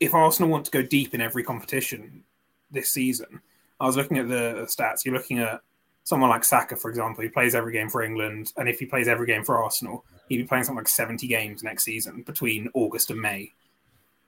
if 0.00 0.14
Arsenal 0.14 0.50
want 0.50 0.64
to 0.64 0.70
go 0.70 0.82
deep 0.82 1.14
in 1.14 1.20
every 1.20 1.42
competition 1.42 2.24
this 2.70 2.90
season, 2.90 3.40
I 3.78 3.86
was 3.86 3.96
looking 3.96 4.18
at 4.18 4.28
the 4.28 4.66
stats. 4.68 5.04
You're 5.04 5.14
looking 5.14 5.40
at 5.40 5.60
someone 6.04 6.30
like 6.30 6.44
Saka, 6.44 6.76
for 6.76 6.90
example, 6.90 7.22
he 7.22 7.28
plays 7.28 7.54
every 7.54 7.72
game 7.72 7.88
for 7.88 8.02
England, 8.02 8.52
and 8.56 8.68
if 8.68 8.78
he 8.78 8.86
plays 8.86 9.08
every 9.08 9.26
game 9.26 9.44
for 9.44 9.62
Arsenal, 9.62 10.04
he'd 10.28 10.38
be 10.38 10.44
playing 10.44 10.64
something 10.64 10.78
like 10.78 10.88
70 10.88 11.26
games 11.26 11.62
next 11.62 11.84
season 11.84 12.22
between 12.22 12.68
August 12.74 13.10
and 13.10 13.20
May, 13.20 13.52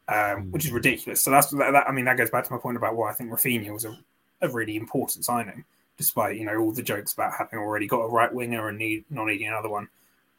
um, 0.09 0.51
which 0.53 0.65
is 0.65 0.73
ridiculous. 0.73 1.23
So 1.23 1.31
that's 1.31 1.51
that, 1.51 1.85
I 1.89 1.93
mean, 1.93 2.05
that 2.05 2.17
goes 2.17 2.31
back 2.31 2.45
to 2.45 2.53
my 2.53 2.59
point 2.59 2.77
about 2.77 2.97
why 2.97 3.11
I 3.11 3.15
think 3.15 3.31
Raphinha 3.31 3.73
was 3.73 3.85
a, 3.85 3.99
a 4.41 4.49
really 4.49 4.77
important 4.77 5.25
signing, 5.25 5.65
despite 5.97 6.37
you 6.37 6.45
know 6.45 6.57
all 6.59 6.73
the 6.73 6.83
jokes 6.83 7.13
about 7.13 7.33
having 7.37 7.59
already 7.59 7.87
got 7.87 8.03
a 8.03 8.09
right 8.09 8.33
winger 8.33 8.69
and 8.69 8.79
need 8.79 9.05
not 9.11 9.27
needing 9.27 9.49
another 9.49 9.69
one. 9.69 9.89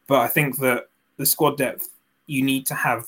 But 0.07 0.19
I 0.19 0.27
think 0.27 0.59
that 0.59 0.87
the 1.17 1.25
squad 1.25 1.57
depth 1.57 1.89
you 2.27 2.43
need 2.43 2.65
to 2.67 2.75
have, 2.75 3.07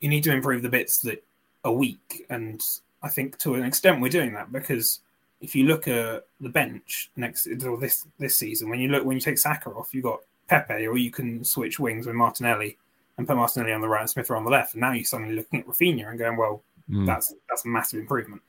you 0.00 0.08
need 0.08 0.24
to 0.24 0.32
improve 0.32 0.62
the 0.62 0.68
bits 0.68 0.98
that 0.98 1.24
are 1.64 1.72
weak, 1.72 2.26
and 2.30 2.60
I 3.02 3.08
think 3.08 3.38
to 3.38 3.54
an 3.54 3.64
extent 3.64 4.00
we're 4.00 4.08
doing 4.08 4.32
that 4.34 4.50
because 4.50 5.00
if 5.40 5.54
you 5.54 5.64
look 5.64 5.88
at 5.88 6.26
the 6.40 6.48
bench 6.48 7.10
next 7.16 7.46
or 7.46 7.78
this 7.78 8.06
this 8.18 8.36
season, 8.36 8.68
when 8.68 8.80
you 8.80 8.88
look 8.88 9.04
when 9.04 9.16
you 9.16 9.20
take 9.20 9.38
Saka 9.38 9.70
off, 9.70 9.94
you've 9.94 10.04
got 10.04 10.20
Pepe, 10.48 10.86
or 10.86 10.96
you 10.96 11.10
can 11.10 11.44
switch 11.44 11.78
wings 11.78 12.06
with 12.06 12.16
Martinelli 12.16 12.76
and 13.16 13.26
put 13.26 13.36
Martinelli 13.36 13.72
on 13.72 13.80
the 13.80 13.88
right 13.88 14.00
and 14.00 14.10
Smith 14.10 14.30
on 14.30 14.44
the 14.44 14.50
left. 14.50 14.74
And 14.74 14.80
now 14.80 14.92
you're 14.92 15.04
suddenly 15.04 15.34
looking 15.34 15.60
at 15.60 15.66
Raphinha 15.66 16.08
and 16.08 16.18
going, 16.18 16.36
well, 16.36 16.62
mm. 16.90 17.06
that's 17.06 17.34
that's 17.48 17.64
a 17.64 17.68
massive 17.68 18.00
improvement. 18.00 18.42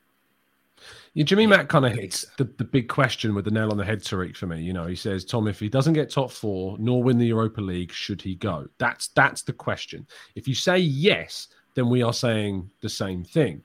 Yeah, 1.14 1.26
Jimmy 1.26 1.46
Mack 1.46 1.68
kind 1.68 1.86
of 1.86 1.92
hits 1.92 2.26
the, 2.38 2.46
the 2.58 2.64
big 2.64 2.88
question 2.88 3.36
with 3.36 3.44
the 3.44 3.52
nail 3.52 3.72
on 3.72 3.78
the 3.78 3.84
head, 3.84 4.00
Tariq, 4.00 4.38
for 4.38 4.48
me. 4.48 4.62
You 4.62 4.72
know, 4.72 4.86
he 4.86 4.96
says, 4.96 5.26
Tom, 5.26 5.48
if 5.48 5.60
he 5.60 5.68
doesn't 5.68 5.94
get 5.94 6.10
top 6.10 6.32
four 6.32 6.78
nor 6.80 7.04
win 7.04 7.18
the 7.18 7.28
Europa 7.28 7.60
League, 7.60 7.92
should 7.92 8.22
he 8.22 8.36
go? 8.36 8.68
That's 8.78 9.10
that's 9.10 9.42
the 9.42 9.54
question. 9.54 10.08
If 10.36 10.48
you 10.48 10.56
say 10.56 10.78
yes, 10.78 11.50
then 11.76 11.90
we 11.90 12.02
are 12.02 12.14
saying 12.14 12.70
the 12.82 12.90
same 12.90 13.24
thing. 13.24 13.64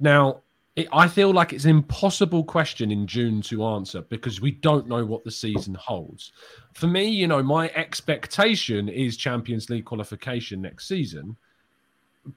Now, 0.00 0.42
it, 0.76 0.88
I 0.92 1.08
feel 1.08 1.32
like 1.32 1.52
it's 1.52 1.64
an 1.64 1.70
impossible 1.70 2.44
question 2.44 2.92
in 2.92 3.06
June 3.06 3.40
to 3.42 3.64
answer 3.64 4.02
because 4.02 4.40
we 4.40 4.50
don't 4.52 4.86
know 4.86 5.04
what 5.04 5.24
the 5.24 5.30
season 5.30 5.74
holds. 5.74 6.32
For 6.74 6.86
me, 6.86 7.08
you 7.08 7.26
know, 7.26 7.42
my 7.42 7.70
expectation 7.70 8.88
is 8.88 9.16
Champions 9.16 9.70
League 9.70 9.86
qualification 9.86 10.60
next 10.60 10.86
season, 10.86 11.36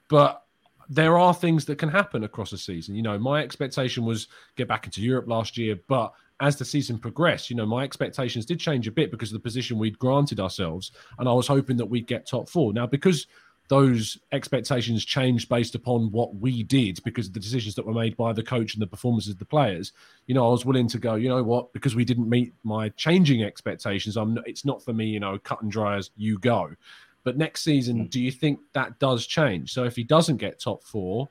but 0.08 0.43
there 0.88 1.19
are 1.19 1.34
things 1.34 1.65
that 1.65 1.78
can 1.78 1.89
happen 1.89 2.23
across 2.23 2.54
a 2.54 2.58
season. 2.58 2.95
You 2.95 3.04
know, 3.04 3.19
my 3.19 3.43
expectation 3.43 4.06
was 4.06 4.28
get 4.56 4.67
back 4.67 4.86
into 4.86 5.02
Europe 5.02 5.28
last 5.28 5.58
year, 5.58 5.78
but 5.88 6.13
as 6.39 6.56
the 6.56 6.65
season 6.65 6.97
progressed, 6.97 7.49
you 7.49 7.58
know, 7.58 7.65
my 7.65 7.84
expectations 7.84 8.45
did 8.45 8.60
change 8.60 8.88
a 8.88 8.91
bit 8.91 9.12
because 9.12 9.30
of 9.30 9.34
the 9.34 9.43
position 9.43 9.78
we'd 9.78 9.99
granted 9.99 10.39
ourselves, 10.39 10.93
and 11.19 11.28
I 11.28 11.34
was 11.34 11.45
hoping 11.45 11.75
that 11.78 11.86
we'd 11.86 12.08
get 12.08 12.25
top 12.25 12.47
four. 12.47 12.71
Now, 12.71 12.88
because 12.88 13.28
those 13.69 14.17
expectations 14.32 15.05
changed 15.05 15.47
based 15.47 15.75
upon 15.75 16.12
what 16.12 16.36
we 16.36 16.63
did 16.63 17.01
because 17.03 17.27
of 17.27 17.34
the 17.34 17.39
decisions 17.39 17.75
that 17.75 17.86
were 17.86 17.93
made 17.93 18.17
by 18.17 18.34
the 18.34 18.43
coach 18.43 18.73
and 18.73 18.82
the 18.82 18.88
performances 18.88 19.32
of 19.32 19.39
the 19.39 19.45
players. 19.45 19.93
You 20.25 20.34
know, 20.34 20.47
I 20.47 20.49
was 20.49 20.65
willing 20.65 20.88
to 20.89 20.97
go, 20.97 21.15
you 21.15 21.29
know 21.29 21.43
what, 21.43 21.71
because 21.71 21.95
we 21.95 22.03
didn't 22.03 22.27
meet 22.27 22.51
my 22.63 22.89
changing 22.89 23.43
expectations, 23.43 24.17
I'm 24.17 24.39
it's 24.45 24.65
not 24.65 24.84
for 24.84 24.91
me, 24.91 25.05
you 25.05 25.19
know, 25.19 25.38
cut 25.38 25.62
and 25.62 25.71
dry 25.71 25.97
as 25.97 26.10
you 26.17 26.39
go. 26.39 26.75
But 27.23 27.38
next 27.38 27.62
season, 27.62 28.05
mm. 28.05 28.10
do 28.10 28.19
you 28.19 28.32
think 28.32 28.60
that 28.73 28.97
does 28.97 29.27
change? 29.27 29.71
So 29.71 29.84
if 29.84 29.95
he 29.95 30.03
doesn't 30.03 30.38
get 30.38 30.60
top 30.60 30.84
four, 30.84 31.29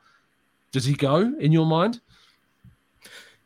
does 0.70 0.84
he 0.84 0.94
go 0.94 1.34
in 1.40 1.50
your 1.50 1.66
mind? 1.66 2.00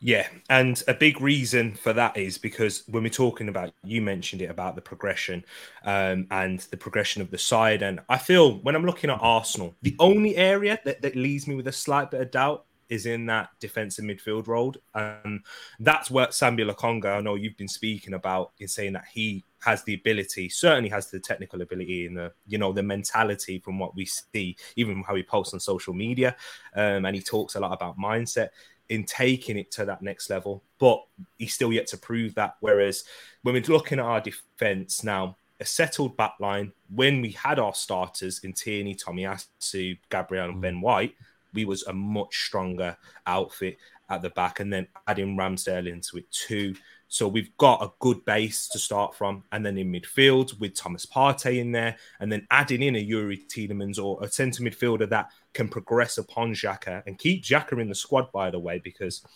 Yeah, 0.04 0.26
and 0.50 0.82
a 0.88 0.94
big 0.94 1.20
reason 1.20 1.74
for 1.74 1.92
that 1.92 2.16
is 2.16 2.36
because 2.36 2.82
when 2.88 3.04
we're 3.04 3.08
talking 3.08 3.48
about, 3.48 3.72
you 3.84 4.02
mentioned 4.02 4.42
it 4.42 4.50
about 4.50 4.74
the 4.74 4.82
progression 4.82 5.44
um, 5.84 6.26
and 6.32 6.58
the 6.58 6.76
progression 6.76 7.22
of 7.22 7.30
the 7.30 7.38
side. 7.38 7.82
And 7.82 8.00
I 8.08 8.18
feel 8.18 8.58
when 8.62 8.74
I'm 8.74 8.84
looking 8.84 9.10
at 9.10 9.20
Arsenal, 9.22 9.76
the 9.82 9.94
only 10.00 10.34
area 10.36 10.80
that, 10.84 11.02
that 11.02 11.14
leaves 11.14 11.46
me 11.46 11.54
with 11.54 11.68
a 11.68 11.72
slight 11.72 12.10
bit 12.10 12.20
of 12.20 12.32
doubt 12.32 12.64
is 12.88 13.06
in 13.06 13.26
that 13.26 13.50
defensive 13.60 14.04
midfield 14.04 14.48
role. 14.48 14.74
Um, 14.94 15.44
that's 15.78 16.10
what 16.10 16.30
Sambi 16.30 16.68
Lokonga, 16.68 17.18
I 17.18 17.20
know 17.20 17.36
you've 17.36 17.56
been 17.56 17.68
speaking 17.68 18.14
about 18.14 18.50
in 18.58 18.66
saying 18.66 18.94
that 18.94 19.04
he 19.10 19.44
has 19.60 19.84
the 19.84 19.94
ability, 19.94 20.48
certainly 20.48 20.90
has 20.90 21.10
the 21.10 21.20
technical 21.20 21.62
ability 21.62 22.06
and 22.06 22.16
the, 22.16 22.32
you 22.48 22.58
know, 22.58 22.72
the 22.72 22.82
mentality 22.82 23.60
from 23.60 23.78
what 23.78 23.94
we 23.94 24.04
see, 24.04 24.56
even 24.74 25.02
how 25.04 25.14
he 25.14 25.22
posts 25.22 25.54
on 25.54 25.60
social 25.60 25.94
media. 25.94 26.34
Um, 26.74 27.06
and 27.06 27.14
he 27.14 27.22
talks 27.22 27.54
a 27.54 27.60
lot 27.60 27.72
about 27.72 27.96
mindset 27.96 28.48
in 28.92 29.04
taking 29.04 29.56
it 29.56 29.70
to 29.70 29.86
that 29.86 30.02
next 30.02 30.28
level, 30.28 30.62
but 30.78 31.02
he's 31.38 31.54
still 31.54 31.72
yet 31.72 31.86
to 31.86 31.96
prove 31.96 32.34
that. 32.34 32.56
Whereas 32.60 33.04
when 33.42 33.54
we're 33.54 33.62
looking 33.62 33.98
at 33.98 34.04
our 34.04 34.20
defense 34.20 35.02
now, 35.02 35.34
a 35.60 35.64
settled 35.64 36.14
back 36.18 36.34
line, 36.40 36.72
when 36.94 37.22
we 37.22 37.30
had 37.30 37.58
our 37.58 37.72
starters 37.72 38.40
in 38.44 38.52
Tierney, 38.52 38.94
Tomiyasu, 38.94 39.98
Gabriel, 40.10 40.50
and 40.50 40.58
mm. 40.58 40.60
Ben 40.60 40.80
White, 40.82 41.14
we 41.54 41.64
was 41.64 41.84
a 41.84 41.92
much 41.94 42.36
stronger 42.46 42.94
outfit 43.26 43.78
at 44.10 44.20
the 44.20 44.28
back, 44.30 44.60
and 44.60 44.70
then 44.70 44.86
adding 45.06 45.38
Ramsdale 45.38 45.88
into 45.90 46.18
it 46.18 46.30
too. 46.30 46.74
So 47.12 47.28
we've 47.28 47.54
got 47.58 47.82
a 47.82 47.92
good 47.98 48.24
base 48.24 48.66
to 48.68 48.78
start 48.78 49.14
from. 49.14 49.44
And 49.52 49.66
then 49.66 49.76
in 49.76 49.92
midfield 49.92 50.58
with 50.58 50.74
Thomas 50.74 51.04
Partey 51.04 51.58
in 51.58 51.70
there, 51.70 51.98
and 52.20 52.32
then 52.32 52.46
adding 52.50 52.82
in 52.82 52.96
a 52.96 53.06
Youri 53.06 53.46
Tielemans 53.48 54.02
or 54.02 54.18
a 54.24 54.30
centre 54.30 54.62
midfielder 54.62 55.06
that 55.10 55.28
can 55.52 55.68
progress 55.68 56.16
upon 56.16 56.54
Xhaka 56.54 57.02
and 57.06 57.18
keep 57.18 57.44
Xhaka 57.44 57.78
in 57.78 57.90
the 57.90 57.94
squad, 57.94 58.32
by 58.32 58.50
the 58.50 58.58
way, 58.58 58.80
because 58.82 59.26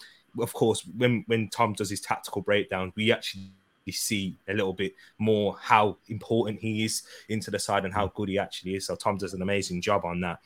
of 0.40 0.54
course, 0.54 0.88
when, 0.96 1.22
when 1.26 1.48
Tom 1.48 1.74
does 1.74 1.90
his 1.90 2.00
tactical 2.00 2.40
breakdown, 2.40 2.94
we 2.96 3.12
actually 3.12 3.50
see 3.90 4.38
a 4.48 4.54
little 4.54 4.72
bit 4.72 4.94
more 5.18 5.58
how 5.60 5.98
important 6.08 6.58
he 6.58 6.82
is 6.82 7.02
into 7.28 7.50
the 7.50 7.58
side 7.58 7.84
and 7.84 7.92
how 7.92 8.06
good 8.06 8.30
he 8.30 8.38
actually 8.38 8.76
is. 8.76 8.86
So 8.86 8.96
Tom 8.96 9.18
does 9.18 9.34
an 9.34 9.42
amazing 9.42 9.82
job 9.82 10.06
on 10.06 10.22
that. 10.22 10.38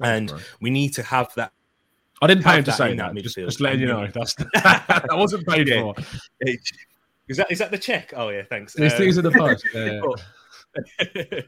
And 0.00 0.30
right. 0.30 0.42
we 0.60 0.68
need 0.68 0.90
to 0.90 1.02
have 1.04 1.32
that 1.36 1.52
I 2.22 2.26
didn't 2.26 2.44
pay 2.44 2.58
him 2.58 2.64
to 2.64 2.72
say 2.72 2.94
that. 2.94 3.14
just, 3.16 3.36
just, 3.36 3.60
letting 3.60 3.80
you 3.80 3.86
know, 3.86 4.06
that's 4.06 4.34
that 4.54 5.08
wasn't 5.12 5.46
paid 5.46 5.68
yeah. 5.68 5.80
for. 5.80 5.94
Is 7.28 7.36
that 7.36 7.50
is 7.50 7.58
that 7.60 7.70
the 7.70 7.78
check? 7.78 8.12
Oh 8.14 8.28
yeah, 8.28 8.42
thanks. 8.48 8.74
These 8.74 8.92
um, 8.92 8.98
things 8.98 9.18
are 9.18 9.22
the 9.22 9.30
post. 9.30 9.66
Yeah, 9.74 11.40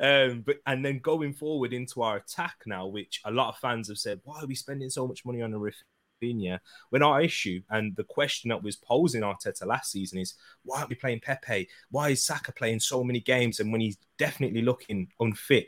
um, 0.00 0.42
but 0.46 0.58
and 0.66 0.84
then 0.84 1.00
going 1.00 1.32
forward 1.32 1.72
into 1.72 2.02
our 2.02 2.18
attack 2.18 2.56
now, 2.64 2.86
which 2.86 3.20
a 3.24 3.30
lot 3.30 3.48
of 3.48 3.58
fans 3.58 3.88
have 3.88 3.98
said, 3.98 4.20
why 4.22 4.38
are 4.40 4.46
we 4.46 4.54
spending 4.54 4.88
so 4.88 5.06
much 5.08 5.24
money 5.24 5.42
on 5.42 5.52
a 5.52 5.58
Raphinha? 5.58 6.60
When 6.90 7.02
our 7.02 7.20
issue 7.20 7.60
and 7.70 7.96
the 7.96 8.04
question 8.04 8.50
that 8.50 8.62
was 8.62 8.76
posing 8.76 9.22
Arteta 9.22 9.66
last 9.66 9.90
season 9.90 10.20
is, 10.20 10.34
why 10.64 10.78
aren't 10.78 10.90
we 10.90 10.94
playing 10.94 11.20
Pepe? 11.20 11.68
Why 11.90 12.10
is 12.10 12.24
Saka 12.24 12.52
playing 12.52 12.78
so 12.78 13.02
many 13.02 13.18
games? 13.18 13.58
And 13.58 13.72
when 13.72 13.80
he's 13.80 13.98
definitely 14.16 14.62
looking 14.62 15.08
unfit, 15.18 15.66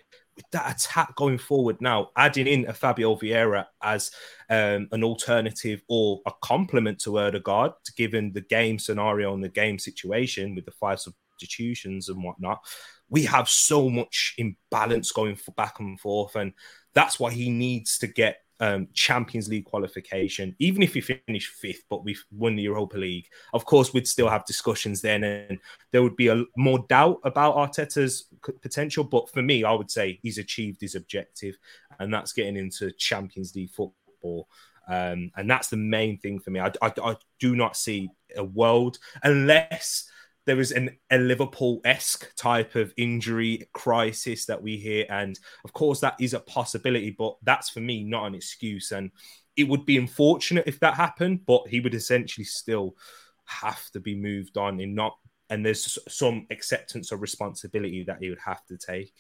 that 0.53 0.77
attack 0.77 1.15
going 1.17 1.39
forward 1.39 1.81
now, 1.81 2.11
adding 2.17 2.47
in 2.47 2.69
a 2.69 2.73
Fabio 2.73 3.17
Vieira 3.17 3.67
as 3.83 4.11
um, 4.49 4.89
an 4.93 5.05
alternative 5.05 5.83
or 5.89 6.21
a 6.27 6.33
complement 6.43 7.01
to 7.01 7.19
Odegaard, 7.19 7.73
given 7.97 8.33
the 8.33 8.41
game 8.43 8.79
scenario 8.79 9.35
and 9.35 9.43
the 9.43 9.49
game 9.49 9.79
situation 9.79 10.55
with 10.55 10.65
the 10.65 10.73
five 10.73 11.01
substitutions 11.01 12.09
and 12.09 12.23
whatnot, 12.23 12.61
we 13.09 13.25
have 13.25 13.49
so 13.49 13.91
much 13.91 14.35
imbalance 14.39 15.13
going 15.13 15.39
back 15.57 15.81
and 15.81 15.99
forth, 15.99 16.37
and 16.37 16.53
that's 16.95 17.19
why 17.19 17.31
he 17.31 17.51
needs 17.51 17.99
to 17.99 18.07
get 18.07 18.39
um, 18.61 18.89
Champions 18.93 19.49
League 19.49 19.65
qualification, 19.65 20.55
even 20.59 20.83
if 20.83 20.95
we 20.95 21.01
finish 21.01 21.49
fifth, 21.49 21.83
but 21.89 22.05
we've 22.05 22.25
won 22.31 22.57
the 22.57 22.63
Europa 22.63 22.99
League. 22.99 23.27
Of 23.55 23.65
course, 23.65 23.93
we'd 23.93 24.07
still 24.07 24.29
have 24.29 24.45
discussions 24.45 25.01
then, 25.01 25.25
and 25.25 25.59
there 25.91 26.03
would 26.03 26.17
be 26.17 26.29
a 26.29 26.45
more 26.57 26.85
doubt 26.89 27.21
about 27.25 27.57
Arteta's 27.57 28.27
potential. 28.61 29.03
But 29.03 29.31
for 29.31 29.43
me, 29.43 29.65
I 29.65 29.73
would 29.73 29.91
say 29.91 30.21
he's 30.23 30.39
achieved 30.39 30.83
his 30.83 30.95
objective, 30.95 31.59
and 31.99 32.13
that's 32.13 32.33
getting 32.33 32.57
into 32.57 32.93
Champions 32.93 33.55
League 33.57 33.71
football. 33.71 34.49
Um, 34.89 35.31
and 35.37 35.49
that's 35.49 35.69
the 35.69 35.77
main 35.77 36.19
thing 36.19 36.41
for 36.41 36.51
me. 36.51 36.61
I, 36.61 36.73
I, 36.83 36.93
I 37.03 37.17
do 37.39 37.55
not 37.55 37.77
see 37.77 38.11
a 38.37 38.45
world 38.45 38.99
unless 39.23 40.11
there 40.47 40.57
was 40.57 40.73
an, 40.73 40.97
a 41.11 41.19
Liverpool 41.19 41.81
esque 41.85 42.35
type 42.37 42.75
of 42.75 42.93
injury 42.97 43.69
crisis 43.73 44.47
that 44.47 44.63
we 44.63 44.77
hear. 44.77 45.07
And 45.09 45.39
of 45.65 45.73
course, 45.73 46.01
that 46.01 46.17
is 46.21 46.35
a 46.35 46.41
possibility, 46.41 47.15
but 47.17 47.37
that's 47.43 47.71
for 47.71 47.81
me 47.81 48.05
not 48.05 48.27
an 48.27 48.35
excuse. 48.35 48.93
And 48.93 49.11
it 49.57 49.65
would 49.65 49.85
be 49.85 49.99
unfortunate 49.99 50.65
if 50.67 50.81
that 50.81 50.95
happened, 50.95 51.41
but 51.47 51.69
he 51.69 51.81
would 51.81 51.95
essentially 51.95 52.45
still 52.45 52.97
have 53.45 53.91
to 53.91 54.01
be 54.01 54.17
moved 54.17 54.57
on 54.57 54.81
and 54.81 54.95
not. 54.95 55.17
And 55.51 55.67
there's 55.67 55.99
some 56.09 56.47
acceptance 56.51 57.13
of 57.13 57.21
responsibility 57.21 58.05
that 58.05 58.19
he 58.21 58.31
would 58.31 58.39
have 58.45 58.65
to 58.67 58.79
take. 58.79 59.13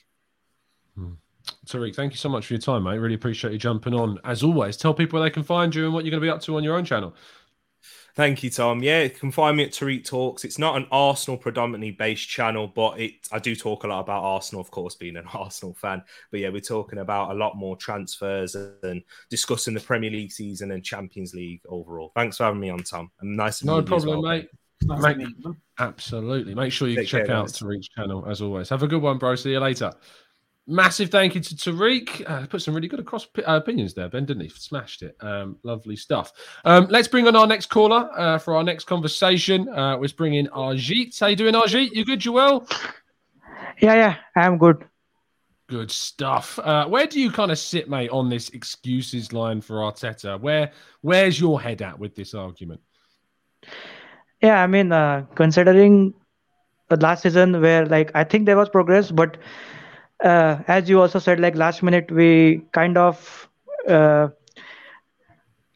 Hmm. 0.94 1.14
Tariq, 1.66 1.94
thank 1.94 2.12
you 2.12 2.18
so 2.18 2.28
much 2.28 2.46
for 2.46 2.54
your 2.54 2.60
time, 2.60 2.84
mate. 2.84 2.98
Really 2.98 3.14
appreciate 3.14 3.52
you 3.52 3.58
jumping 3.58 3.94
on. 3.94 4.18
As 4.24 4.42
always, 4.42 4.76
tell 4.76 4.94
people 4.94 5.18
where 5.18 5.28
they 5.28 5.32
can 5.32 5.42
find 5.42 5.74
you 5.74 5.84
and 5.84 5.94
what 5.94 6.04
you're 6.04 6.10
going 6.10 6.20
to 6.20 6.24
be 6.24 6.30
up 6.30 6.40
to 6.42 6.56
on 6.56 6.64
your 6.64 6.76
own 6.76 6.84
channel. 6.84 7.14
Thank 8.16 8.42
you, 8.42 8.50
Tom. 8.50 8.82
Yeah, 8.82 9.02
you 9.02 9.10
can 9.10 9.30
find 9.30 9.56
me 9.56 9.64
at 9.64 9.70
Tariq 9.70 10.04
Talks. 10.04 10.44
It's 10.44 10.58
not 10.58 10.76
an 10.76 10.86
Arsenal 10.90 11.36
predominantly 11.36 11.92
based 11.92 12.28
channel, 12.28 12.66
but 12.66 12.98
it 12.98 13.12
I 13.32 13.38
do 13.38 13.54
talk 13.54 13.84
a 13.84 13.86
lot 13.86 14.00
about 14.00 14.22
Arsenal, 14.22 14.60
of 14.60 14.70
course, 14.70 14.94
being 14.94 15.16
an 15.16 15.26
Arsenal 15.34 15.74
fan. 15.74 16.02
But 16.30 16.40
yeah, 16.40 16.48
we're 16.48 16.60
talking 16.60 16.98
about 16.98 17.30
a 17.30 17.34
lot 17.34 17.56
more 17.56 17.76
transfers 17.76 18.54
and 18.54 19.02
discussing 19.28 19.74
the 19.74 19.80
Premier 19.80 20.10
League 20.10 20.32
season 20.32 20.72
and 20.72 20.84
Champions 20.84 21.34
League 21.34 21.62
overall. 21.68 22.12
Thanks 22.14 22.36
for 22.36 22.44
having 22.44 22.60
me 22.60 22.70
on, 22.70 22.82
Tom. 22.82 23.10
And 23.20 23.36
nice 23.36 23.60
to 23.60 23.66
no 23.66 23.82
problem, 23.82 24.22
well, 24.22 24.32
mate. 24.32 24.48
Nice 24.82 25.16
mate. 25.16 25.28
Absolutely. 25.78 26.54
Make 26.54 26.72
sure 26.72 26.88
you 26.88 26.96
Take 26.96 27.08
check 27.08 27.26
care, 27.26 27.36
out 27.36 27.48
Tariq's 27.48 27.88
channel 27.88 28.26
as 28.26 28.40
always. 28.40 28.68
Have 28.70 28.82
a 28.82 28.88
good 28.88 29.02
one, 29.02 29.18
bro. 29.18 29.34
See 29.34 29.52
you 29.52 29.60
later. 29.60 29.92
Massive 30.66 31.10
thank 31.10 31.34
you 31.34 31.40
to 31.40 31.54
Tariq. 31.54 32.28
Uh, 32.30 32.46
put 32.46 32.62
some 32.62 32.74
really 32.74 32.86
good 32.86 33.00
across 33.00 33.26
uh, 33.38 33.42
opinions 33.56 33.94
there, 33.94 34.08
Ben, 34.08 34.24
didn't 34.24 34.42
he? 34.42 34.48
Smashed 34.50 35.02
it. 35.02 35.16
Um, 35.20 35.56
lovely 35.64 35.96
stuff. 35.96 36.32
Um, 36.64 36.86
let's 36.90 37.08
bring 37.08 37.26
on 37.26 37.34
our 37.34 37.46
next 37.46 37.66
caller 37.66 38.08
uh, 38.16 38.38
for 38.38 38.54
our 38.54 38.62
next 38.62 38.84
conversation. 38.84 39.68
Uh, 39.68 39.96
let's 39.96 40.12
bring 40.12 40.34
in 40.34 40.46
Arjit. 40.48 41.18
How 41.18 41.26
you 41.26 41.36
doing, 41.36 41.54
Arjit? 41.54 41.90
You 41.92 42.04
good, 42.04 42.20
Joel? 42.20 42.68
Yeah, 43.80 43.94
yeah, 43.94 44.16
I'm 44.36 44.58
good. 44.58 44.84
Good 45.68 45.90
stuff. 45.90 46.58
Uh, 46.58 46.86
where 46.86 47.06
do 47.06 47.20
you 47.20 47.30
kind 47.30 47.50
of 47.50 47.58
sit, 47.58 47.88
mate, 47.88 48.10
on 48.10 48.28
this 48.28 48.50
excuses 48.50 49.32
line 49.32 49.60
for 49.60 49.76
Arteta? 49.76 50.40
Where 50.40 50.72
Where's 51.00 51.40
your 51.40 51.60
head 51.60 51.80
at 51.82 51.98
with 51.98 52.14
this 52.14 52.34
argument? 52.34 52.80
Yeah, 54.42 54.62
I 54.62 54.66
mean, 54.66 54.92
uh, 54.92 55.26
considering 55.34 56.14
the 56.88 56.96
last 56.96 57.22
season 57.22 57.60
where, 57.60 57.86
like, 57.86 58.10
I 58.14 58.24
think 58.24 58.46
there 58.46 58.56
was 58.56 58.68
progress, 58.68 59.10
but 59.10 59.36
uh, 60.24 60.58
as 60.68 60.88
you 60.88 61.00
also 61.00 61.18
said, 61.18 61.40
like 61.40 61.56
last 61.56 61.82
minute, 61.82 62.10
we 62.10 62.62
kind 62.72 62.96
of 62.98 63.48
uh, 63.88 64.28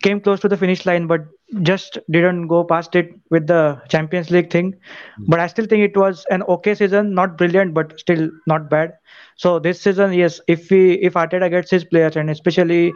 came 0.03 0.21
close 0.21 0.41
to 0.41 0.49
the 0.49 0.57
finish 0.57 0.85
line, 0.87 1.07
but 1.07 1.27
just 1.63 1.99
didn't 2.11 2.49
go 2.49 2.65
past 2.65 2.97
it 2.97 3.15
with 3.31 3.47
the 3.47 3.81
Champions 3.89 4.31
League 4.31 4.51
thing. 4.51 4.73
Mm-hmm. 4.73 5.25
But 5.29 5.41
I 5.41 5.47
still 5.47 5.67
think 5.67 5.83
it 5.83 5.97
was 5.97 6.27
an 6.31 6.43
okay 6.45 6.75
season, 6.75 7.15
not 7.15 7.39
brilliant, 7.39 7.75
but 7.75 7.99
still 7.99 8.31
not 8.47 8.69
bad. 8.69 8.95
So 9.37 9.59
this 9.59 9.81
season, 9.81 10.13
yes, 10.13 10.41
if 10.47 10.71
we 10.71 10.95
if 10.95 11.15
Arteta 11.15 11.51
gets 11.51 11.71
his 11.71 11.85
players, 11.85 12.17
and 12.17 12.31
especially 12.31 12.93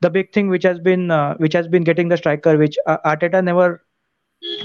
the 0.00 0.10
big 0.10 0.32
thing 0.32 0.48
which 0.48 0.64
has 0.64 0.78
been 0.78 1.10
uh, 1.10 1.34
which 1.36 1.52
has 1.52 1.68
been 1.68 1.84
getting 1.84 2.08
the 2.08 2.16
striker, 2.16 2.56
which 2.56 2.76
uh, 2.86 2.98
Arteta 3.04 3.42
never 3.42 3.84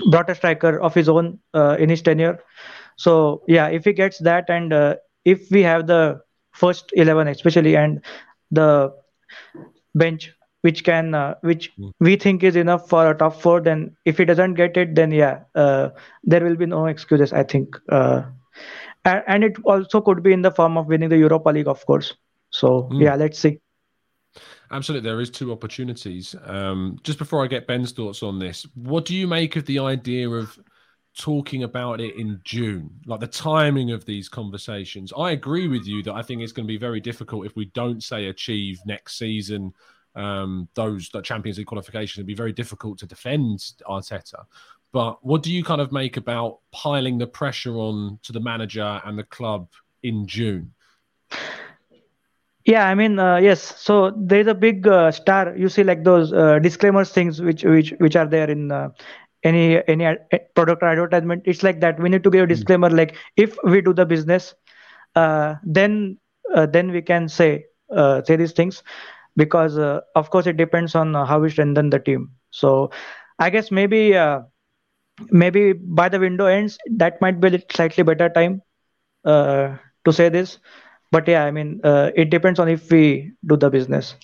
brought 0.09 0.29
a 0.29 0.35
striker 0.35 0.79
of 0.79 0.93
his 0.93 1.09
own 1.09 1.39
uh, 1.53 1.75
in 1.79 1.89
his 1.89 2.01
tenure. 2.01 2.39
So 2.97 3.43
yeah, 3.47 3.67
if 3.67 3.85
he 3.85 3.93
gets 3.93 4.19
that, 4.19 4.49
and 4.49 4.73
uh, 4.73 4.95
if 5.25 5.49
we 5.51 5.61
have 5.63 5.87
the 5.87 6.21
first 6.55 6.91
11 6.93 7.27
especially 7.27 7.75
and 7.75 8.01
the 8.51 8.93
bench 9.93 10.31
which 10.61 10.83
can 10.83 11.13
uh, 11.13 11.35
which 11.41 11.71
Mm. 11.77 11.91
we 11.99 12.15
think 12.15 12.43
is 12.43 12.55
enough 12.55 12.89
for 12.89 13.09
a 13.09 13.15
top 13.17 13.39
four. 13.41 13.61
Then 13.61 13.95
if 14.05 14.17
he 14.17 14.25
doesn't 14.25 14.55
get 14.55 14.77
it, 14.77 14.95
then 14.95 15.11
yeah, 15.11 15.41
uh, 15.53 15.89
there 16.23 16.43
will 16.43 16.55
be 16.55 16.65
no 16.65 16.87
excuses. 16.87 17.33
I 17.33 17.43
think, 17.43 17.77
uh, 17.89 18.23
and, 19.03 19.23
and 19.27 19.43
it 19.43 19.57
also 19.63 20.01
could 20.01 20.23
be 20.23 20.33
in 20.33 20.41
the 20.41 20.51
form 20.51 20.77
of 20.77 20.87
winning 20.87 21.09
the 21.09 21.17
Europa 21.17 21.49
League, 21.49 21.67
of 21.67 21.85
course. 21.85 22.15
So 22.49 22.89
Mm. 22.91 23.03
yeah, 23.03 23.15
let's 23.15 23.37
see. 23.37 23.59
Absolutely, 24.71 25.07
there 25.07 25.21
is 25.21 25.29
two 25.29 25.51
opportunities. 25.51 26.35
Um, 26.43 26.97
just 27.03 27.19
before 27.19 27.43
I 27.43 27.47
get 27.47 27.67
Ben's 27.67 27.91
thoughts 27.91 28.23
on 28.23 28.39
this, 28.39 28.65
what 28.73 29.05
do 29.05 29.13
you 29.15 29.27
make 29.27 29.55
of 29.55 29.65
the 29.65 29.79
idea 29.79 30.27
of 30.29 30.57
talking 31.17 31.63
about 31.63 32.01
it 32.01 32.15
in 32.15 32.39
June, 32.43 32.89
like 33.05 33.19
the 33.19 33.27
timing 33.27 33.91
of 33.91 34.05
these 34.05 34.29
conversations? 34.29 35.13
I 35.17 35.31
agree 35.31 35.67
with 35.67 35.85
you 35.85 36.03
that 36.03 36.13
I 36.13 36.21
think 36.21 36.41
it's 36.41 36.51
going 36.51 36.67
to 36.67 36.71
be 36.71 36.77
very 36.77 36.99
difficult 36.99 37.45
if 37.45 37.55
we 37.55 37.65
don't 37.65 38.03
say 38.03 38.27
achieve 38.27 38.79
next 38.85 39.17
season 39.17 39.73
um, 40.15 40.67
those 40.75 41.09
like 41.13 41.23
Champions 41.23 41.57
League 41.57 41.67
qualifications. 41.67 42.17
It'd 42.17 42.27
be 42.27 42.33
very 42.33 42.53
difficult 42.53 42.97
to 42.99 43.05
defend 43.05 43.59
Arteta. 43.87 44.45
But 44.91 45.23
what 45.25 45.43
do 45.43 45.51
you 45.51 45.63
kind 45.63 45.81
of 45.81 45.91
make 45.91 46.15
about 46.17 46.59
piling 46.71 47.17
the 47.17 47.27
pressure 47.27 47.75
on 47.75 48.19
to 48.23 48.31
the 48.31 48.39
manager 48.39 49.01
and 49.03 49.19
the 49.19 49.23
club 49.23 49.67
in 50.03 50.25
June? 50.25 50.73
Yeah, 52.63 52.87
I 52.87 52.95
mean, 52.95 53.19
uh, 53.19 53.37
yes. 53.37 53.61
So 53.79 54.11
there's 54.17 54.47
a 54.47 54.55
big 54.55 54.87
uh, 54.87 55.11
star. 55.11 55.55
You 55.55 55.69
see, 55.69 55.83
like 55.83 56.03
those 56.03 56.33
uh, 56.33 56.57
disclaimers 56.59 57.11
things, 57.11 57.39
which 57.41 57.63
which 57.63 57.93
which 57.99 58.15
are 58.15 58.25
there 58.25 58.49
in 58.49 58.71
uh, 58.71 58.89
any 59.45 59.81
any 59.87 60.05
ad- 60.05 60.27
product 60.55 60.83
or 60.83 60.89
advertisement. 60.89 61.43
It's 61.45 61.63
like 61.63 61.81
that. 61.81 61.99
We 62.01 62.09
need 62.09 62.23
to 62.25 62.31
give 62.31 62.45
a 62.45 62.47
disclaimer, 62.47 62.89
like 62.89 63.15
if 63.37 63.57
we 63.63 63.81
do 63.81 63.93
the 63.93 64.05
business, 64.05 64.55
uh, 65.15 65.55
then 65.63 66.17
uh, 66.55 66.67
then 66.67 66.91
we 66.91 67.01
can 67.01 67.29
say 67.29 67.65
uh, 67.95 68.23
say 68.23 68.37
these 68.37 68.53
things, 68.53 68.83
because 69.37 69.77
uh, 69.77 70.01
of 70.15 70.29
course 70.31 70.47
it 70.47 70.57
depends 70.57 70.95
on 70.95 71.13
how 71.13 71.39
we 71.39 71.49
strengthen 71.49 71.89
the 71.89 71.99
team. 71.99 72.31
So 72.51 72.91
I 73.39 73.49
guess 73.49 73.71
maybe 73.71 74.15
uh, 74.17 74.41
maybe 75.31 75.73
by 75.73 76.09
the 76.09 76.19
window 76.19 76.45
ends, 76.45 76.77
that 76.97 77.21
might 77.21 77.39
be 77.41 77.55
a 77.55 77.59
slightly 77.71 78.03
better 78.03 78.29
time 78.29 78.61
uh, 79.25 79.77
to 80.05 80.13
say 80.13 80.29
this 80.29 80.59
but 81.11 81.27
yeah 81.27 81.43
i 81.45 81.51
mean 81.51 81.79
uh, 81.83 82.11
it 82.15 82.29
depends 82.29 82.59
on 82.59 82.67
if 82.69 82.89
we 82.91 83.31
do 83.45 83.55
the 83.57 83.69
business 83.69 84.15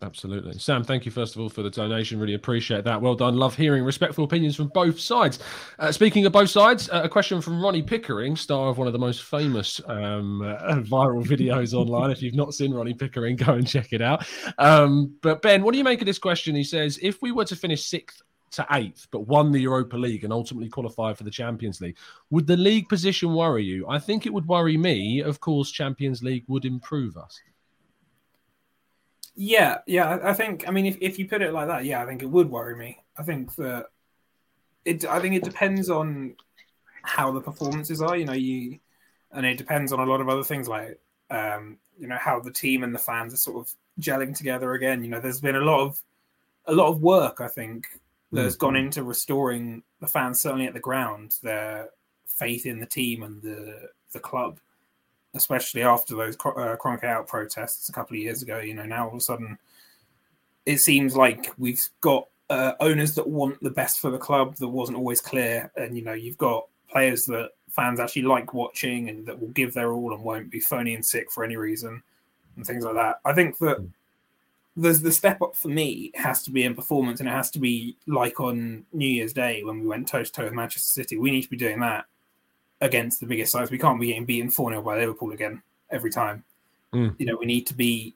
Absolutely. 0.00 0.58
Sam, 0.58 0.84
thank 0.84 1.04
you 1.04 1.10
first 1.10 1.34
of 1.34 1.40
all 1.40 1.48
for 1.48 1.62
the 1.62 1.70
donation. 1.70 2.20
Really 2.20 2.34
appreciate 2.34 2.84
that. 2.84 3.00
Well 3.00 3.14
done. 3.14 3.36
Love 3.36 3.56
hearing 3.56 3.82
respectful 3.84 4.24
opinions 4.24 4.54
from 4.54 4.68
both 4.68 4.98
sides. 5.00 5.40
Uh, 5.78 5.90
speaking 5.90 6.24
of 6.24 6.32
both 6.32 6.50
sides, 6.50 6.88
uh, 6.90 7.02
a 7.04 7.08
question 7.08 7.40
from 7.40 7.60
Ronnie 7.60 7.82
Pickering, 7.82 8.36
star 8.36 8.68
of 8.68 8.78
one 8.78 8.86
of 8.86 8.92
the 8.92 8.98
most 8.98 9.24
famous 9.24 9.80
um, 9.86 10.42
uh, 10.42 10.76
viral 10.82 11.24
videos 11.24 11.74
online. 11.74 12.10
If 12.10 12.22
you've 12.22 12.34
not 12.34 12.54
seen 12.54 12.72
Ronnie 12.72 12.94
Pickering, 12.94 13.36
go 13.36 13.54
and 13.54 13.66
check 13.66 13.92
it 13.92 14.00
out. 14.00 14.24
Um, 14.58 15.16
but 15.20 15.42
Ben, 15.42 15.62
what 15.62 15.72
do 15.72 15.78
you 15.78 15.84
make 15.84 16.00
of 16.00 16.06
this 16.06 16.18
question? 16.18 16.54
He 16.54 16.64
says, 16.64 16.98
if 17.02 17.20
we 17.20 17.32
were 17.32 17.44
to 17.46 17.56
finish 17.56 17.84
sixth 17.84 18.22
to 18.52 18.66
eighth, 18.70 19.08
but 19.10 19.26
won 19.26 19.50
the 19.52 19.60
Europa 19.60 19.96
League 19.96 20.24
and 20.24 20.32
ultimately 20.32 20.68
qualified 20.68 21.18
for 21.18 21.24
the 21.24 21.30
Champions 21.30 21.80
League, 21.80 21.96
would 22.30 22.46
the 22.46 22.56
league 22.56 22.88
position 22.88 23.34
worry 23.34 23.64
you? 23.64 23.86
I 23.88 23.98
think 23.98 24.26
it 24.26 24.32
would 24.32 24.46
worry 24.46 24.76
me. 24.76 25.20
Of 25.20 25.40
course, 25.40 25.70
Champions 25.70 26.22
League 26.22 26.44
would 26.46 26.64
improve 26.64 27.16
us. 27.16 27.40
Yeah, 29.40 29.78
yeah. 29.86 30.18
I- 30.20 30.32
think. 30.34 30.66
I 30.66 30.72
mean, 30.72 30.84
if, 30.84 30.98
if 31.00 31.16
you 31.16 31.28
put 31.28 31.42
it 31.42 31.52
like 31.52 31.68
that, 31.68 31.84
yeah, 31.84 32.02
I 32.02 32.06
think 32.06 32.22
it 32.22 32.26
would 32.26 32.50
worry 32.50 32.74
me. 32.74 32.98
I 33.16 33.22
think 33.22 33.54
that 33.54 33.86
it. 34.84 35.04
I 35.04 35.20
think 35.20 35.36
it 35.36 35.44
depends 35.44 35.88
on 35.88 36.34
how 37.02 37.30
the 37.30 37.40
performances 37.40 38.02
are. 38.02 38.16
You 38.16 38.24
know, 38.24 38.32
you 38.32 38.80
and 39.30 39.46
it 39.46 39.56
depends 39.56 39.92
on 39.92 40.00
a 40.00 40.04
lot 40.04 40.20
of 40.20 40.28
other 40.28 40.42
things 40.42 40.66
like 40.66 40.98
um, 41.30 41.78
you 42.00 42.08
know 42.08 42.18
how 42.18 42.40
the 42.40 42.50
team 42.50 42.82
and 42.82 42.92
the 42.92 42.98
fans 42.98 43.32
are 43.32 43.36
sort 43.36 43.64
of 43.68 43.72
gelling 44.00 44.36
together 44.36 44.72
again. 44.72 45.04
You 45.04 45.10
know, 45.10 45.20
there's 45.20 45.40
been 45.40 45.54
a 45.54 45.60
lot 45.60 45.82
of 45.86 46.00
a 46.66 46.72
lot 46.72 46.88
of 46.88 47.00
work. 47.00 47.40
I 47.40 47.46
think 47.46 47.86
that 48.32 48.42
has 48.42 48.56
gone 48.56 48.74
into 48.74 49.04
restoring 49.04 49.84
the 50.00 50.08
fans, 50.08 50.40
certainly 50.40 50.66
at 50.66 50.74
the 50.74 50.80
ground, 50.80 51.36
their 51.44 51.90
faith 52.26 52.66
in 52.66 52.80
the 52.80 52.86
team 52.86 53.22
and 53.22 53.40
the 53.40 53.88
the 54.12 54.18
club 54.18 54.58
especially 55.34 55.82
after 55.82 56.16
those 56.16 56.34
uh, 56.36 56.76
Kroenke 56.76 57.04
out 57.04 57.26
protests 57.26 57.88
a 57.88 57.92
couple 57.92 58.16
of 58.16 58.22
years 58.22 58.42
ago. 58.42 58.58
You 58.58 58.74
know, 58.74 58.84
now 58.84 59.04
all 59.04 59.12
of 59.12 59.18
a 59.18 59.20
sudden 59.20 59.58
it 60.66 60.78
seems 60.78 61.16
like 61.16 61.52
we've 61.56 61.82
got 62.00 62.28
uh, 62.50 62.72
owners 62.80 63.14
that 63.14 63.26
want 63.26 63.62
the 63.62 63.70
best 63.70 64.00
for 64.00 64.10
the 64.10 64.18
club 64.18 64.56
that 64.56 64.68
wasn't 64.68 64.98
always 64.98 65.20
clear, 65.20 65.70
and 65.76 65.96
you 65.96 66.04
know, 66.04 66.12
you've 66.12 66.38
got 66.38 66.66
players 66.90 67.26
that 67.26 67.50
fans 67.70 68.00
actually 68.00 68.22
like 68.22 68.54
watching 68.54 69.08
and 69.08 69.26
that 69.26 69.38
will 69.38 69.48
give 69.48 69.74
their 69.74 69.92
all 69.92 70.14
and 70.14 70.22
won't 70.22 70.50
be 70.50 70.60
phony 70.60 70.94
and 70.94 71.04
sick 71.04 71.30
for 71.30 71.44
any 71.44 71.56
reason 71.56 72.02
and 72.56 72.66
things 72.66 72.84
like 72.84 72.94
that. 72.94 73.20
I 73.24 73.34
think 73.34 73.58
that 73.58 73.86
there's 74.76 75.00
the 75.00 75.12
step 75.12 75.42
up 75.42 75.56
for 75.56 75.68
me 75.68 76.12
has 76.14 76.42
to 76.44 76.50
be 76.50 76.64
in 76.64 76.74
performance 76.74 77.20
and 77.20 77.28
it 77.28 77.32
has 77.32 77.50
to 77.50 77.58
be 77.58 77.96
like 78.06 78.40
on 78.40 78.84
New 78.92 79.08
Year's 79.08 79.32
Day 79.32 79.62
when 79.64 79.80
we 79.80 79.86
went 79.86 80.08
toe 80.08 80.22
to 80.22 80.32
toe 80.32 80.44
with 80.44 80.52
Manchester 80.52 81.02
City. 81.02 81.18
We 81.18 81.30
need 81.30 81.42
to 81.42 81.50
be 81.50 81.56
doing 81.56 81.80
that 81.80 82.06
against 82.80 83.20
the 83.20 83.26
biggest 83.26 83.52
sides. 83.52 83.70
We 83.70 83.78
can't 83.78 84.00
be 84.00 84.08
getting 84.08 84.24
beaten 84.24 84.50
4 84.50 84.70
0 84.70 84.82
by 84.82 84.98
Liverpool 84.98 85.32
again 85.32 85.62
every 85.90 86.10
time. 86.10 86.44
Mm. 86.92 87.14
You 87.18 87.26
know, 87.26 87.36
we 87.36 87.46
need 87.46 87.66
to 87.68 87.74
be 87.74 88.14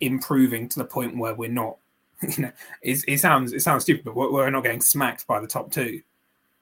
improving 0.00 0.68
to 0.68 0.78
the 0.78 0.84
point 0.84 1.16
where 1.16 1.34
we're 1.34 1.50
not, 1.50 1.76
you 2.22 2.44
know, 2.44 2.52
it, 2.82 3.04
it 3.06 3.18
sounds 3.18 3.52
it 3.52 3.62
sounds 3.62 3.82
stupid, 3.82 4.04
but 4.04 4.16
we're, 4.16 4.30
we're 4.32 4.50
not 4.50 4.62
getting 4.62 4.80
smacked 4.80 5.26
by 5.26 5.40
the 5.40 5.46
top 5.46 5.70
two 5.70 6.00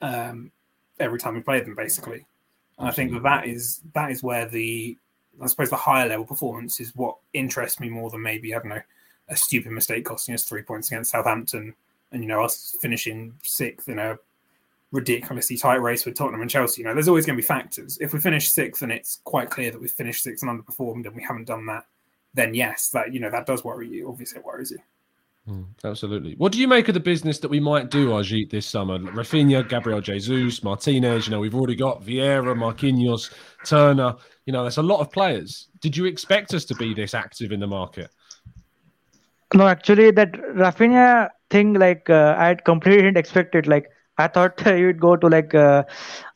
um, 0.01 0.51
every 0.99 1.19
time 1.19 1.35
we 1.35 1.41
play 1.41 1.61
them, 1.61 1.75
basically. 1.75 2.27
And 2.79 2.89
I 2.89 2.91
think 2.91 3.13
that 3.13 3.23
that 3.23 3.47
is 3.47 3.81
that 3.95 4.11
is 4.11 4.23
where 4.23 4.47
the 4.47 4.97
I 5.41 5.47
suppose 5.47 5.71
the 5.71 5.77
higher 5.77 6.09
level 6.09 6.27
performance 6.27 6.81
is 6.81 6.95
what 6.95 7.17
interests 7.33 7.81
me 7.81 7.89
more 7.89 8.11
than 8.11 8.23
maybe 8.23 8.55
I 8.55 8.59
don't 8.59 8.69
know 8.69 8.83
a 9.29 9.37
stupid 9.37 9.73
mistake 9.73 10.05
costing 10.05 10.35
us 10.35 10.45
three 10.45 10.63
points 10.63 10.89
against 10.89 11.13
Southampton, 11.13 11.75
and 12.11 12.23
you 12.23 12.29
know 12.29 12.43
us 12.43 12.77
finishing 12.81 13.35
sixth 13.43 13.89
in 13.89 13.99
a 13.99 14.19
ridiculously 14.93 15.57
tight 15.57 15.83
race 15.83 16.05
with 16.05 16.15
Tottenham 16.15 16.43
and 16.43 16.51
Chelsea. 16.51 16.83
You 16.83 16.89
know, 16.89 16.95
there's 16.95 17.09
always 17.09 17.27
going 17.27 17.37
to 17.37 17.43
be 17.43 17.47
factors. 17.47 17.99
If 18.01 18.13
we 18.13 18.21
finish 18.21 18.51
sixth 18.51 18.83
and 18.83 18.93
it's 18.93 19.21
quite 19.25 19.51
clear 19.51 19.71
that 19.71 19.81
we've 19.81 19.91
finished 19.91 20.23
sixth 20.23 20.47
and 20.47 20.51
underperformed 20.51 21.07
and 21.07 21.17
we 21.17 21.23
haven't 21.23 21.47
done 21.47 21.67
that, 21.67 21.87
then 22.35 22.55
yes, 22.55 22.89
that 22.91 23.13
you 23.13 23.21
know 23.21 23.31
that 23.31 23.47
does 23.47 23.65
worry 23.65 23.89
you. 23.89 24.09
Obviously, 24.09 24.39
it 24.39 24.45
worries 24.45 24.71
you. 24.71 24.79
Mm, 25.49 25.67
absolutely. 25.85 26.35
What 26.37 26.53
do 26.53 26.61
you 26.61 26.69
make 26.69 26.87
of 26.87 26.95
the 26.95 27.01
business 27.01 27.41
that 27.41 27.49
we 27.49 27.59
might 27.59 27.91
do, 27.91 28.11
Ajit, 28.11 28.49
this 28.51 28.65
summer? 28.65 28.99
Raphinha, 28.99 29.69
Gabriel 29.69 30.01
Jesus, 30.01 30.63
Martinez. 30.63 31.27
You 31.27 31.33
know, 31.33 31.41
we've 31.41 31.55
already 31.55 31.75
got 31.75 32.03
Vieira, 32.03 32.55
Marquinhos, 32.57 33.35
Turner. 33.65 34.15
You 34.47 34.53
know, 34.53 34.63
there's 34.63 34.77
a 34.77 34.83
lot 34.83 35.01
of 35.01 35.11
players. 35.11 35.69
Did 35.81 35.97
you 35.97 36.05
expect 36.05 36.55
us 36.55 36.65
to 36.67 36.77
be 36.77 36.95
this 36.95 37.13
active 37.13 37.51
in 37.51 37.59
the 37.59 37.67
market? 37.67 38.11
no 39.55 39.67
actually 39.67 40.11
that 40.11 40.33
raphinha 40.33 41.29
thing 41.51 41.75
like 41.75 42.09
uh, 42.09 42.35
i 42.39 42.47
had 42.47 42.65
completely 42.65 43.03
didn't 43.03 43.19
expect 43.19 43.55
it 43.55 43.67
like 43.67 43.91
i 44.19 44.27
thought 44.27 44.61
he 44.67 44.85
would 44.85 45.01
go 45.01 45.17
to 45.17 45.29
like 45.29 45.55
uh, 45.55 45.83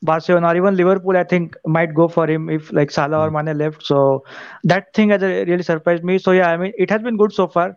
barcelona 0.01 0.47
or 0.51 0.55
even 0.55 0.75
liverpool 0.75 1.17
i 1.17 1.23
think 1.23 1.55
might 1.65 1.93
go 1.93 2.07
for 2.07 2.27
him 2.29 2.49
if 2.49 2.71
like 2.73 2.91
salah 2.91 3.19
or 3.27 3.31
mane 3.31 3.57
left. 3.57 3.83
So 3.83 4.23
that 4.63 4.93
thing 4.93 5.09
has 5.09 5.23
uh, 5.23 5.27
really 5.47 5.63
surprised 5.63 6.03
me. 6.03 6.17
So 6.17 6.31
yeah 6.31 6.49
i 6.51 6.57
mean 6.57 6.73
it 6.77 6.89
has 6.89 7.01
been 7.01 7.17
good 7.17 7.33
so 7.33 7.47
far. 7.47 7.75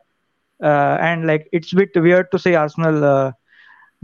Uh, 0.63 0.97
and 1.01 1.27
like 1.27 1.49
it's 1.53 1.73
a 1.73 1.77
bit 1.77 1.89
weird 1.97 2.31
to 2.33 2.39
say 2.39 2.55
arsenal 2.55 3.05
uh, 3.05 3.33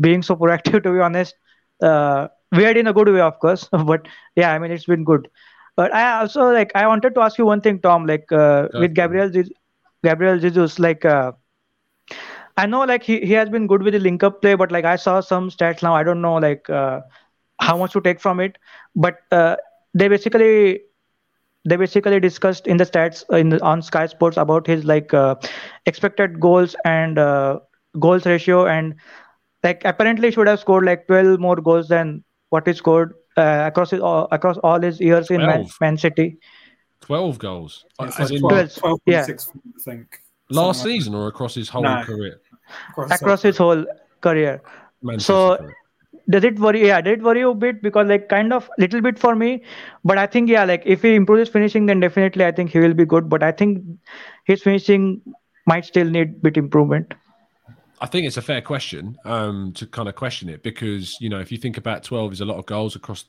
being 0.00 0.22
so 0.22 0.36
proactive 0.42 0.82
to 0.82 0.92
be 0.92 1.00
honest. 1.00 1.34
Uh, 1.82 2.28
weird 2.52 2.76
in 2.76 2.86
a 2.86 2.92
good 2.92 3.08
way 3.08 3.20
of 3.20 3.38
course 3.40 3.68
but 3.90 4.06
yeah 4.36 4.52
i 4.52 4.58
mean 4.58 4.70
it's 4.70 4.86
been 4.86 5.04
good. 5.04 5.28
But 5.76 5.94
i 5.94 6.20
also 6.20 6.50
like 6.52 6.70
i 6.74 6.86
wanted 6.86 7.14
to 7.14 7.20
ask 7.20 7.38
you 7.38 7.46
one 7.46 7.60
thing 7.60 7.80
tom 7.80 8.06
like 8.06 8.30
uh, 8.32 8.68
with 8.76 8.94
gabriel 8.94 9.30
gabriel 10.04 10.38
jesus 10.38 10.78
like 10.78 11.04
uh, 11.04 11.32
I 12.56 12.66
know 12.66 12.84
like 12.84 13.02
he, 13.02 13.20
he 13.20 13.32
has 13.32 13.48
been 13.48 13.66
good 13.66 13.82
with 13.82 13.92
the 13.92 14.00
link 14.00 14.22
up 14.22 14.40
play, 14.40 14.54
but 14.54 14.72
like 14.72 14.84
I 14.84 14.96
saw 14.96 15.20
some 15.20 15.50
stats 15.50 15.82
now. 15.82 15.94
I 15.94 16.02
don't 16.02 16.22
know 16.22 16.34
like 16.34 16.68
uh, 16.70 17.00
how 17.60 17.76
much 17.76 17.92
to 17.92 18.00
take 18.00 18.20
from 18.20 18.40
it, 18.40 18.56
but 18.94 19.18
uh, 19.30 19.56
they 19.94 20.08
basically 20.08 20.80
they 21.68 21.76
basically 21.76 22.20
discussed 22.20 22.66
in 22.66 22.76
the 22.76 22.86
stats 22.86 23.24
uh, 23.32 23.36
in 23.36 23.50
the, 23.50 23.62
on 23.62 23.82
Sky 23.82 24.06
Sports 24.06 24.36
about 24.36 24.66
his 24.66 24.84
like 24.84 25.12
uh, 25.12 25.34
expected 25.84 26.40
goals 26.40 26.76
and 26.84 27.18
uh, 27.18 27.58
goals 27.98 28.24
ratio 28.24 28.66
and 28.66 28.94
like 29.64 29.84
apparently 29.84 30.28
he 30.28 30.32
should 30.32 30.46
have 30.46 30.60
scored 30.60 30.84
like 30.84 31.06
12 31.08 31.40
more 31.40 31.56
goals 31.56 31.88
than 31.88 32.22
what 32.50 32.66
he 32.66 32.72
scored 32.72 33.14
uh, 33.36 33.64
across 33.66 33.90
his, 33.90 34.00
all, 34.00 34.28
across 34.30 34.56
all 34.58 34.80
his 34.80 35.00
years 35.00 35.30
in 35.30 35.44
Man, 35.44 35.66
Man 35.80 35.98
City 35.98 36.38
12 37.00 37.38
goals. 37.38 37.84
It's 38.00 38.18
As 38.18 38.30
like 38.30 38.36
in 38.36 38.40
12, 38.40 38.74
12, 38.74 39.00
12.6, 39.06 39.06
yeah. 39.06 39.22
I 39.22 39.24
think. 39.24 40.20
last 40.50 40.78
Something 40.78 40.92
like 40.92 41.00
season 41.00 41.14
or 41.14 41.28
across 41.28 41.54
his 41.54 41.68
whole 41.68 41.82
No. 41.82 42.02
career? 42.04 42.40
Across, 42.90 43.10
across 43.20 43.42
his 43.42 43.56
whole 43.56 43.84
career. 44.20 44.62
Man 45.02 45.20
So- 45.20 45.56
career. 45.56 45.74
does 46.34 46.44
it 46.46 46.56
worry 46.62 46.80
yeah 46.84 47.00
did 47.06 47.18
it 47.18 47.22
worry 47.24 47.40
you 47.40 47.50
a 47.50 47.54
bit 47.64 47.76
because 47.82 48.08
like 48.12 48.22
kind 48.30 48.52
of 48.54 48.68
little 48.84 49.02
bit 49.06 49.18
for 49.24 49.36
me 49.42 49.50
but 50.10 50.18
i 50.22 50.24
think 50.30 50.48
yeah 50.52 50.64
like 50.70 50.82
if 50.94 51.04
he 51.08 51.14
improves 51.18 51.42
his 51.42 51.48
finishing 51.56 51.86
then 51.90 52.00
definitely 52.04 52.44
i 52.46 52.50
think 52.56 52.72
he 52.76 52.80
will 52.84 52.96
be 53.00 53.06
good 53.12 53.28
but 53.34 53.44
i 53.48 53.50
think 53.60 53.84
his 54.50 54.64
finishing 54.64 55.04
might 55.72 55.84
still 55.84 56.10
need 56.16 56.42
bit 56.42 56.56
improvement 56.62 57.14
I 57.98 58.06
think 58.06 58.26
it's 58.26 58.36
a 58.36 58.42
fair 58.42 58.60
question 58.60 59.16
um, 59.24 59.72
to 59.74 59.86
kind 59.86 60.06
of 60.08 60.16
question 60.16 60.50
it 60.50 60.62
because 60.62 61.16
you 61.18 61.30
know 61.30 61.38
if 61.40 61.50
you 61.52 61.56
think 61.56 61.78
about 61.78 62.02
twelve 62.02 62.32
is 62.32 62.42
a 62.42 62.44
lot 62.44 62.58
of 62.58 62.66
goals 62.66 62.94
across 62.94 63.24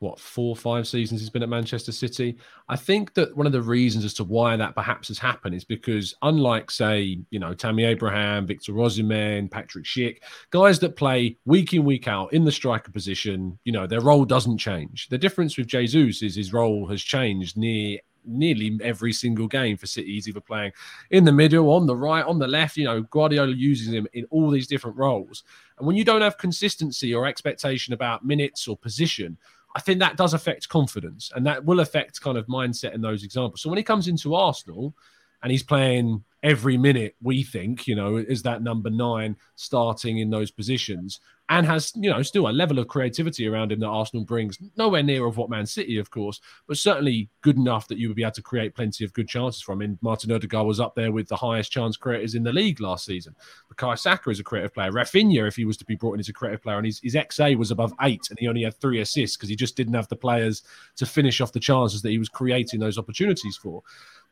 what 0.00 0.18
four, 0.20 0.50
or 0.50 0.56
five 0.56 0.86
seasons 0.86 1.20
he's 1.20 1.30
been 1.30 1.42
at 1.42 1.48
Manchester 1.48 1.92
City. 1.92 2.36
I 2.68 2.76
think 2.76 3.14
that 3.14 3.36
one 3.36 3.46
of 3.46 3.52
the 3.52 3.62
reasons 3.62 4.04
as 4.04 4.14
to 4.14 4.24
why 4.24 4.56
that 4.56 4.74
perhaps 4.74 5.08
has 5.08 5.18
happened 5.18 5.54
is 5.54 5.64
because, 5.64 6.14
unlike, 6.22 6.70
say, 6.70 7.18
you 7.30 7.38
know, 7.38 7.54
Tammy 7.54 7.84
Abraham, 7.84 8.46
Victor 8.46 8.72
Osimhen, 8.72 9.50
Patrick 9.50 9.84
Schick, 9.84 10.18
guys 10.50 10.78
that 10.80 10.96
play 10.96 11.36
week 11.46 11.72
in, 11.72 11.84
week 11.84 12.06
out 12.06 12.32
in 12.32 12.44
the 12.44 12.52
striker 12.52 12.92
position, 12.92 13.58
you 13.64 13.72
know, 13.72 13.86
their 13.86 14.00
role 14.00 14.24
doesn't 14.24 14.58
change. 14.58 15.08
The 15.08 15.18
difference 15.18 15.56
with 15.56 15.66
Jesus 15.66 16.22
is 16.22 16.36
his 16.36 16.52
role 16.52 16.86
has 16.88 17.02
changed 17.02 17.56
near 17.56 17.98
nearly 18.28 18.78
every 18.82 19.12
single 19.12 19.48
game 19.48 19.76
for 19.76 19.86
City. 19.86 20.14
He's 20.14 20.28
either 20.28 20.40
playing 20.40 20.72
in 21.10 21.24
the 21.24 21.32
middle, 21.32 21.70
on 21.72 21.86
the 21.86 21.96
right, 21.96 22.24
on 22.24 22.38
the 22.38 22.46
left. 22.46 22.76
You 22.76 22.84
know, 22.84 23.02
Guardiola 23.02 23.52
uses 23.52 23.88
him 23.88 24.06
in 24.12 24.26
all 24.30 24.50
these 24.50 24.66
different 24.66 24.96
roles. 24.96 25.44
And 25.78 25.86
when 25.86 25.96
you 25.96 26.04
don't 26.04 26.20
have 26.20 26.38
consistency 26.38 27.14
or 27.14 27.26
expectation 27.26 27.94
about 27.94 28.24
minutes 28.24 28.68
or 28.68 28.76
position, 28.76 29.38
I 29.78 29.80
think 29.80 30.00
that 30.00 30.16
does 30.16 30.34
affect 30.34 30.68
confidence 30.68 31.30
and 31.36 31.46
that 31.46 31.64
will 31.64 31.78
affect 31.78 32.20
kind 32.20 32.36
of 32.36 32.48
mindset 32.48 32.94
in 32.94 33.00
those 33.00 33.22
examples. 33.22 33.62
So 33.62 33.68
when 33.68 33.76
he 33.76 33.84
comes 33.84 34.08
into 34.08 34.34
Arsenal 34.34 34.92
and 35.40 35.52
he's 35.52 35.62
playing 35.62 36.24
every 36.42 36.76
minute, 36.76 37.14
we 37.22 37.44
think, 37.44 37.86
you 37.86 37.94
know, 37.94 38.16
is 38.16 38.42
that 38.42 38.60
number 38.60 38.90
nine 38.90 39.36
starting 39.54 40.18
in 40.18 40.30
those 40.30 40.50
positions 40.50 41.20
and 41.50 41.64
has, 41.66 41.92
you 41.96 42.10
know, 42.10 42.22
still 42.22 42.48
a 42.48 42.50
level 42.50 42.78
of 42.78 42.88
creativity 42.88 43.48
around 43.48 43.72
him 43.72 43.80
that 43.80 43.86
Arsenal 43.86 44.24
brings. 44.24 44.58
Nowhere 44.76 45.02
near 45.02 45.26
of 45.26 45.36
what 45.36 45.48
Man 45.48 45.64
City, 45.64 45.98
of 45.98 46.10
course, 46.10 46.40
but 46.66 46.76
certainly 46.76 47.30
good 47.40 47.56
enough 47.56 47.88
that 47.88 47.98
you 47.98 48.08
would 48.08 48.16
be 48.16 48.22
able 48.22 48.32
to 48.32 48.42
create 48.42 48.74
plenty 48.74 49.04
of 49.04 49.12
good 49.14 49.28
chances 49.28 49.62
from 49.62 49.80
him. 49.80 49.98
Martin 50.02 50.30
Odegaard 50.30 50.66
was 50.66 50.80
up 50.80 50.94
there 50.94 51.10
with 51.10 51.26
the 51.28 51.36
highest 51.36 51.72
chance 51.72 51.96
creators 51.96 52.34
in 52.34 52.42
the 52.42 52.52
league 52.52 52.80
last 52.80 53.06
season. 53.06 53.34
Bukayo 53.72 53.98
Saka 53.98 54.30
is 54.30 54.40
a 54.40 54.44
creative 54.44 54.74
player. 54.74 54.92
Raphinha, 54.92 55.48
if 55.48 55.56
he 55.56 55.64
was 55.64 55.78
to 55.78 55.84
be 55.86 55.96
brought 55.96 56.14
in 56.14 56.20
as 56.20 56.28
a 56.28 56.34
creative 56.34 56.62
player, 56.62 56.76
and 56.76 56.86
his, 56.86 57.00
his 57.00 57.14
XA 57.14 57.56
was 57.56 57.70
above 57.70 57.94
eight, 58.02 58.26
and 58.28 58.38
he 58.38 58.48
only 58.48 58.62
had 58.62 58.74
three 58.74 59.00
assists 59.00 59.36
because 59.36 59.48
he 59.48 59.56
just 59.56 59.76
didn't 59.76 59.94
have 59.94 60.08
the 60.08 60.16
players 60.16 60.62
to 60.96 61.06
finish 61.06 61.40
off 61.40 61.52
the 61.52 61.60
chances 61.60 62.02
that 62.02 62.10
he 62.10 62.18
was 62.18 62.28
creating 62.28 62.80
those 62.80 62.98
opportunities 62.98 63.56
for. 63.56 63.82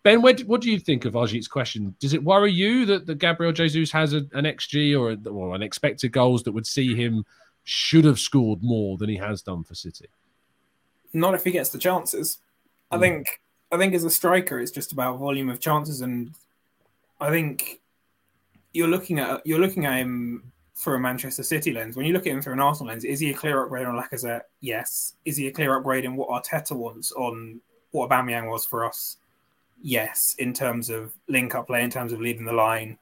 Ben, 0.07 0.23
what, 0.23 0.41
what 0.43 0.61
do 0.61 0.71
you 0.71 0.79
think 0.79 1.05
of 1.05 1.14
Ajit's 1.14 1.49
question? 1.49 1.93
Does 1.99 2.14
it 2.14 2.23
worry 2.23 2.53
you 2.53 2.87
that, 2.87 3.07
that 3.07 3.19
Gabriel 3.19 3.51
Jesus 3.51 3.91
has 3.91 4.12
a, 4.12 4.19
an 4.35 4.45
XG 4.45 4.97
or, 4.97 5.11
a, 5.11 5.29
or 5.29 5.53
an 5.55 5.64
expected 5.64 6.12
goals 6.12 6.45
that 6.45 6.53
would 6.53 6.64
see 6.64 6.95
him 6.95 7.06
should 7.65 8.05
have 8.05 8.19
scored 8.19 8.63
more 8.63 8.97
than 8.97 9.09
he 9.09 9.17
has 9.17 9.43
done 9.43 9.65
for 9.65 9.75
City? 9.75 10.07
Not 11.13 11.35
if 11.35 11.45
he 11.45 11.51
gets 11.51 11.71
the 11.71 11.79
chances. 11.79 12.39
I 12.91 12.97
mm. 12.97 13.01
think 13.01 13.41
I 13.73 13.79
think 13.79 13.95
as 13.95 14.05
a 14.05 14.11
striker, 14.11 14.61
it's 14.61 14.71
just 14.71 14.93
about 14.93 15.19
volume 15.19 15.49
of 15.49 15.61
chances, 15.61 16.01
and 16.01 16.33
I 17.21 17.31
think 17.31 17.81
you're 18.73 18.89
looking 18.89 19.19
at 19.19 19.47
you're 19.47 19.61
looking 19.61 19.87
at 19.87 19.99
him 19.99 20.53
for 20.75 20.95
a 20.95 21.01
Manchester 21.01 21.43
City 21.43 21.73
lens. 21.73 21.97
When 21.97 22.07
you 22.07 22.13
look 22.13 22.27
at 22.27 22.33
him 22.33 22.43
through 22.43 22.53
an 22.53 22.61
Arsenal 22.61 22.93
lens, 22.93 23.05
is 23.05 23.19
he 23.19 23.31
a 23.31 23.35
clear 23.35 23.63
upgrade 23.63 23.87
on 23.87 23.99
Lacazette? 23.99 24.43
Yes. 24.61 25.15
Is 25.25 25.37
he 25.37 25.47
a 25.47 25.53
clear 25.53 25.75
upgrade 25.75 26.05
in 26.05 26.17
what 26.17 26.29
Arteta 26.29 26.77
wants 26.77 27.13
on 27.13 27.63
what 27.93 28.11
Aubameyang 28.11 28.51
was 28.51 28.67
for 28.67 28.85
us? 28.85 29.17
yes, 29.83 30.35
in 30.39 30.53
terms 30.53 30.91
of 30.91 31.13
link 31.29 31.55
up 31.55 31.69
play, 31.69 31.83
in 31.83 31.91
terms 31.91 32.13
of 32.13 32.21
leading 32.21 32.45
the 32.45 32.53
line. 32.53 32.99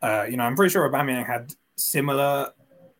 Uh, 0.00 0.26
you 0.28 0.36
know, 0.36 0.44
I'm 0.44 0.56
pretty 0.56 0.72
sure 0.72 0.88
Aubameyang 0.88 1.26
had 1.26 1.54
similar 1.76 2.52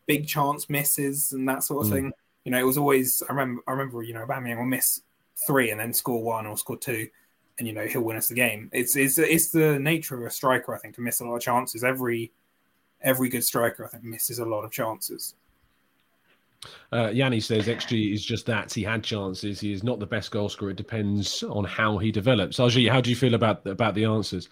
big 0.05 0.27
chance 0.27 0.69
misses 0.69 1.31
and 1.31 1.47
that 1.47 1.63
sort 1.63 1.85
of 1.85 1.91
mm. 1.91 1.95
thing. 1.95 2.13
You 2.45 2.51
know, 2.51 2.59
it 2.59 2.65
was 2.65 2.77
always 2.77 3.23
I 3.27 3.33
remember 3.33 3.61
I 3.67 3.71
remember 3.71 4.03
you 4.03 4.13
know 4.13 4.25
Aubameyang 4.25 4.57
will 4.57 4.65
miss 4.65 5.01
three 5.47 5.71
and 5.71 5.79
then 5.79 5.93
score 5.93 6.21
one 6.21 6.45
or 6.45 6.57
score 6.57 6.77
two, 6.77 7.07
and 7.57 7.67
you 7.67 7.73
know 7.73 7.85
he'll 7.85 8.01
win 8.01 8.17
us 8.17 8.27
the 8.27 8.35
game. 8.35 8.69
It's 8.73 8.95
it's 8.95 9.17
it's 9.17 9.51
the 9.51 9.79
nature 9.79 10.15
of 10.15 10.25
a 10.25 10.29
striker 10.29 10.73
I 10.73 10.79
think 10.79 10.95
to 10.95 11.01
miss 11.01 11.19
a 11.19 11.25
lot 11.25 11.35
of 11.35 11.41
chances. 11.41 11.83
Every 11.83 12.31
every 13.01 13.29
good 13.29 13.43
striker 13.43 13.85
I 13.85 13.89
think 13.89 14.03
misses 14.03 14.39
a 14.39 14.45
lot 14.45 14.63
of 14.63 14.71
chances. 14.71 15.35
Uh, 16.91 17.09
Yanni 17.09 17.41
says 17.41 17.67
XG 17.67 18.13
is 18.13 18.23
just 18.23 18.45
that. 18.45 18.71
He 18.71 18.83
had 18.83 19.03
chances. 19.03 19.59
He 19.59 19.73
is 19.73 19.83
not 19.83 19.99
the 19.99 20.05
best 20.05 20.31
goal 20.31 20.47
scorer. 20.47 20.71
It 20.71 20.77
depends 20.77 21.43
on 21.43 21.65
how 21.65 21.97
he 21.97 22.11
develops. 22.11 22.57
Ajit, 22.57 22.89
how 22.89 23.01
do 23.01 23.09
you 23.09 23.15
feel 23.15 23.33
about 23.33 23.65
about 23.65 23.95
the 23.95 24.05
answers? 24.05 24.49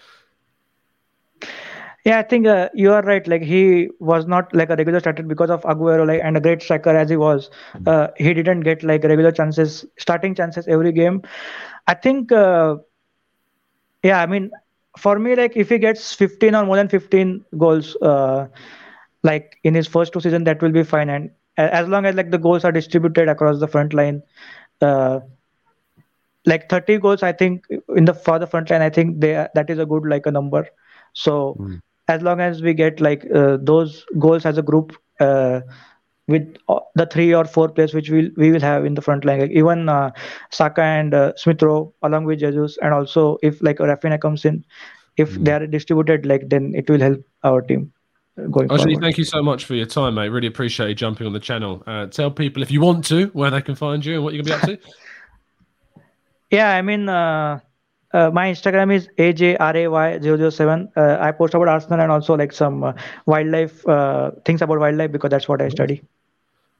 Yeah, 2.05 2.19
I 2.19 2.23
think 2.23 2.47
uh, 2.47 2.69
you 2.73 2.91
are 2.93 3.01
right. 3.03 3.25
Like 3.27 3.41
he 3.41 3.89
was 3.99 4.25
not 4.25 4.53
like 4.55 4.69
a 4.69 4.75
regular 4.75 4.99
starter 4.99 5.23
because 5.23 5.49
of 5.49 5.61
Aguero, 5.63 6.07
like 6.07 6.21
and 6.23 6.37
a 6.37 6.41
great 6.41 6.61
striker 6.61 6.89
as 6.89 7.09
he 7.09 7.17
was. 7.17 7.49
Uh, 7.85 8.07
he 8.17 8.33
didn't 8.33 8.61
get 8.61 8.83
like 8.83 9.03
regular 9.03 9.31
chances, 9.31 9.85
starting 9.97 10.33
chances 10.35 10.67
every 10.67 10.91
game. 10.91 11.21
I 11.87 11.93
think, 11.93 12.31
uh, 12.31 12.77
yeah, 14.03 14.21
I 14.21 14.25
mean, 14.25 14.51
for 14.97 15.19
me, 15.19 15.35
like 15.35 15.55
if 15.55 15.69
he 15.69 15.77
gets 15.77 16.13
15 16.13 16.55
or 16.55 16.65
more 16.65 16.75
than 16.75 16.89
15 16.89 17.45
goals, 17.57 17.95
uh, 18.01 18.47
like 19.23 19.57
in 19.63 19.73
his 19.73 19.87
first 19.87 20.13
two 20.13 20.19
seasons, 20.19 20.45
that 20.45 20.61
will 20.61 20.71
be 20.71 20.83
fine. 20.83 21.09
And 21.09 21.31
as 21.57 21.87
long 21.87 22.05
as 22.05 22.15
like 22.15 22.31
the 22.31 22.37
goals 22.37 22.63
are 22.65 22.71
distributed 22.71 23.29
across 23.29 23.59
the 23.59 23.67
front 23.67 23.93
line 23.93 24.23
uh, 24.81 25.19
like 26.45 26.69
30 26.69 26.97
goals 26.97 27.23
i 27.23 27.31
think 27.31 27.65
in 27.95 28.05
the 28.05 28.13
for 28.13 28.39
the 28.39 28.47
front 28.47 28.69
line 28.69 28.81
i 28.81 28.89
think 28.89 29.19
they 29.19 29.31
that 29.53 29.69
is 29.69 29.79
a 29.79 29.85
good 29.85 30.05
like 30.05 30.25
a 30.25 30.31
number 30.31 30.65
so 31.13 31.55
mm. 31.59 31.79
As 32.11 32.21
long 32.21 32.41
as 32.41 32.61
we 32.61 32.73
get 32.73 32.99
like 32.99 33.25
uh, 33.33 33.57
those 33.71 34.05
goals 34.19 34.45
as 34.45 34.57
a 34.57 34.65
group 34.71 34.95
uh, 35.19 35.61
with 36.27 36.57
the 36.95 37.05
three 37.05 37.33
or 37.33 37.45
four 37.45 37.69
players 37.69 37.93
which 37.93 38.09
we'll, 38.09 38.29
we 38.37 38.51
will 38.51 38.61
have 38.61 38.85
in 38.85 38.95
the 38.95 39.01
front 39.01 39.25
line 39.25 39.39
like 39.39 39.51
even 39.51 39.89
uh, 39.89 40.11
Saka 40.51 40.81
and 40.81 41.13
uh, 41.13 41.33
Smith 41.35 41.61
Rowe 41.61 41.93
along 42.01 42.25
with 42.25 42.39
Jesus 42.39 42.77
and 42.81 42.93
also 42.93 43.37
if 43.41 43.61
like 43.61 43.77
Raphinha 43.77 44.19
comes 44.19 44.45
in 44.45 44.63
if 45.17 45.31
mm. 45.31 45.45
they 45.45 45.53
are 45.53 45.67
distributed 45.67 46.25
like 46.25 46.47
then 46.49 46.73
it 46.75 46.89
will 46.89 46.99
help 46.99 47.23
our 47.43 47.61
team 47.61 47.91
going 48.49 48.71
Actually, 48.71 48.95
thank 48.95 49.17
you 49.17 49.25
so 49.25 49.43
much 49.43 49.65
for 49.65 49.75
your 49.75 49.85
time, 49.85 50.15
mate. 50.15 50.29
Really 50.29 50.47
appreciate 50.47 50.87
you 50.89 50.95
jumping 50.95 51.27
on 51.27 51.33
the 51.33 51.39
channel. 51.39 51.83
Uh, 51.85 52.07
tell 52.07 52.31
people 52.31 52.63
if 52.63 52.71
you 52.71 52.81
want 52.81 53.05
to 53.05 53.27
where 53.27 53.51
they 53.51 53.61
can 53.61 53.75
find 53.75 54.05
you 54.05 54.15
and 54.15 54.23
what 54.23 54.33
you're 54.33 54.43
to 54.43 54.49
be 54.49 54.53
up 54.53 54.61
to. 54.61 54.79
yeah, 56.51 56.71
I 56.71 56.81
mean, 56.81 57.09
uh, 58.13 58.29
my 58.31 58.51
Instagram 58.51 58.93
is 58.93 59.07
ajray007. 59.17 60.91
Uh, 60.95 61.17
I 61.19 61.31
post 61.31 61.53
about 61.53 61.67
Arsenal 61.67 62.01
and 62.01 62.11
also 62.11 62.35
like 62.35 62.51
some 62.51 62.83
uh, 62.83 62.93
wildlife 63.25 63.87
uh, 63.87 64.31
things 64.45 64.61
about 64.61 64.79
wildlife 64.79 65.11
because 65.11 65.29
that's 65.29 65.47
what 65.47 65.61
I 65.61 65.69
study. 65.69 66.01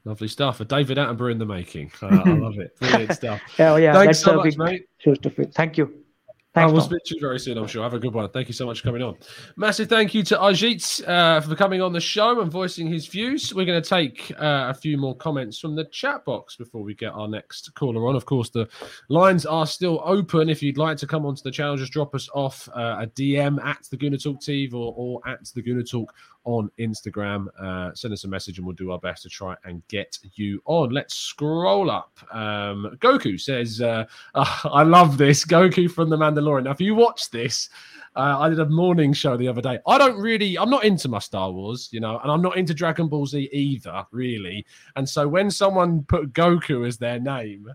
Lovely 0.03 0.27
stuff. 0.27 0.59
A 0.59 0.65
David 0.65 0.97
Attenborough 0.97 1.31
in 1.31 1.37
the 1.37 1.45
making. 1.45 1.91
Uh, 2.01 2.07
I 2.25 2.29
love 2.33 2.57
it. 2.57 2.75
Brilliant 2.79 3.13
stuff. 3.21 3.41
yeah, 3.59 3.77
yeah. 3.77 3.93
Thanks 3.93 4.19
so 4.19 4.35
much, 4.35 4.57
mate. 4.57 4.87
Thank 5.53 5.77
you. 5.77 6.00
Thanks, 6.53 6.69
I 6.69 6.73
will 6.73 6.81
speak 6.81 7.03
to 7.05 7.15
you 7.15 7.21
very 7.21 7.39
soon, 7.39 7.57
I'm 7.57 7.65
sure. 7.65 7.81
Have 7.81 7.93
a 7.93 7.99
good 7.99 8.13
one. 8.13 8.29
Thank 8.29 8.49
you 8.49 8.53
so 8.53 8.65
much 8.65 8.81
for 8.81 8.89
coming 8.89 9.01
on. 9.01 9.15
Massive 9.55 9.87
thank 9.87 10.13
you 10.13 10.21
to 10.23 10.35
Ajit 10.35 11.07
uh, 11.07 11.39
for 11.39 11.55
coming 11.55 11.81
on 11.81 11.93
the 11.93 12.01
show 12.01 12.41
and 12.41 12.51
voicing 12.51 12.87
his 12.87 13.07
views. 13.07 13.53
We're 13.53 13.65
going 13.65 13.81
to 13.81 13.89
take 13.89 14.33
uh, 14.37 14.67
a 14.69 14.73
few 14.73 14.97
more 14.97 15.15
comments 15.15 15.59
from 15.59 15.77
the 15.77 15.85
chat 15.85 16.25
box 16.25 16.57
before 16.57 16.83
we 16.83 16.93
get 16.93 17.13
our 17.13 17.29
next 17.29 17.73
caller 17.75 18.05
on. 18.05 18.17
Of 18.17 18.25
course, 18.25 18.49
the 18.49 18.67
lines 19.07 19.45
are 19.45 19.65
still 19.65 20.01
open. 20.03 20.49
If 20.49 20.61
you'd 20.61 20.77
like 20.77 20.97
to 20.97 21.07
come 21.07 21.25
onto 21.25 21.41
the 21.41 21.51
channel, 21.51 21.77
just 21.77 21.93
drop 21.93 22.13
us 22.13 22.27
off 22.33 22.67
uh, 22.75 22.97
a 22.99 23.07
DM 23.07 23.63
at 23.63 23.83
the 23.89 23.95
Gooner 23.95 24.21
Talk 24.21 24.41
TV 24.41 24.73
or, 24.73 24.93
or 24.97 25.21
at 25.25 25.45
the 25.55 25.63
Gooner 25.63 25.89
Talk 25.89 26.13
on 26.43 26.69
Instagram. 26.79 27.47
Uh, 27.59 27.93
send 27.93 28.13
us 28.13 28.23
a 28.23 28.27
message 28.27 28.57
and 28.57 28.65
we'll 28.65 28.75
do 28.75 28.91
our 28.91 28.99
best 28.99 29.23
to 29.23 29.29
try 29.29 29.55
and 29.63 29.85
get 29.87 30.17
you 30.35 30.61
on. 30.65 30.89
Let's 30.89 31.15
scroll 31.15 31.89
up. 31.91 32.17
Um, 32.31 32.97
Goku 32.99 33.39
says, 33.39 33.81
uh, 33.81 34.05
oh, 34.35 34.61
I 34.71 34.83
love 34.83 35.17
this. 35.17 35.45
Goku 35.45 35.89
from 35.89 36.09
The 36.09 36.17
Mandalorian. 36.17 36.63
Now, 36.63 36.71
if 36.71 36.81
you 36.81 36.95
watch 36.95 37.29
this, 37.29 37.69
uh, 38.15 38.37
I 38.39 38.49
did 38.49 38.59
a 38.59 38.65
morning 38.65 39.13
show 39.13 39.37
the 39.37 39.47
other 39.47 39.61
day. 39.61 39.79
I 39.87 39.97
don't 39.97 40.19
really, 40.19 40.57
I'm 40.57 40.69
not 40.69 40.83
into 40.83 41.07
my 41.07 41.19
Star 41.19 41.51
Wars, 41.51 41.89
you 41.91 41.99
know, 41.99 42.19
and 42.19 42.31
I'm 42.31 42.41
not 42.41 42.57
into 42.57 42.73
Dragon 42.73 43.07
Ball 43.07 43.25
Z 43.25 43.49
either, 43.53 44.05
really. 44.11 44.65
And 44.95 45.07
so 45.07 45.27
when 45.27 45.49
someone 45.49 46.03
put 46.03 46.33
Goku 46.33 46.85
as 46.85 46.97
their 46.97 47.19
name, 47.19 47.67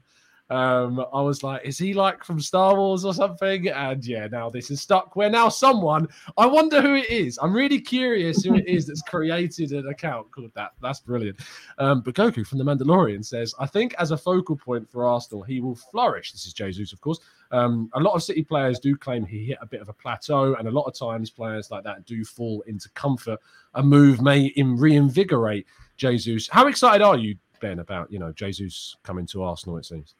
um, 0.48 1.04
I 1.12 1.20
was 1.22 1.42
like, 1.42 1.64
is 1.64 1.76
he 1.78 1.92
like 1.92 2.22
from 2.22 2.40
Star 2.40 2.76
Wars 2.76 3.04
or 3.04 3.12
something? 3.12 3.68
And 3.68 4.04
yeah, 4.06 4.28
now 4.28 4.48
this 4.48 4.70
is 4.70 4.80
stuck 4.80 5.16
where 5.16 5.28
now 5.28 5.48
someone, 5.48 6.06
I 6.38 6.46
wonder 6.46 6.80
who 6.80 6.94
it 6.94 7.10
is. 7.10 7.38
I'm 7.42 7.52
really 7.52 7.80
curious 7.80 8.44
who 8.44 8.54
it 8.54 8.68
is 8.68 8.86
that's 8.86 9.02
created 9.02 9.72
an 9.72 9.88
account 9.88 10.30
called 10.30 10.52
that. 10.54 10.72
That's 10.80 11.00
brilliant. 11.00 11.40
Um, 11.78 12.00
but 12.00 12.14
Goku 12.14 12.46
from 12.46 12.58
The 12.58 12.64
Mandalorian 12.64 13.24
says, 13.24 13.54
I 13.58 13.66
think 13.66 13.94
as 13.98 14.12
a 14.12 14.16
focal 14.16 14.56
point 14.56 14.88
for 14.88 15.04
Arsenal, 15.04 15.42
he 15.42 15.60
will 15.60 15.74
flourish. 15.74 16.30
This 16.30 16.46
is 16.46 16.52
Jesus, 16.52 16.92
of 16.92 17.00
course. 17.00 17.18
Um, 17.50 17.90
a 17.94 18.00
lot 18.00 18.14
of 18.14 18.22
City 18.22 18.42
players 18.42 18.78
do 18.78 18.96
claim 18.96 19.24
he 19.24 19.44
hit 19.44 19.58
a 19.60 19.66
bit 19.66 19.80
of 19.80 19.88
a 19.88 19.92
plateau, 19.92 20.54
and 20.54 20.68
a 20.68 20.70
lot 20.70 20.84
of 20.84 20.98
times 20.98 21.30
players 21.30 21.70
like 21.70 21.84
that 21.84 22.04
do 22.04 22.24
fall 22.24 22.62
into 22.62 22.88
comfort. 22.90 23.40
A 23.74 23.82
move 23.82 24.20
may 24.20 24.46
in- 24.46 24.76
reinvigorate 24.76 25.66
Jesus. 25.96 26.48
How 26.48 26.66
excited 26.66 27.04
are 27.04 27.16
you, 27.16 27.36
Ben, 27.60 27.78
about 27.78 28.10
you 28.10 28.18
know 28.18 28.32
Jesus 28.32 28.96
coming 29.02 29.26
to 29.28 29.42
Arsenal? 29.42 29.76
It 29.78 29.86
seems. 29.86 30.14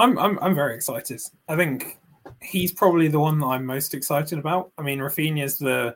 I'm 0.00 0.18
I'm 0.18 0.38
I'm 0.40 0.54
very 0.54 0.74
excited. 0.74 1.20
I 1.48 1.56
think 1.56 1.98
he's 2.40 2.72
probably 2.72 3.08
the 3.08 3.20
one 3.20 3.38
that 3.38 3.46
I'm 3.46 3.66
most 3.66 3.94
excited 3.94 4.38
about. 4.38 4.72
I 4.78 4.82
mean, 4.82 5.00
is 5.00 5.58
the, 5.58 5.94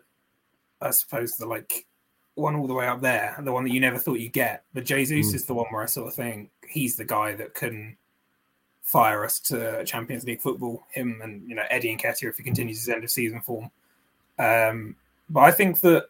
I 0.81 0.91
suppose 0.91 1.37
the 1.37 1.47
like 1.47 1.87
one 2.35 2.57
all 2.57 2.67
the 2.67 2.75
way 2.75 2.87
up 2.87 3.01
there, 3.01 3.37
the 3.43 3.53
one 3.53 3.65
that 3.65 3.73
you 3.73 3.81
never 3.81 3.99
thought 3.99 4.21
you'd 4.21 4.33
get. 4.33 4.65
But 4.75 4.85
Jesus 4.85 5.33
mm. 5.33 5.35
is 5.35 5.47
the 5.47 5.55
one 5.55 5.67
where 5.71 5.83
I 5.83 5.87
sort 5.87 6.09
of 6.09 6.15
think 6.15 6.51
he's 6.69 6.97
the 6.97 7.05
guy 7.05 7.35
that 7.35 7.55
can 7.55 7.97
fire 8.83 9.25
us 9.25 9.41
to 9.41 9.85
Champions 9.85 10.25
League 10.25 10.43
football. 10.43 10.87
Him 10.91 11.21
and 11.23 11.49
you 11.49 11.55
know 11.55 11.65
Eddie 11.71 11.97
Nketiah 11.97 12.29
if 12.29 12.37
he 12.37 12.43
continues 12.43 12.81
his 12.81 12.89
end 12.89 13.05
of 13.05 13.11
season 13.11 13.41
form. 13.41 13.71
Um, 14.39 14.97
but 15.31 15.41
I 15.41 15.51
think 15.51 15.81
that 15.81 16.09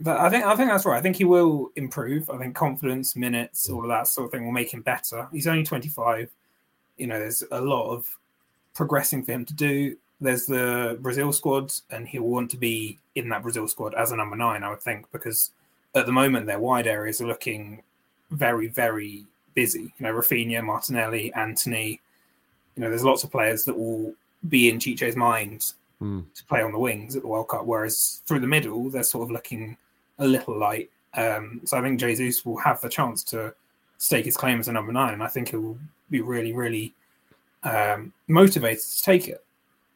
But 0.00 0.18
I 0.18 0.28
think 0.28 0.44
I 0.44 0.56
think 0.56 0.70
that's 0.70 0.84
right. 0.84 0.98
I 0.98 1.02
think 1.02 1.16
he 1.16 1.24
will 1.24 1.70
improve. 1.76 2.30
I 2.30 2.38
think 2.38 2.56
confidence, 2.56 3.14
minutes, 3.14 3.70
all 3.70 3.82
of 3.82 3.88
that 3.88 4.08
sort 4.08 4.26
of 4.26 4.32
thing 4.32 4.44
will 4.44 4.52
make 4.52 4.72
him 4.72 4.82
better. 4.82 5.28
He's 5.30 5.46
only 5.46 5.62
25. 5.62 6.28
You 6.96 7.06
know, 7.06 7.18
there's 7.18 7.42
a 7.50 7.60
lot 7.60 7.90
of 7.90 8.06
progressing 8.74 9.24
for 9.24 9.32
him 9.32 9.44
to 9.44 9.54
do. 9.54 9.96
There's 10.20 10.46
the 10.46 10.98
Brazil 11.00 11.32
squad, 11.32 11.72
and 11.90 12.06
he'll 12.06 12.22
want 12.22 12.50
to 12.52 12.56
be 12.56 12.98
in 13.14 13.28
that 13.30 13.42
Brazil 13.42 13.66
squad 13.68 13.94
as 13.94 14.12
a 14.12 14.16
number 14.16 14.36
nine, 14.36 14.62
I 14.62 14.70
would 14.70 14.80
think, 14.80 15.10
because 15.12 15.50
at 15.94 16.06
the 16.06 16.12
moment 16.12 16.46
their 16.46 16.60
wide 16.60 16.86
areas 16.86 17.20
are 17.20 17.26
looking 17.26 17.82
very, 18.30 18.68
very 18.68 19.26
busy. 19.54 19.92
You 19.98 20.06
know, 20.06 20.12
Raphinha, 20.12 20.62
Martinelli, 20.64 21.32
Antony. 21.34 22.00
You 22.76 22.82
know, 22.82 22.88
there's 22.88 23.04
lots 23.04 23.24
of 23.24 23.30
players 23.30 23.64
that 23.64 23.76
will 23.78 24.14
be 24.48 24.68
in 24.68 24.78
Tite's 24.78 25.16
mind 25.16 25.72
Hmm. 26.02 26.22
to 26.34 26.44
play 26.46 26.62
on 26.62 26.72
the 26.72 26.78
wings 26.80 27.14
at 27.14 27.22
the 27.22 27.28
World 27.28 27.46
Cup, 27.46 27.64
whereas 27.64 28.22
through 28.26 28.40
the 28.40 28.46
middle 28.48 28.90
they're 28.90 29.04
sort 29.04 29.22
of 29.22 29.30
looking 29.30 29.76
a 30.18 30.26
little 30.26 30.58
light. 30.58 30.90
Um, 31.14 31.60
so 31.64 31.78
I 31.78 31.80
think 31.80 32.00
Jesus 32.00 32.44
will 32.44 32.56
have 32.56 32.80
the 32.80 32.88
chance 32.88 33.22
to 33.24 33.54
stake 33.98 34.24
his 34.24 34.36
claim 34.36 34.58
as 34.58 34.66
a 34.66 34.72
number 34.72 34.90
nine, 34.92 35.12
and 35.14 35.22
I 35.22 35.28
think 35.28 35.50
he 35.50 35.56
will 35.56 35.78
be 36.12 36.20
really, 36.20 36.52
really 36.52 36.94
um, 37.64 38.12
motivated 38.28 38.82
to 38.82 39.02
take 39.02 39.28
it. 39.28 39.44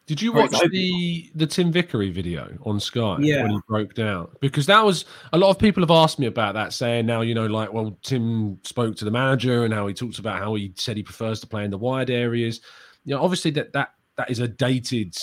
Did 0.07 0.23
you 0.23 0.33
watch 0.33 0.53
the 0.71 1.31
the 1.35 1.49
Tim 1.49 1.73
Vickery 1.73 2.11
video 2.11 2.57
on 2.65 2.79
Sky 2.79 3.17
Yeah. 3.19 3.43
when 3.43 3.51
he 3.51 3.59
broke 3.67 3.95
down? 3.95 4.29
Because 4.41 4.65
that 4.67 4.85
was 4.85 5.05
a 5.33 5.39
lot 5.39 5.51
of 5.51 5.59
people 5.59 5.83
have 5.83 5.91
asked 5.91 6.21
me 6.21 6.27
about 6.27 6.55
that, 6.55 6.73
saying 6.73 7.07
now 7.07 7.23
you 7.23 7.35
know, 7.35 7.47
like, 7.47 7.73
well, 7.73 7.99
Tim 8.03 8.61
spoke 8.63 8.95
to 8.97 9.05
the 9.05 9.11
manager 9.11 9.65
and 9.65 9.75
how 9.75 9.89
he 9.89 9.95
talks 9.95 10.21
about 10.21 10.39
how 10.39 10.55
he 10.55 10.73
said 10.77 10.97
he 10.97 11.03
prefers 11.03 11.41
to 11.41 11.49
play 11.49 11.65
in 11.65 11.73
the 11.73 11.79
wide 11.79 12.09
areas. 12.09 12.61
You 13.05 13.17
know, 13.17 13.23
obviously 13.23 13.51
that 13.53 13.73
that 13.73 13.95
that 14.17 14.31
is 14.31 14.39
a 14.39 14.47
dated, 14.47 15.17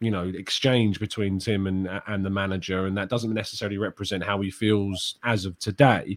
you 0.00 0.10
know, 0.10 0.24
exchange 0.34 0.98
between 0.98 1.38
Tim 1.38 1.66
and 1.66 2.00
and 2.06 2.24
the 2.24 2.30
manager, 2.30 2.86
and 2.86 2.96
that 2.96 3.10
doesn't 3.10 3.34
necessarily 3.34 3.76
represent 3.76 4.24
how 4.24 4.40
he 4.40 4.50
feels 4.50 5.18
as 5.24 5.44
of 5.44 5.58
today. 5.58 6.16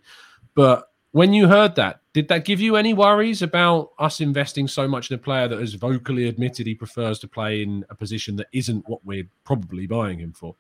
But 0.54 0.90
when 1.16 1.32
you 1.32 1.48
heard 1.48 1.76
that, 1.76 2.02
did 2.12 2.28
that 2.28 2.44
give 2.44 2.60
you 2.60 2.76
any 2.76 2.94
worries 2.94 3.42
about 3.42 3.92
us 4.00 4.20
investing 4.20 4.68
so 4.68 4.86
much 4.86 5.10
in 5.10 5.16
a 5.16 5.18
player 5.18 5.48
that 5.48 5.58
has 5.58 5.74
vocally 5.74 6.28
admitted 6.28 6.68
he 6.68 6.76
prefers 6.76 7.20
to 7.20 7.28
play 7.30 7.64
in 7.64 7.86
a 7.90 7.96
position 7.96 8.36
that 8.36 8.48
isn't 8.52 8.86
what 8.90 9.00
we're 9.06 9.26
probably 9.46 9.88
buying 9.88 10.20
him 10.20 10.34
for? 10.34 10.54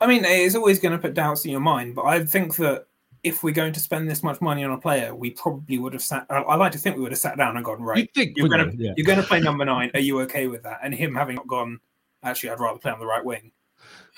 I 0.00 0.06
mean, 0.06 0.24
it's 0.24 0.54
always 0.54 0.78
going 0.78 0.92
to 0.92 0.98
put 0.98 1.12
doubts 1.12 1.44
in 1.44 1.50
your 1.50 1.58
mind, 1.58 1.96
but 1.96 2.04
I 2.04 2.24
think 2.24 2.54
that 2.58 2.86
if 3.24 3.42
we're 3.42 3.52
going 3.52 3.72
to 3.72 3.80
spend 3.80 4.08
this 4.08 4.22
much 4.22 4.40
money 4.40 4.62
on 4.62 4.70
a 4.70 4.78
player, 4.78 5.12
we 5.12 5.30
probably 5.30 5.78
would 5.78 5.92
have 5.92 6.02
sat. 6.02 6.24
I, 6.30 6.54
like 6.54 6.70
to 6.70 6.78
think 6.78 6.94
we 6.94 7.02
would 7.02 7.10
have 7.10 7.18
sat 7.18 7.36
down 7.36 7.56
and 7.56 7.64
gone, 7.64 7.82
right, 7.82 8.08
think, 8.14 8.36
you're 8.36 8.48
going 8.48 8.70
to? 8.70 8.76
Yeah. 8.76 8.92
you're 8.96 9.06
going 9.06 9.20
to 9.20 9.26
play 9.26 9.40
number 9.40 9.64
nine. 9.64 9.90
Are 9.94 10.00
you 10.00 10.20
okay 10.20 10.46
with 10.46 10.62
that? 10.62 10.78
And 10.84 10.94
him 10.94 11.16
having 11.16 11.34
not 11.34 11.48
gone, 11.48 11.80
actually, 12.22 12.50
I'd 12.50 12.60
rather 12.60 12.78
play 12.78 12.92
on 12.92 13.00
the 13.00 13.06
right 13.06 13.24
wing. 13.24 13.50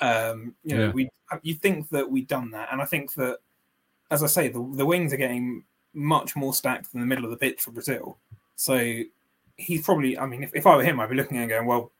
Um, 0.02 0.54
you 0.64 0.76
know, 0.76 0.84
Yeah. 0.84 0.92
we 0.92 1.08
you 1.40 1.54
think 1.54 1.88
that 1.88 2.10
we've 2.10 2.28
done 2.28 2.50
that, 2.50 2.68
and 2.70 2.82
I 2.82 2.84
think 2.84 3.14
that, 3.14 3.38
as 4.10 4.22
I 4.22 4.26
say, 4.26 4.48
the 4.48 4.66
the 4.74 4.86
wings 4.86 5.12
are 5.12 5.18
getting 5.18 5.64
much 5.92 6.36
more 6.36 6.54
stacked 6.54 6.92
than 6.92 7.00
the 7.00 7.06
middle 7.06 7.24
of 7.24 7.30
the 7.30 7.36
pitch 7.36 7.60
for 7.62 7.70
Brazil. 7.70 8.18
So 8.56 9.00
he's 9.56 9.84
probably. 9.84 10.18
I 10.18 10.26
mean, 10.26 10.42
if, 10.42 10.54
if 10.54 10.66
I 10.66 10.76
were 10.76 10.84
him, 10.84 11.00
I'd 11.00 11.10
be 11.10 11.16
looking 11.16 11.38
and 11.38 11.48
going, 11.48 11.66
well, 11.66 11.90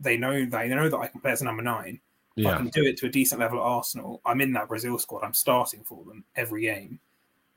they 0.00 0.16
know 0.16 0.44
they 0.44 0.68
know 0.68 0.88
that 0.88 0.98
I 0.98 1.08
can 1.08 1.20
play 1.20 1.32
as 1.32 1.42
a 1.42 1.44
number 1.44 1.62
nine. 1.62 2.00
If 2.36 2.46
I 2.46 2.56
can 2.58 2.68
do 2.68 2.84
it 2.84 2.98
to 2.98 3.06
a 3.06 3.08
decent 3.08 3.40
level 3.40 3.58
at 3.58 3.62
Arsenal. 3.62 4.20
I'm 4.26 4.42
in 4.42 4.52
that 4.52 4.68
Brazil 4.68 4.98
squad. 4.98 5.24
I'm 5.24 5.32
starting 5.32 5.82
for 5.84 6.04
them 6.04 6.22
every 6.36 6.62
game. 6.62 7.00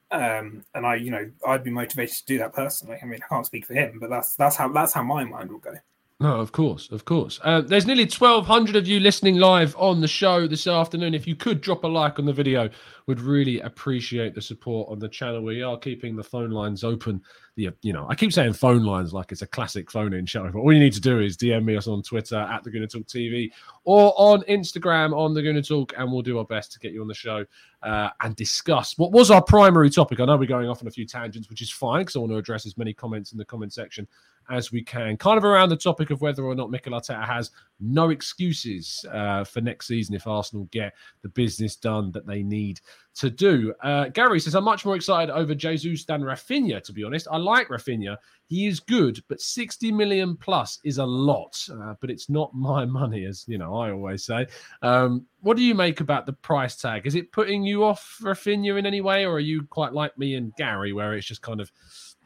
Um, 0.10 0.64
and 0.74 0.86
I, 0.86 0.96
you 0.96 1.12
know, 1.12 1.30
I'd 1.46 1.66
be 1.66 1.70
motivated 1.70 2.16
to 2.16 2.26
do 2.26 2.38
that 2.38 2.54
personally. 2.54 2.98
I 3.02 3.06
mean, 3.06 3.20
I 3.22 3.28
can't 3.28 3.46
speak 3.46 3.66
for 3.66 3.74
him, 3.74 4.00
but 4.00 4.10
that's 4.10 4.36
that's 4.36 4.56
how 4.56 4.70
that's 4.70 4.94
how 4.94 5.04
my 5.04 5.26
mind 5.26 5.52
will 5.52 5.60
go. 5.60 5.76
No, 6.22 6.42
of 6.42 6.52
course, 6.52 6.92
of 6.92 7.06
course. 7.06 7.40
Uh, 7.46 7.62
there's 7.62 7.86
nearly 7.86 8.04
1,200 8.04 8.76
of 8.76 8.86
you 8.86 9.00
listening 9.00 9.36
live 9.36 9.74
on 9.78 10.02
the 10.02 10.08
show 10.08 10.48
this 10.48 10.68
afternoon. 10.68 11.14
If 11.14 11.26
you 11.26 11.34
could 11.34 11.62
drop 11.62 11.86
a 11.86 11.88
like 11.88 12.20
on 12.20 12.26
the 12.26 12.34
video, 12.34 12.70
would 13.08 13.22
really 13.22 13.62
appreciate 13.62 14.36
the 14.36 14.42
support 14.42 14.90
on 14.92 15.00
the 15.00 15.08
channel. 15.08 15.42
We 15.42 15.64
are 15.64 15.80
keeping 15.80 16.18
the 16.18 16.24
phone 16.24 16.52
lines 16.52 16.84
open. 16.84 17.22
The 17.56 17.70
you 17.82 17.94
know, 17.94 18.06
I 18.10 18.16
keep 18.16 18.34
saying 18.34 18.52
phone 18.52 18.84
lines 18.84 19.14
like 19.14 19.32
it's 19.32 19.44
a 19.44 19.48
classic 19.48 19.90
phone-in 19.90 20.26
show, 20.26 20.50
but 20.52 20.60
all 20.60 20.74
you 20.74 20.80
need 20.80 20.92
to 20.94 21.00
do 21.00 21.22
is 21.22 21.38
DM 21.38 21.64
me 21.64 21.78
us 21.78 21.88
on 21.88 22.04
Twitter 22.04 22.36
at 22.36 22.66
the 22.66 22.70
Gooner 22.70 22.92
Talk 22.92 23.08
TV 23.08 23.50
or 23.86 24.14
on 24.18 24.42
Instagram 24.42 25.18
on 25.18 25.34
the 25.34 25.42
Gooner 25.42 25.66
Talk, 25.66 25.94
and 25.98 26.12
we'll 26.12 26.22
do 26.22 26.38
our 26.38 26.46
best 26.46 26.74
to 26.74 26.80
get 26.80 26.92
you 26.92 27.02
on 27.02 27.08
the 27.08 27.14
show 27.14 27.46
uh, 27.82 28.10
and 28.22 28.36
discuss 28.36 28.98
what 28.98 29.14
was 29.14 29.32
our 29.32 29.42
primary 29.42 29.90
topic. 29.90 30.20
I 30.20 30.26
know 30.26 30.36
we're 30.36 30.48
going 30.48 30.68
off 30.68 30.82
on 30.82 30.88
a 30.90 30.92
few 30.92 31.06
tangents, 31.06 31.50
which 31.50 31.62
is 31.62 31.72
fine 31.72 32.02
because 32.02 32.18
I 32.18 32.20
want 32.20 32.34
to 32.34 32.38
address 32.38 32.66
as 32.66 32.78
many 32.78 32.94
comments 32.94 33.32
in 33.32 33.38
the 33.38 33.46
comment 33.46 33.72
section 33.72 34.06
as 34.50 34.72
we 34.72 34.84
can. 34.84 35.18
Kind 35.18 35.38
of 35.38 35.44
around 35.44 35.70
the 35.70 35.78
topic 35.78 36.10
of 36.10 36.22
whether 36.22 36.44
or 36.44 36.56
not 36.56 36.72
Mikel 36.72 36.94
Arteta 36.94 37.26
has 37.26 37.52
no 37.80 38.10
excuses 38.10 39.06
uh, 39.12 39.44
for 39.44 39.62
next 39.62 39.88
season 39.88 40.16
if 40.16 40.28
Arsenal 40.28 40.68
get 40.72 40.94
the 41.22 41.30
business 41.30 41.76
done 41.76 42.12
that 42.12 42.28
they 42.28 42.44
need 42.44 42.80
to 43.16 43.30
do. 43.30 43.74
Uh, 43.84 44.06
Gary 44.10 44.40
says, 44.40 44.56
I'm 44.56 44.64
much 44.64 44.86
more 44.86 44.96
excited 44.96 45.34
over 45.34 45.54
Jesus 45.54 46.06
than 46.06 46.22
Raphinha, 46.22 46.82
to 46.84 46.94
be 46.94 47.04
honest. 47.04 47.28
I 47.32 47.38
like 47.38 47.68
Raphinha. 47.70 48.18
He 48.48 48.66
is 48.68 48.80
good, 48.80 49.22
but 49.28 49.42
60 49.42 49.92
million 49.92 50.36
plus 50.36 50.80
is 50.84 50.98
a 50.98 51.06
lot, 51.06 51.58
uh, 51.72 51.96
but 52.00 52.10
it's 52.10 52.30
not 52.30 52.54
my 52.54 52.86
money, 53.00 53.26
as 53.26 53.46
you 53.48 53.58
know, 53.58 53.76
I 53.76 53.92
always 53.92 54.24
say. 54.24 54.48
Um, 54.82 55.26
what 55.42 55.58
do 55.58 55.64
you 55.64 55.76
make 55.76 56.02
about 56.02 56.26
the 56.26 56.34
price 56.34 56.76
tag? 56.76 57.06
Is 57.06 57.16
it 57.16 57.32
putting 57.32 57.64
you 57.64 57.84
off 57.84 58.20
Raphinha 58.22 58.78
in 58.80 58.86
any 58.86 59.02
way, 59.02 59.26
or 59.26 59.34
are 59.34 59.40
you 59.40 59.64
quite 59.70 59.94
like 59.94 60.18
me 60.18 60.36
and 60.36 60.56
Gary, 60.56 60.94
where 60.94 61.14
it's 61.14 61.28
just 61.28 61.42
kind 61.42 61.62
of, 61.62 61.72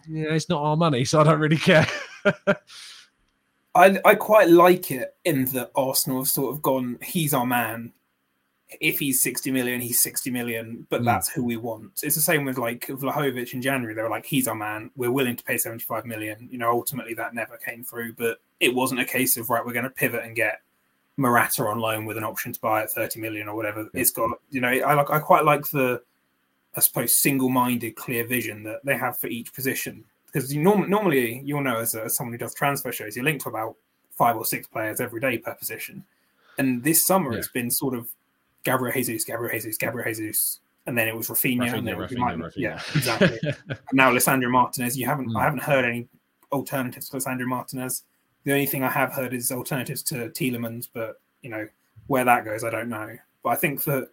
yeah, 0.09 0.33
it's 0.33 0.49
not 0.49 0.61
our 0.61 0.77
money, 0.77 1.05
so 1.05 1.19
I 1.19 1.23
don't 1.23 1.39
really 1.39 1.57
care. 1.57 1.87
I 3.75 3.99
I 4.05 4.15
quite 4.15 4.49
like 4.49 4.91
it 4.91 5.15
in 5.25 5.45
that 5.45 5.71
Arsenal 5.75 6.19
have 6.19 6.27
sort 6.27 6.53
of 6.53 6.61
gone, 6.61 6.97
he's 7.01 7.33
our 7.33 7.45
man. 7.45 7.91
If 8.81 8.97
he's 8.99 9.21
60 9.21 9.51
million, 9.51 9.81
he's 9.81 10.01
60 10.01 10.31
million, 10.31 10.87
but 10.89 11.01
Mm. 11.01 11.05
that's 11.05 11.29
who 11.31 11.43
we 11.43 11.57
want. 11.57 12.01
It's 12.03 12.15
the 12.15 12.21
same 12.21 12.43
with 12.43 12.57
like 12.57 12.87
Vlahovic 12.87 13.53
in 13.53 13.61
January. 13.61 13.93
They 13.93 14.01
were 14.01 14.09
like, 14.09 14.25
he's 14.25 14.47
our 14.47 14.55
man. 14.55 14.89
We're 14.95 15.11
willing 15.11 15.35
to 15.35 15.43
pay 15.43 15.57
75 15.57 16.05
million. 16.05 16.47
You 16.51 16.57
know, 16.57 16.71
ultimately 16.71 17.13
that 17.15 17.35
never 17.35 17.57
came 17.57 17.83
through, 17.83 18.13
but 18.13 18.39
it 18.59 18.73
wasn't 18.73 19.01
a 19.01 19.05
case 19.05 19.37
of, 19.37 19.49
right, 19.51 19.63
we're 19.63 19.73
going 19.73 19.83
to 19.83 19.91
pivot 19.91 20.23
and 20.23 20.35
get 20.35 20.61
Morata 21.17 21.65
on 21.67 21.79
loan 21.79 22.05
with 22.05 22.17
an 22.17 22.23
option 22.23 22.51
to 22.51 22.59
buy 22.61 22.81
at 22.81 22.89
30 22.91 23.19
million 23.19 23.47
or 23.47 23.55
whatever. 23.55 23.87
It's 23.93 24.09
got, 24.09 24.31
you 24.49 24.61
know, 24.61 24.69
I 24.69 24.95
like, 24.95 25.11
I 25.11 25.19
quite 25.19 25.45
like 25.45 25.69
the, 25.69 26.01
I 26.75 26.79
suppose, 26.79 27.13
single 27.15 27.49
minded, 27.49 27.95
clear 27.95 28.25
vision 28.25 28.63
that 28.63 28.83
they 28.83 28.97
have 28.97 29.17
for 29.17 29.27
each 29.27 29.53
position. 29.53 30.03
Because 30.31 30.53
you 30.53 30.61
norm- 30.61 30.89
normally, 30.89 31.41
you'll 31.45 31.61
know 31.61 31.77
as, 31.79 31.93
a, 31.95 32.05
as 32.05 32.15
someone 32.15 32.33
who 32.33 32.39
does 32.39 32.55
transfer 32.55 32.91
shows, 32.91 33.15
you're 33.15 33.25
linked 33.25 33.43
to 33.43 33.49
about 33.49 33.75
five 34.11 34.35
or 34.35 34.45
six 34.45 34.67
players 34.67 34.99
every 34.99 35.19
day 35.21 35.37
per 35.37 35.53
position. 35.53 36.03
And 36.57 36.83
this 36.83 37.05
summer, 37.05 37.33
Yeah. 37.33 37.39
it's 37.39 37.47
been 37.47 37.69
sort 37.69 37.93
of 37.93 38.07
Gabriel 38.63 38.93
Jesus, 38.93 39.23
Gabriel 39.23 39.51
Jesus, 39.53 39.77
Gabriel 39.77 40.07
Jesus, 40.09 40.59
and 40.85 40.97
then 40.97 41.07
it 41.07 41.15
was 41.15 41.27
Raphinha, 41.29 41.73
and 41.73 41.87
then 41.87 41.95
Raphinha, 41.95 41.99
was 41.99 42.11
Raphinha, 42.11 42.37
Raphinha. 42.37 42.51
yeah, 42.57 42.81
exactly. 42.95 43.39
and 43.69 43.77
now 43.93 44.11
Lisandro 44.11 44.49
Martinez. 44.51 44.97
You 44.97 45.05
haven't, 45.05 45.29
Mm. 45.29 45.39
I 45.39 45.43
haven't 45.43 45.63
heard 45.63 45.85
any 45.85 46.07
alternatives 46.51 47.09
to 47.09 47.17
Lisandro 47.17 47.45
Martinez. 47.45 48.03
The 48.43 48.51
only 48.51 48.65
thing 48.65 48.83
I 48.83 48.89
have 48.89 49.11
heard 49.13 49.33
is 49.33 49.51
alternatives 49.51 50.01
to 50.03 50.29
Tielemans, 50.29 50.87
but 50.93 51.21
you 51.41 51.49
know 51.49 51.67
where 52.07 52.25
that 52.25 52.43
goes, 52.45 52.63
I 52.63 52.69
don't 52.69 52.89
know. 52.89 53.15
But 53.43 53.49
I 53.51 53.55
think 53.55 53.83
that 53.85 54.09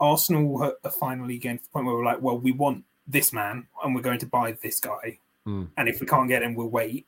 Arsenal 0.00 0.62
are- 0.62 0.90
finally 0.90 1.38
getting 1.38 1.58
to 1.58 1.64
the 1.64 1.70
point 1.70 1.86
where 1.86 1.94
we're 1.96 2.04
like, 2.04 2.20
well, 2.22 2.38
we 2.38 2.52
want 2.52 2.84
this 3.06 3.32
man, 3.32 3.66
and 3.84 3.94
we're 3.94 4.00
going 4.02 4.18
to 4.20 4.26
buy 4.26 4.52
this 4.62 4.80
guy, 4.80 5.18
Hmm. 5.44 5.64
and 5.76 5.88
if 5.88 6.00
we 6.00 6.06
can't 6.06 6.28
get 6.28 6.42
him, 6.42 6.54
we'll 6.54 6.68
wait, 6.68 7.06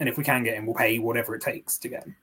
and 0.00 0.08
if 0.08 0.18
we 0.18 0.24
can 0.24 0.42
get 0.44 0.54
him, 0.54 0.66
we'll 0.66 0.74
pay 0.74 0.98
whatever 0.98 1.34
it 1.34 1.42
takes 1.42 1.78
to 1.78 1.88
get 1.88 2.04
him. 2.04 2.16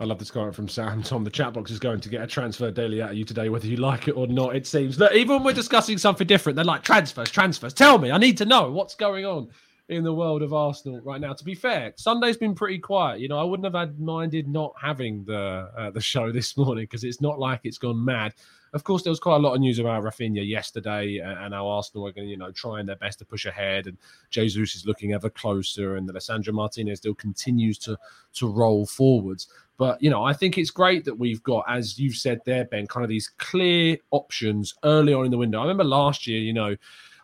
I 0.00 0.04
love 0.04 0.18
this 0.18 0.30
comment 0.30 0.54
from 0.56 0.68
Sam. 0.68 1.02
Tom, 1.04 1.22
the 1.22 1.30
chat 1.30 1.52
box 1.52 1.70
is 1.70 1.78
going 1.78 2.00
to 2.00 2.08
get 2.08 2.20
a 2.20 2.26
transfer 2.26 2.70
daily 2.70 3.00
out 3.00 3.10
of 3.12 3.16
you 3.16 3.24
today, 3.24 3.48
whether 3.48 3.66
you 3.68 3.76
like 3.76 4.08
it 4.08 4.12
or 4.16 4.26
not. 4.26 4.56
It 4.56 4.66
seems 4.66 4.96
that 4.98 5.14
even 5.14 5.36
when 5.36 5.44
we're 5.44 5.52
discussing 5.52 5.98
something 5.98 6.26
different, 6.26 6.56
they're 6.56 6.64
like 6.64 6.82
transfers, 6.82 7.30
transfers. 7.30 7.72
Tell 7.72 7.98
me, 7.98 8.10
I 8.10 8.18
need 8.18 8.36
to 8.38 8.44
know 8.44 8.70
what's 8.72 8.96
going 8.96 9.24
on 9.24 9.50
in 9.88 10.02
the 10.02 10.12
world 10.12 10.42
of 10.42 10.54
Arsenal 10.54 11.00
right 11.02 11.20
now. 11.20 11.32
To 11.34 11.44
be 11.44 11.54
fair, 11.54 11.92
Sunday's 11.96 12.36
been 12.36 12.54
pretty 12.54 12.78
quiet. 12.78 13.20
You 13.20 13.28
know, 13.28 13.38
I 13.38 13.44
wouldn't 13.44 13.64
have 13.64 13.74
had 13.74 14.00
minded 14.00 14.48
not 14.48 14.74
having 14.80 15.24
the 15.24 15.70
uh, 15.76 15.90
the 15.90 16.00
show 16.00 16.32
this 16.32 16.56
morning 16.56 16.84
because 16.84 17.04
it's 17.04 17.20
not 17.20 17.38
like 17.38 17.60
it's 17.64 17.78
gone 17.78 18.04
mad. 18.04 18.34
Of 18.72 18.82
course, 18.82 19.04
there 19.04 19.12
was 19.12 19.20
quite 19.20 19.36
a 19.36 19.38
lot 19.38 19.54
of 19.54 19.60
news 19.60 19.78
about 19.78 20.02
Raphinha 20.02 20.46
yesterday, 20.46 21.18
and 21.18 21.54
how 21.54 21.68
Arsenal 21.68 22.08
are 22.08 22.12
going 22.12 22.26
to, 22.26 22.30
you 22.30 22.36
know, 22.36 22.50
trying 22.50 22.86
their 22.86 22.96
best 22.96 23.20
to 23.20 23.24
push 23.24 23.46
ahead, 23.46 23.86
and 23.86 23.96
Jesus 24.30 24.74
is 24.74 24.84
looking 24.84 25.12
ever 25.12 25.30
closer, 25.30 25.94
and 25.94 26.10
Alessandro 26.10 26.52
Martinez 26.52 26.98
still 26.98 27.14
continues 27.14 27.78
to 27.78 27.96
to 28.34 28.48
roll 28.48 28.84
forwards. 28.84 29.46
But 29.76 30.02
you 30.02 30.10
know, 30.10 30.24
I 30.24 30.32
think 30.32 30.58
it's 30.58 30.70
great 30.70 31.04
that 31.04 31.18
we've 31.18 31.42
got, 31.42 31.64
as 31.68 31.98
you've 31.98 32.16
said 32.16 32.40
there, 32.44 32.64
Ben, 32.64 32.86
kind 32.86 33.04
of 33.04 33.10
these 33.10 33.28
clear 33.38 33.98
options 34.10 34.74
early 34.82 35.12
on 35.12 35.24
in 35.24 35.30
the 35.30 35.38
window. 35.38 35.58
I 35.58 35.62
remember 35.62 35.84
last 35.84 36.26
year, 36.26 36.40
you 36.40 36.52
know, 36.52 36.76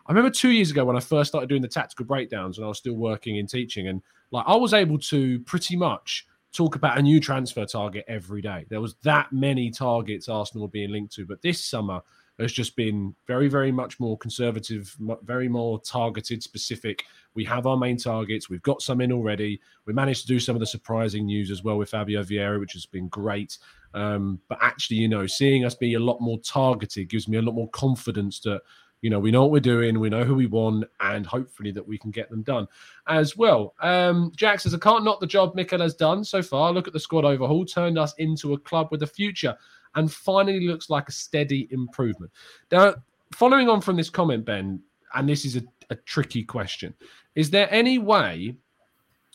I 0.07 0.11
remember 0.11 0.29
two 0.29 0.49
years 0.49 0.71
ago 0.71 0.85
when 0.85 0.97
I 0.97 0.99
first 0.99 1.29
started 1.29 1.49
doing 1.49 1.61
the 1.61 1.67
tactical 1.67 2.05
breakdowns 2.05 2.57
and 2.57 2.65
I 2.65 2.67
was 2.67 2.77
still 2.77 2.95
working 2.95 3.37
in 3.37 3.47
teaching, 3.47 3.87
and 3.87 4.01
like 4.31 4.45
I 4.47 4.55
was 4.55 4.73
able 4.73 4.97
to 4.99 5.39
pretty 5.41 5.75
much 5.75 6.25
talk 6.53 6.75
about 6.75 6.97
a 6.97 7.01
new 7.01 7.19
transfer 7.19 7.65
target 7.65 8.03
every 8.07 8.41
day. 8.41 8.65
There 8.69 8.81
was 8.81 8.95
that 9.03 9.31
many 9.31 9.71
targets 9.71 10.27
Arsenal 10.27 10.63
were 10.63 10.71
being 10.71 10.91
linked 10.91 11.13
to, 11.15 11.25
but 11.25 11.41
this 11.41 11.63
summer 11.63 12.01
has 12.39 12.51
just 12.51 12.75
been 12.75 13.15
very, 13.27 13.47
very 13.47 13.71
much 13.71 13.99
more 13.99 14.17
conservative, 14.17 14.95
very 15.23 15.47
more 15.47 15.79
targeted, 15.81 16.41
specific. 16.41 17.03
We 17.35 17.45
have 17.45 17.67
our 17.67 17.77
main 17.77 17.97
targets. 17.97 18.49
We've 18.49 18.61
got 18.63 18.81
some 18.81 18.99
in 18.99 19.11
already. 19.11 19.61
We 19.85 19.93
managed 19.93 20.21
to 20.21 20.27
do 20.27 20.39
some 20.39 20.55
of 20.55 20.59
the 20.59 20.65
surprising 20.65 21.25
news 21.25 21.51
as 21.51 21.63
well 21.63 21.77
with 21.77 21.89
Fabio 21.89 22.23
Vieira, 22.23 22.59
which 22.59 22.73
has 22.73 22.85
been 22.85 23.07
great. 23.09 23.57
Um, 23.93 24.39
but 24.49 24.57
actually, 24.61 24.97
you 24.97 25.07
know, 25.07 25.27
seeing 25.27 25.65
us 25.65 25.75
be 25.75 25.93
a 25.93 25.99
lot 25.99 26.19
more 26.19 26.39
targeted 26.39 27.09
gives 27.09 27.27
me 27.27 27.37
a 27.37 27.41
lot 27.41 27.53
more 27.53 27.69
confidence 27.69 28.39
that 28.41 28.61
you 29.01 29.09
know 29.09 29.19
we 29.19 29.31
know 29.31 29.41
what 29.41 29.51
we're 29.51 29.59
doing 29.59 29.99
we 29.99 30.09
know 30.09 30.23
who 30.23 30.35
we 30.35 30.45
want 30.45 30.85
and 30.99 31.25
hopefully 31.25 31.71
that 31.71 31.85
we 31.85 31.97
can 31.97 32.11
get 32.11 32.29
them 32.29 32.43
done 32.43 32.67
as 33.07 33.35
well. 33.35 33.73
Um 33.81 34.31
jack 34.35 34.59
says 34.59 34.73
i 34.73 34.77
can't 34.77 35.03
knock 35.03 35.19
the 35.19 35.27
job 35.27 35.55
Mikel 35.55 35.81
has 35.81 35.95
done 35.95 36.23
so 36.23 36.41
far. 36.41 36.71
Look 36.71 36.87
at 36.87 36.93
the 36.93 36.99
squad 36.99 37.25
overhaul 37.25 37.65
turned 37.65 37.97
us 37.97 38.13
into 38.17 38.53
a 38.53 38.59
club 38.59 38.89
with 38.91 39.03
a 39.03 39.07
future 39.07 39.55
and 39.95 40.11
finally 40.11 40.67
looks 40.67 40.89
like 40.89 41.09
a 41.09 41.11
steady 41.11 41.67
improvement. 41.71 42.31
Now 42.71 42.95
following 43.33 43.69
on 43.69 43.81
from 43.81 43.95
this 43.95 44.09
comment 44.09 44.45
ben 44.45 44.81
and 45.13 45.27
this 45.27 45.45
is 45.45 45.57
a, 45.57 45.63
a 45.89 45.95
tricky 45.95 46.43
question 46.43 46.93
is 47.35 47.49
there 47.49 47.67
any 47.71 47.97
way 47.97 48.55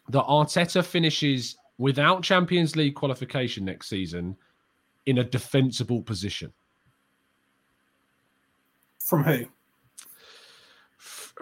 that 0.08 0.24
arteta 0.24 0.84
finishes 0.84 1.56
without 1.78 2.22
champions 2.22 2.76
league 2.76 2.94
qualification 2.94 3.64
next 3.64 3.88
season 3.88 4.36
in 5.06 5.18
a 5.18 5.24
defensible 5.24 6.02
position? 6.02 6.52
From 8.98 9.24
who 9.24 9.46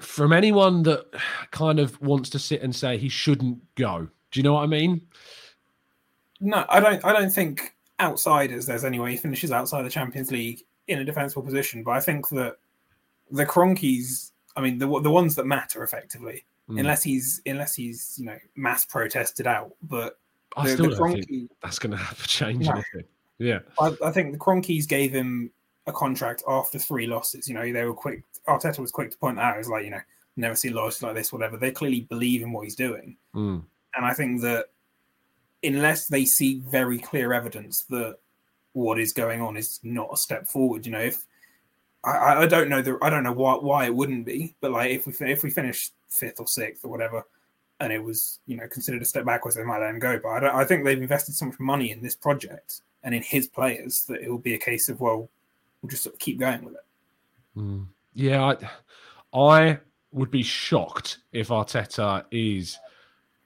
from 0.00 0.32
anyone 0.32 0.82
that 0.84 1.06
kind 1.50 1.78
of 1.78 2.00
wants 2.00 2.30
to 2.30 2.38
sit 2.38 2.62
and 2.62 2.74
say 2.74 2.98
he 2.98 3.08
shouldn't 3.08 3.58
go. 3.74 4.08
Do 4.30 4.40
you 4.40 4.42
know 4.42 4.54
what 4.54 4.62
I 4.62 4.66
mean? 4.66 5.02
No, 6.40 6.64
I 6.68 6.80
don't. 6.80 7.04
I 7.04 7.12
don't 7.12 7.30
think 7.30 7.74
outsiders 8.00 8.66
there's 8.66 8.84
any 8.84 8.98
way 8.98 9.12
he 9.12 9.16
finishes 9.16 9.52
outside 9.52 9.82
the 9.82 9.90
Champions 9.90 10.32
League 10.32 10.62
in 10.88 10.98
a 10.98 11.04
defensible 11.04 11.42
position. 11.42 11.82
But 11.82 11.92
I 11.92 12.00
think 12.00 12.28
that 12.30 12.56
the 13.30 13.46
Kroenkes, 13.46 14.32
I 14.56 14.60
mean, 14.60 14.78
the 14.78 14.86
the 15.00 15.10
ones 15.10 15.36
that 15.36 15.46
matter 15.46 15.82
effectively, 15.82 16.44
mm. 16.68 16.80
unless 16.80 17.02
he's 17.02 17.40
unless 17.46 17.74
he's 17.74 18.16
you 18.18 18.26
know 18.26 18.38
mass 18.56 18.84
protested 18.84 19.46
out. 19.46 19.72
But 19.82 20.18
I 20.56 20.64
the, 20.64 20.72
still 20.72 20.90
the 20.90 20.96
don't 20.96 21.24
think 21.24 21.50
that's 21.62 21.78
going 21.78 21.92
to 21.92 21.96
have 21.96 22.22
a 22.22 22.28
change. 22.28 22.66
No. 22.66 22.82
Yeah, 23.38 23.60
I, 23.80 23.92
I 24.04 24.10
think 24.10 24.32
the 24.32 24.38
Kroenkes 24.38 24.88
gave 24.88 25.12
him 25.12 25.50
a 25.86 25.92
contract 25.92 26.42
after 26.48 26.78
three 26.78 27.06
losses. 27.06 27.48
You 27.48 27.54
know, 27.54 27.72
they 27.72 27.84
were 27.84 27.94
quick. 27.94 28.22
Arteta 28.48 28.78
was 28.78 28.90
quick 28.90 29.10
to 29.10 29.18
point 29.18 29.38
out, 29.38 29.58
"Is 29.58 29.68
like, 29.68 29.84
you 29.84 29.90
know, 29.90 30.00
never 30.36 30.56
seen 30.56 30.74
loyalty 30.74 31.06
like 31.06 31.14
this, 31.14 31.32
whatever. 31.32 31.56
They 31.56 31.70
clearly 31.70 32.02
believe 32.02 32.42
in 32.42 32.52
what 32.52 32.64
he's 32.64 32.74
doing. 32.74 33.16
Mm. 33.34 33.62
And 33.94 34.04
I 34.04 34.14
think 34.14 34.40
that 34.42 34.66
unless 35.62 36.08
they 36.08 36.24
see 36.24 36.60
very 36.60 36.98
clear 36.98 37.32
evidence 37.32 37.84
that 37.90 38.18
what 38.72 38.98
is 38.98 39.12
going 39.12 39.40
on 39.40 39.56
is 39.56 39.80
not 39.82 40.10
a 40.12 40.16
step 40.16 40.46
forward, 40.46 40.84
you 40.84 40.92
know, 40.92 41.00
if 41.00 41.24
I, 42.04 42.42
I 42.42 42.46
don't 42.46 42.68
know 42.68 42.82
the 42.82 42.98
I 43.00 43.08
don't 43.08 43.22
know 43.22 43.32
why 43.32 43.54
why 43.54 43.86
it 43.86 43.94
wouldn't 43.94 44.26
be, 44.26 44.54
but 44.60 44.72
like 44.72 44.90
if 44.90 45.06
we 45.06 45.14
if 45.30 45.42
we 45.42 45.50
finish 45.50 45.90
fifth 46.10 46.38
or 46.38 46.46
sixth 46.46 46.84
or 46.84 46.90
whatever, 46.90 47.24
and 47.80 47.92
it 47.92 48.02
was 48.02 48.40
you 48.46 48.56
know 48.56 48.68
considered 48.68 49.00
a 49.00 49.06
step 49.06 49.24
backwards, 49.24 49.56
they 49.56 49.64
might 49.64 49.80
let 49.80 49.90
him 49.90 50.00
go. 50.00 50.18
But 50.22 50.28
I 50.28 50.40
don't. 50.40 50.54
I 50.54 50.64
think 50.64 50.84
they've 50.84 51.00
invested 51.00 51.34
so 51.34 51.46
much 51.46 51.58
money 51.58 51.92
in 51.92 52.02
this 52.02 52.14
project 52.14 52.82
and 53.04 53.14
in 53.14 53.22
his 53.22 53.46
players 53.46 54.04
that 54.04 54.20
it 54.20 54.28
will 54.28 54.38
be 54.38 54.54
a 54.54 54.58
case 54.58 54.90
of 54.90 55.00
well, 55.00 55.30
we'll 55.80 55.90
just 55.90 56.02
sort 56.02 56.14
of 56.14 56.18
keep 56.18 56.38
going 56.38 56.62
with 56.62 56.74
it. 56.74 56.84
Mm. 57.56 57.86
Yeah, 58.14 58.56
I, 59.32 59.38
I 59.38 59.78
would 60.12 60.30
be 60.30 60.42
shocked 60.42 61.18
if 61.32 61.48
Arteta 61.48 62.24
is 62.30 62.78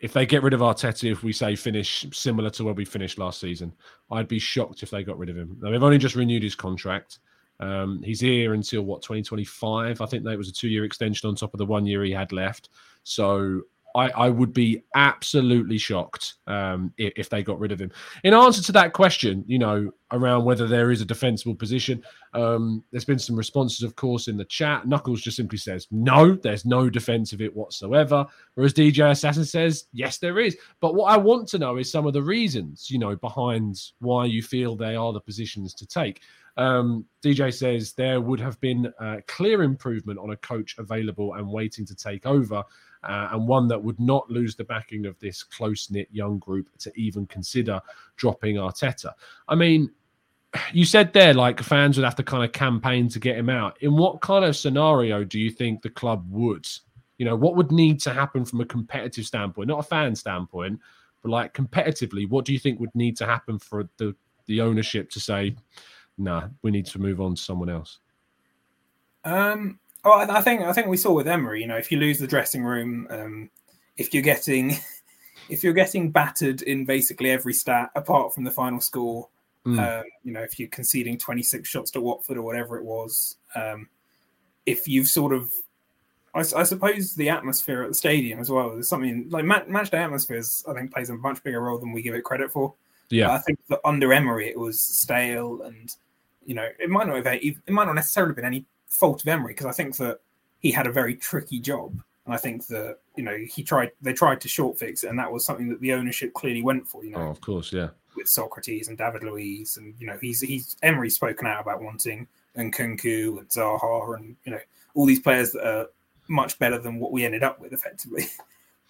if 0.00 0.12
they 0.12 0.26
get 0.26 0.42
rid 0.42 0.52
of 0.52 0.60
Arteta, 0.60 1.10
if 1.10 1.24
we 1.24 1.32
say 1.32 1.56
finish 1.56 2.06
similar 2.12 2.50
to 2.50 2.64
where 2.64 2.74
we 2.74 2.84
finished 2.84 3.18
last 3.18 3.40
season, 3.40 3.72
I'd 4.10 4.28
be 4.28 4.38
shocked 4.38 4.82
if 4.82 4.90
they 4.90 5.02
got 5.02 5.18
rid 5.18 5.28
of 5.28 5.36
him. 5.36 5.56
Now, 5.60 5.70
they've 5.70 5.82
only 5.82 5.98
just 5.98 6.14
renewed 6.14 6.42
his 6.42 6.54
contract. 6.54 7.18
Um, 7.58 8.00
he's 8.04 8.20
here 8.20 8.54
until 8.54 8.82
what 8.82 9.02
2025. 9.02 10.00
I 10.00 10.06
think 10.06 10.22
that 10.22 10.38
was 10.38 10.48
a 10.48 10.52
two-year 10.52 10.84
extension 10.84 11.28
on 11.28 11.34
top 11.34 11.52
of 11.52 11.58
the 11.58 11.66
one 11.66 11.84
year 11.84 12.04
he 12.04 12.12
had 12.12 12.30
left. 12.30 12.68
So 13.02 13.62
I, 13.94 14.10
I 14.10 14.28
would 14.28 14.52
be 14.52 14.82
absolutely 14.94 15.78
shocked 15.78 16.34
um, 16.46 16.92
if, 16.98 17.12
if, 17.16 17.30
they 17.30 17.42
got 17.42 17.58
rid 17.58 17.72
of 17.72 17.80
him. 17.80 17.90
In 18.22 18.34
answer 18.34 18.62
to 18.62 18.72
that 18.72 18.92
question, 18.92 19.44
you 19.46 19.58
know, 19.58 19.90
around 20.12 20.44
whether 20.44 20.66
there 20.66 20.90
is 20.90 21.00
a 21.00 21.06
defensible 21.06 21.54
position, 21.54 22.02
um, 22.34 22.84
there's 22.90 23.04
been 23.04 23.18
some 23.18 23.36
responses, 23.36 23.82
of 23.82 23.96
course, 23.96 24.28
in 24.28 24.36
the 24.36 24.44
chat. 24.44 24.86
Knuckles 24.86 25.22
just 25.22 25.36
simply 25.36 25.58
says, 25.58 25.86
no, 25.90 26.34
there's 26.34 26.64
no 26.64 26.90
defense 26.90 27.32
of 27.32 27.40
it 27.40 27.54
whatsoever. 27.54 28.26
Whereas 28.54 28.74
DJ 28.74 29.10
Assassin 29.10 29.44
says, 29.44 29.86
yes, 29.92 30.18
there 30.18 30.38
is. 30.38 30.56
But 30.80 30.94
what 30.94 31.10
I 31.12 31.16
want 31.16 31.48
to 31.48 31.58
know 31.58 31.78
is 31.78 31.90
some 31.90 32.06
of 32.06 32.12
the 32.12 32.22
reasons, 32.22 32.90
you 32.90 32.98
know, 32.98 33.16
behind 33.16 33.80
why 34.00 34.26
you 34.26 34.42
feel 34.42 34.76
they 34.76 34.96
are 34.96 35.12
the 35.12 35.20
positions 35.20 35.74
to 35.74 35.86
take. 35.86 36.20
Um, 36.58 37.06
DJ 37.24 37.54
says 37.54 37.92
there 37.92 38.20
would 38.20 38.40
have 38.40 38.60
been 38.60 38.92
a 39.00 39.22
clear 39.28 39.62
improvement 39.62 40.18
on 40.18 40.30
a 40.30 40.36
coach 40.36 40.74
available 40.78 41.34
and 41.34 41.48
waiting 41.48 41.86
to 41.86 41.94
take 41.94 42.26
over 42.26 42.64
uh, 43.04 43.28
and 43.32 43.46
one 43.46 43.68
that 43.68 43.82
would 43.82 43.98
not 44.00 44.30
lose 44.30 44.56
the 44.56 44.64
backing 44.64 45.06
of 45.06 45.18
this 45.18 45.42
close 45.42 45.90
knit 45.90 46.08
young 46.10 46.38
group 46.38 46.68
to 46.78 46.92
even 46.96 47.26
consider 47.26 47.80
dropping 48.16 48.56
Arteta. 48.56 49.12
I 49.48 49.54
mean, 49.54 49.90
you 50.72 50.84
said 50.84 51.12
there 51.12 51.34
like 51.34 51.60
fans 51.60 51.96
would 51.96 52.04
have 52.04 52.16
to 52.16 52.22
kind 52.22 52.44
of 52.44 52.52
campaign 52.52 53.08
to 53.10 53.18
get 53.18 53.36
him 53.36 53.50
out. 53.50 53.80
In 53.82 53.96
what 53.96 54.20
kind 54.20 54.44
of 54.44 54.56
scenario 54.56 55.24
do 55.24 55.38
you 55.38 55.50
think 55.50 55.82
the 55.82 55.90
club 55.90 56.24
would? 56.30 56.66
You 57.18 57.24
know, 57.24 57.36
what 57.36 57.56
would 57.56 57.72
need 57.72 58.00
to 58.02 58.12
happen 58.12 58.44
from 58.44 58.60
a 58.60 58.64
competitive 58.64 59.26
standpoint, 59.26 59.68
not 59.68 59.80
a 59.80 59.82
fan 59.82 60.14
standpoint, 60.14 60.80
but 61.22 61.30
like 61.30 61.52
competitively, 61.52 62.28
what 62.28 62.44
do 62.44 62.52
you 62.52 62.58
think 62.58 62.80
would 62.80 62.94
need 62.94 63.16
to 63.18 63.26
happen 63.26 63.58
for 63.58 63.88
the 63.96 64.14
the 64.46 64.60
ownership 64.60 65.10
to 65.10 65.20
say, 65.20 65.54
"Nah, 66.16 66.48
we 66.62 66.70
need 66.70 66.86
to 66.86 66.98
move 66.98 67.20
on 67.20 67.34
to 67.34 67.42
someone 67.42 67.68
else"? 67.68 67.98
Um, 69.24 69.78
well, 70.04 70.30
I 70.30 70.40
think 70.40 70.62
I 70.62 70.72
think 70.72 70.86
we 70.86 70.96
saw 70.96 71.12
with 71.12 71.28
Emery. 71.28 71.60
You 71.60 71.66
know, 71.66 71.76
if 71.76 71.90
you 71.90 71.98
lose 71.98 72.18
the 72.18 72.26
dressing 72.26 72.64
room, 72.64 73.06
um, 73.10 73.50
if 73.96 74.14
you're 74.14 74.22
getting 74.22 74.76
if 75.48 75.64
you're 75.64 75.72
getting 75.72 76.10
battered 76.10 76.62
in 76.62 76.84
basically 76.84 77.30
every 77.30 77.52
stat 77.52 77.90
apart 77.94 78.34
from 78.34 78.44
the 78.44 78.50
final 78.50 78.80
score, 78.80 79.28
mm. 79.66 79.78
um, 79.78 80.04
you 80.24 80.32
know, 80.32 80.42
if 80.42 80.58
you're 80.58 80.68
conceding 80.68 81.18
26 81.18 81.68
shots 81.68 81.90
to 81.92 82.00
Watford 82.00 82.36
or 82.36 82.42
whatever 82.42 82.78
it 82.78 82.84
was, 82.84 83.36
um, 83.54 83.88
if 84.66 84.86
you've 84.86 85.08
sort 85.08 85.32
of, 85.32 85.50
I, 86.34 86.40
I, 86.40 86.62
suppose 86.62 87.14
the 87.14 87.30
atmosphere 87.30 87.82
at 87.82 87.88
the 87.88 87.94
stadium 87.94 88.38
as 88.38 88.50
well. 88.50 88.70
There's 88.70 88.88
something 88.88 89.28
like 89.30 89.44
match, 89.44 89.66
match 89.66 89.90
day 89.90 89.98
atmospheres. 89.98 90.62
I 90.68 90.74
think 90.74 90.92
plays 90.92 91.10
a 91.10 91.16
much 91.16 91.42
bigger 91.42 91.62
role 91.62 91.78
than 91.78 91.92
we 91.92 92.02
give 92.02 92.14
it 92.14 92.24
credit 92.24 92.52
for. 92.52 92.74
Yeah, 93.10 93.28
but 93.28 93.32
I 93.32 93.38
think 93.38 93.58
that 93.68 93.80
under 93.84 94.12
Emery 94.12 94.48
it 94.48 94.58
was 94.58 94.80
stale 94.80 95.62
and 95.62 95.94
you 96.44 96.54
know 96.54 96.68
it 96.78 96.90
might 96.90 97.06
not 97.06 97.16
have 97.16 97.26
it 97.26 97.70
might 97.70 97.86
not 97.86 97.94
necessarily 97.94 98.34
been 98.34 98.44
any 98.44 98.66
fault 98.88 99.22
of 99.22 99.28
Emery 99.28 99.52
because 99.52 99.66
I 99.66 99.72
think 99.72 99.96
that 99.96 100.20
he 100.60 100.70
had 100.70 100.86
a 100.86 100.92
very 100.92 101.14
tricky 101.14 101.60
job. 101.60 102.00
And 102.24 102.34
I 102.34 102.36
think 102.36 102.66
that, 102.66 102.98
you 103.16 103.22
know, 103.22 103.36
he 103.36 103.62
tried, 103.62 103.92
they 104.02 104.12
tried 104.12 104.40
to 104.42 104.48
short 104.48 104.78
fix 104.78 105.02
it. 105.02 105.08
And 105.08 105.18
that 105.18 105.32
was 105.32 105.44
something 105.44 105.68
that 105.70 105.80
the 105.80 105.94
ownership 105.94 106.34
clearly 106.34 106.62
went 106.62 106.86
for, 106.86 107.04
you 107.04 107.12
know. 107.12 107.18
Oh, 107.18 107.30
of 107.30 107.40
course, 107.40 107.72
yeah. 107.72 107.88
With 108.16 108.26
Sokratis 108.26 108.88
and 108.88 108.98
David 108.98 109.22
Luiz. 109.22 109.78
And, 109.78 109.94
you 109.98 110.06
know, 110.06 110.18
he's, 110.20 110.40
he's, 110.40 110.76
Emery's 110.82 111.14
spoken 111.14 111.46
out 111.46 111.62
about 111.62 111.80
wanting 111.80 112.26
Nkunku 112.56 113.38
and 113.38 113.48
Zaha 113.48 114.16
and, 114.16 114.36
you 114.44 114.52
know, 114.52 114.60
all 114.94 115.06
these 115.06 115.20
players 115.20 115.52
that 115.52 115.66
are 115.66 115.86
much 116.28 116.58
better 116.58 116.78
than 116.78 116.98
what 116.98 117.12
we 117.12 117.24
ended 117.24 117.42
up 117.42 117.60
with 117.60 117.72
effectively. 117.72 118.26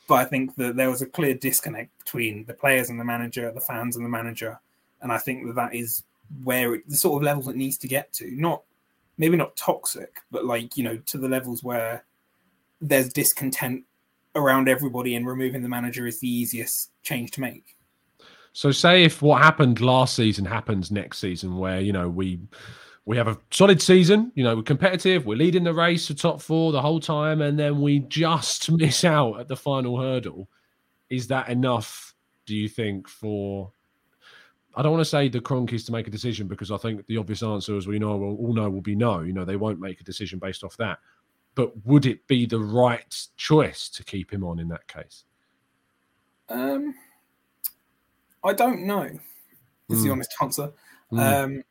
but 0.08 0.14
I 0.14 0.24
think 0.24 0.56
that 0.56 0.74
there 0.74 0.90
was 0.90 1.02
a 1.02 1.06
clear 1.06 1.34
disconnect 1.34 1.96
between 1.98 2.44
the 2.46 2.54
players 2.54 2.90
and 2.90 2.98
the 2.98 3.04
manager, 3.04 3.52
the 3.52 3.60
fans 3.60 3.94
and 3.94 4.04
the 4.04 4.10
manager. 4.10 4.58
And 5.00 5.12
I 5.12 5.18
think 5.18 5.46
that 5.46 5.54
that 5.54 5.74
is 5.74 6.02
where 6.42 6.74
it, 6.74 6.88
the 6.88 6.96
sort 6.96 7.22
of 7.22 7.24
level 7.24 7.48
it 7.50 7.56
needs 7.56 7.78
to 7.78 7.88
get 7.88 8.12
to. 8.14 8.30
Not 8.32 8.62
maybe 9.18 9.36
not 9.36 9.56
toxic, 9.56 10.20
but 10.30 10.44
like, 10.44 10.76
you 10.76 10.84
know, 10.84 10.96
to 11.06 11.18
the 11.18 11.28
levels 11.28 11.62
where 11.62 12.04
there's 12.80 13.12
discontent 13.12 13.84
around 14.34 14.68
everybody 14.68 15.16
and 15.16 15.26
removing 15.26 15.62
the 15.62 15.68
manager 15.68 16.06
is 16.06 16.20
the 16.20 16.28
easiest 16.28 16.92
change 17.02 17.32
to 17.32 17.40
make. 17.40 17.76
So 18.52 18.70
say 18.70 19.04
if 19.04 19.20
what 19.20 19.42
happened 19.42 19.80
last 19.80 20.14
season 20.14 20.44
happens 20.44 20.90
next 20.90 21.18
season 21.18 21.58
where, 21.58 21.80
you 21.80 21.92
know, 21.92 22.08
we 22.08 22.40
we 23.04 23.16
have 23.16 23.28
a 23.28 23.38
solid 23.50 23.80
season, 23.80 24.30
you 24.34 24.44
know, 24.44 24.54
we're 24.56 24.62
competitive, 24.62 25.24
we're 25.24 25.38
leading 25.38 25.64
the 25.64 25.72
race 25.72 26.06
for 26.06 26.14
top 26.14 26.42
four 26.42 26.72
the 26.72 26.82
whole 26.82 27.00
time, 27.00 27.40
and 27.40 27.58
then 27.58 27.80
we 27.80 28.00
just 28.00 28.70
miss 28.78 29.02
out 29.02 29.40
at 29.40 29.48
the 29.48 29.56
final 29.56 29.98
hurdle. 29.98 30.48
Is 31.08 31.28
that 31.28 31.48
enough, 31.48 32.14
do 32.44 32.54
you 32.54 32.68
think, 32.68 33.08
for 33.08 33.72
I 34.78 34.82
don't 34.82 34.92
want 34.92 35.00
to 35.00 35.10
say 35.10 35.28
the 35.28 35.40
Kroenkes 35.40 35.84
to 35.86 35.92
make 35.92 36.06
a 36.06 36.10
decision 36.10 36.46
because 36.46 36.70
I 36.70 36.76
think 36.76 37.04
the 37.08 37.16
obvious 37.16 37.42
answer, 37.42 37.76
as 37.76 37.88
we 37.88 37.98
know, 37.98 38.16
we 38.16 38.26
all 38.26 38.52
know, 38.52 38.70
will 38.70 38.80
be 38.80 38.94
no. 38.94 39.22
You 39.22 39.32
know, 39.32 39.44
they 39.44 39.56
won't 39.56 39.80
make 39.80 40.00
a 40.00 40.04
decision 40.04 40.38
based 40.38 40.62
off 40.62 40.76
that. 40.76 41.00
But 41.56 41.84
would 41.84 42.06
it 42.06 42.24
be 42.28 42.46
the 42.46 42.60
right 42.60 43.26
choice 43.36 43.88
to 43.88 44.04
keep 44.04 44.32
him 44.32 44.44
on 44.44 44.60
in 44.60 44.68
that 44.68 44.86
case? 44.86 45.24
Um, 46.48 46.94
I 48.44 48.52
don't 48.52 48.86
know. 48.86 49.02
Is 49.02 49.10
mm. 49.10 49.22
the 49.88 49.96
hmm. 49.96 50.12
honest 50.12 50.34
answer. 50.40 50.72
Mm. 51.10 51.44
Um, 51.44 51.64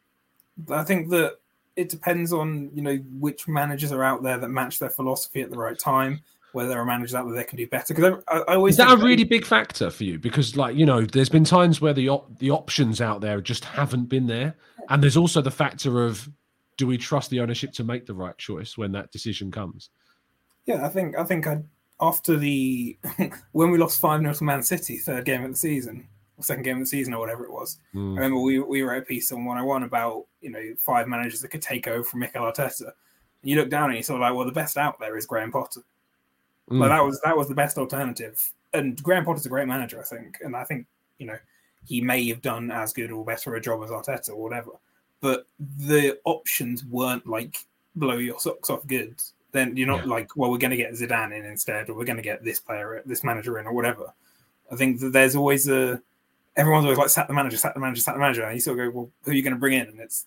I 0.70 0.84
think 0.84 1.10
that 1.12 1.38
it 1.78 1.88
depends 1.88 2.34
on 2.34 2.72
you 2.74 2.82
know 2.82 2.98
which 3.20 3.48
managers 3.48 3.94
are 3.94 4.04
out 4.04 4.22
there 4.22 4.38
that 4.38 4.50
match 4.50 4.80
their 4.80 4.90
philosophy 4.90 5.42
at 5.42 5.50
the 5.50 5.58
right 5.58 5.80
time 5.80 6.22
whether 6.54 6.70
there 6.70 6.80
are 6.80 6.86
managers 6.86 7.14
out 7.14 7.26
there 7.26 7.36
that 7.36 7.48
can 7.48 7.58
do 7.58 7.68
better. 7.68 7.94
Because 7.94 8.24
I, 8.28 8.38
I, 8.40 8.56
always 8.56 8.74
is 8.74 8.78
that 8.78 8.98
a 9.00 9.04
really 9.04 9.24
big 9.24 9.46
factor 9.46 9.90
for 9.90 10.04
you? 10.04 10.20
Because 10.20 10.56
like 10.56 10.76
you 10.76 10.86
know, 10.86 11.02
there's 11.02 11.30
been 11.30 11.44
times 11.44 11.82
where 11.82 11.94
the 11.94 12.10
op- 12.10 12.40
the 12.40 12.52
options 12.52 13.02
out 13.02 13.22
there 13.22 13.42
just 13.42 13.66
haven't 13.66 14.06
been 14.06 14.28
there, 14.28 14.56
and 14.90 15.02
there's 15.02 15.18
also 15.18 15.42
the 15.42 15.52
factor 15.52 16.06
of 16.06 16.30
do 16.78 16.88
we 16.88 16.98
trust 16.98 17.30
the 17.30 17.40
ownership 17.40 17.72
to 17.74 17.84
make 17.84 18.06
the 18.06 18.14
right 18.14 18.38
choice 18.38 18.78
when 18.78 18.92
that 18.94 19.12
decision 19.12 19.52
comes? 19.52 19.90
Yeah, 20.66 20.86
I 20.86 20.90
think 20.90 21.18
I 21.18 21.24
think 21.24 21.48
I 21.48 21.64
after 22.00 22.38
the 22.38 22.98
when 23.52 23.72
we 23.72 23.78
lost 23.78 24.00
five 24.00 24.22
0 24.22 24.34
to 24.34 24.44
Man 24.44 24.64
City, 24.64 24.98
third 24.98 25.26
game 25.26 25.44
of 25.44 25.52
the 25.52 25.58
season, 25.58 26.08
second 26.40 26.64
game 26.64 26.78
of 26.78 26.84
the 26.84 26.88
season, 26.88 27.14
or 27.14 27.20
whatever 27.20 27.46
it 27.46 27.52
was. 27.52 27.80
Mm. 27.96 28.14
I 28.14 28.16
remember 28.16 28.40
we 28.40 28.60
we 28.60 28.82
wrote 28.84 29.04
a 29.04 29.06
piece 29.06 29.32
on 29.32 29.46
101 29.46 29.84
about 29.84 30.26
you 30.42 30.52
know 30.52 30.62
five 30.78 31.08
managers 31.08 31.42
that 31.42 31.50
could 31.50 31.62
take 31.62 31.88
over 31.88 32.04
from 32.04 32.22
Mikel 32.22 32.44
Arteta. 32.44 32.82
And 32.82 33.52
you 33.52 33.56
look 33.56 33.70
down 33.70 33.90
and 33.90 33.98
you 33.98 34.04
sort 34.04 34.18
of 34.18 34.22
like, 34.22 34.36
well, 34.36 34.46
the 34.46 34.52
best 34.52 34.78
out 34.78 35.00
there 35.00 35.18
is 35.18 35.26
Graham 35.26 35.52
Potter. 35.52 35.82
Mm. 36.70 36.80
Like 36.80 36.90
that 36.90 37.04
was 37.04 37.22
that 37.22 37.38
was 37.38 37.48
the 37.48 37.56
best 37.56 37.78
alternative. 37.78 38.52
And 38.74 39.02
Graham 39.02 39.26
Potter's 39.26 39.46
a 39.46 39.50
great 39.50 39.68
manager, 39.68 40.00
I 40.00 40.04
think. 40.04 40.38
And 40.42 40.56
I 40.56 40.64
think 40.64 40.86
you 41.18 41.28
know 41.28 41.38
he 41.86 42.02
may 42.02 42.28
have 42.28 42.42
done 42.42 42.72
as 42.72 42.92
good 42.94 43.12
or 43.12 43.24
better 43.24 43.56
a 43.56 43.62
job 43.62 43.84
as 43.84 43.90
Arteta 43.90 44.30
or 44.30 44.44
whatever. 44.44 44.72
But 45.22 45.46
the 45.78 46.20
options 46.26 46.84
weren't 46.86 47.26
like 47.26 47.58
blow 47.96 48.18
your 48.18 48.40
socks 48.40 48.70
off 48.70 48.86
good. 48.88 49.16
Then 49.54 49.76
you're 49.78 49.88
not 49.88 50.02
Yeah. 50.06 50.12
like, 50.12 50.36
well, 50.36 50.52
we're 50.52 50.58
going 50.58 50.72
to 50.72 50.78
get 50.78 50.92
Zidane 50.92 51.38
in 51.38 51.46
instead, 51.46 51.90
or 51.90 51.96
we're 51.96 52.04
going 52.06 52.18
to 52.18 52.22
get 52.24 52.44
this 52.44 52.60
player, 52.60 53.02
this 53.06 53.24
manager 53.24 53.58
in, 53.60 53.66
or 53.66 53.74
whatever. 53.74 54.14
I 54.72 54.76
think 54.76 55.00
that 55.00 55.14
there's 55.14 55.36
always 55.36 55.70
a 55.70 56.02
everyone's 56.58 56.84
always 56.86 56.98
like 56.98 57.10
sat 57.10 57.28
the 57.28 57.34
manager, 57.34 57.56
sat 57.58 57.74
the 57.74 57.80
manager, 57.80 58.02
sat 58.02 58.14
the 58.16 58.20
manager, 58.20 58.44
and 58.44 58.54
you 58.54 58.60
sort 58.60 58.78
of 58.80 58.86
go, 58.86 58.98
well, 58.98 59.10
who 59.24 59.32
are 59.32 59.34
you 59.34 59.42
going 59.42 59.54
to 59.54 59.60
bring 59.60 59.74
in? 59.80 59.88
And 59.88 60.00
it's 60.00 60.26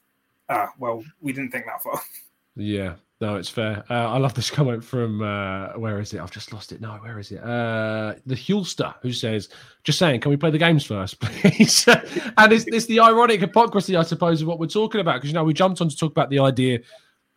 ah, 0.49 0.71
well, 0.79 1.05
we 1.21 1.33
didn't 1.33 1.51
think 1.51 1.67
that 1.67 1.83
far. 1.83 2.01
Yeah, 2.57 2.95
no, 3.21 3.37
it's 3.37 3.49
fair. 3.51 3.85
Uh, 3.91 4.09
I 4.09 4.19
love 4.19 4.35
this 4.35 4.51
comment 4.51 4.83
from 4.83 5.23
uh, 5.23 5.73
where 5.79 6.01
is 6.01 6.15
it? 6.15 6.21
I've 6.21 6.31
just 6.31 6.53
lost 6.53 6.73
it. 6.73 6.81
No, 6.81 6.93
where 6.95 7.19
is 7.19 7.31
it? 7.31 7.43
Uh, 7.43 8.15
the 8.27 8.35
Hulster 8.35 8.95
who 9.03 9.13
says, 9.13 9.49
"Just 9.85 9.99
saying, 9.99 10.21
can 10.21 10.31
we 10.31 10.37
play 10.37 10.51
the 10.51 10.59
games 10.59 10.85
first, 10.85 11.21
please?" 11.21 11.87
and 12.39 12.53
it's, 12.53 12.65
it's 12.67 12.87
the 12.87 13.01
ironic 13.01 13.41
hypocrisy, 13.41 13.97
I 13.97 14.03
suppose, 14.03 14.43
of 14.43 14.49
what 14.49 14.59
we're 14.59 14.67
talking 14.67 15.01
about 15.01 15.17
because 15.17 15.31
you 15.31 15.35
know 15.35 15.45
we 15.45 15.55
jumped 15.55 15.81
on 15.81 15.89
to 15.89 15.97
talk 15.97 16.13
about 16.13 16.31
the 16.31 16.39
idea 16.39 16.81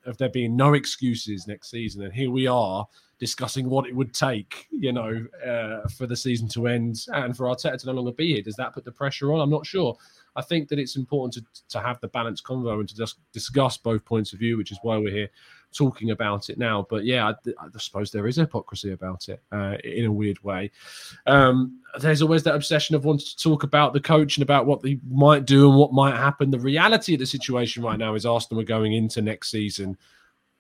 of 0.06 0.18
there 0.18 0.30
being 0.30 0.56
no 0.56 0.74
excuses 0.74 1.48
next 1.48 1.70
season, 1.70 2.04
and 2.04 2.14
here 2.14 2.32
we 2.32 2.48
are 2.48 2.88
discussing 3.20 3.70
what 3.70 3.88
it 3.88 3.96
would 3.96 4.14
take, 4.14 4.68
you 4.72 4.92
know, 4.92 5.26
uh, 5.46 5.88
for 5.90 6.06
the 6.06 6.16
season 6.16 6.48
to 6.50 6.68
end 6.68 7.06
and 7.14 7.38
for 7.38 7.46
Arteta 7.46 7.78
to 7.80 7.86
no 7.86 7.94
longer 7.94 8.12
be 8.12 8.34
here. 8.34 8.42
Does 8.42 8.56
that 8.56 8.74
put 8.74 8.84
the 8.84 8.92
pressure 8.92 9.32
on? 9.32 9.40
I'm 9.40 9.50
not 9.50 9.66
sure. 9.66 9.96
I 10.36 10.42
think 10.42 10.68
that 10.70 10.80
it's 10.80 10.96
important 10.96 11.34
to, 11.34 11.64
to 11.70 11.80
have 11.80 12.00
the 12.00 12.08
balanced 12.08 12.44
convo 12.44 12.80
and 12.80 12.90
to 12.90 12.96
just 12.96 13.18
discuss 13.32 13.78
both 13.78 14.04
points 14.04 14.34
of 14.34 14.40
view, 14.40 14.58
which 14.58 14.72
is 14.72 14.80
why 14.82 14.98
we're 14.98 15.14
here 15.14 15.30
talking 15.72 16.12
about 16.12 16.50
it 16.50 16.58
now. 16.58 16.88
But 16.90 17.06
yeah, 17.06 17.30
I, 17.30 17.34
I 17.60 17.68
suppose 17.78 18.12
there 18.12 18.28
is 18.28 18.38
hypocrisy 18.38 18.92
about 18.92 19.30
it 19.30 19.42
uh, 19.52 19.78
in 19.84 20.06
a 20.06 20.12
weird 20.12 20.44
way. 20.44 20.72
Um, 21.28 21.80
there's 22.00 22.22
always 22.22 22.44
that 22.44 22.56
obsession 22.56 22.96
of 22.96 23.06
wanting 23.06 23.28
to 23.28 23.38
talk 23.38 23.64
about 23.64 23.94
the 23.94 24.00
coach 24.00 24.38
and 24.38 24.44
about 24.44 24.66
what 24.66 24.82
they 24.82 25.00
might 25.08 25.46
do 25.46 25.70
and 25.70 25.78
what 25.78 25.94
might 25.94 26.16
happen. 26.16 26.52
The 26.52 26.60
reality 26.60 27.14
of 27.14 27.20
the 27.20 27.26
situation 27.26 27.84
right 27.84 28.00
now 28.00 28.16
is 28.16 28.26
Arsenal 28.26 28.62
are 28.62 28.66
going 28.66 28.94
into 28.94 29.22
next 29.22 29.52
season 29.52 29.98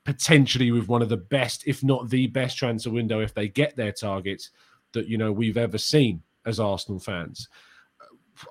potentially 0.05 0.71
with 0.71 0.87
one 0.87 1.01
of 1.01 1.09
the 1.09 1.17
best, 1.17 1.63
if 1.65 1.83
not 1.83 2.09
the 2.09 2.27
best, 2.27 2.57
transfer 2.57 2.89
window 2.89 3.21
if 3.21 3.33
they 3.33 3.47
get 3.47 3.75
their 3.75 3.91
targets 3.91 4.49
that 4.91 5.07
you 5.07 5.17
know 5.17 5.31
we've 5.31 5.57
ever 5.57 5.77
seen 5.77 6.21
as 6.45 6.59
Arsenal 6.59 6.99
fans. 6.99 7.47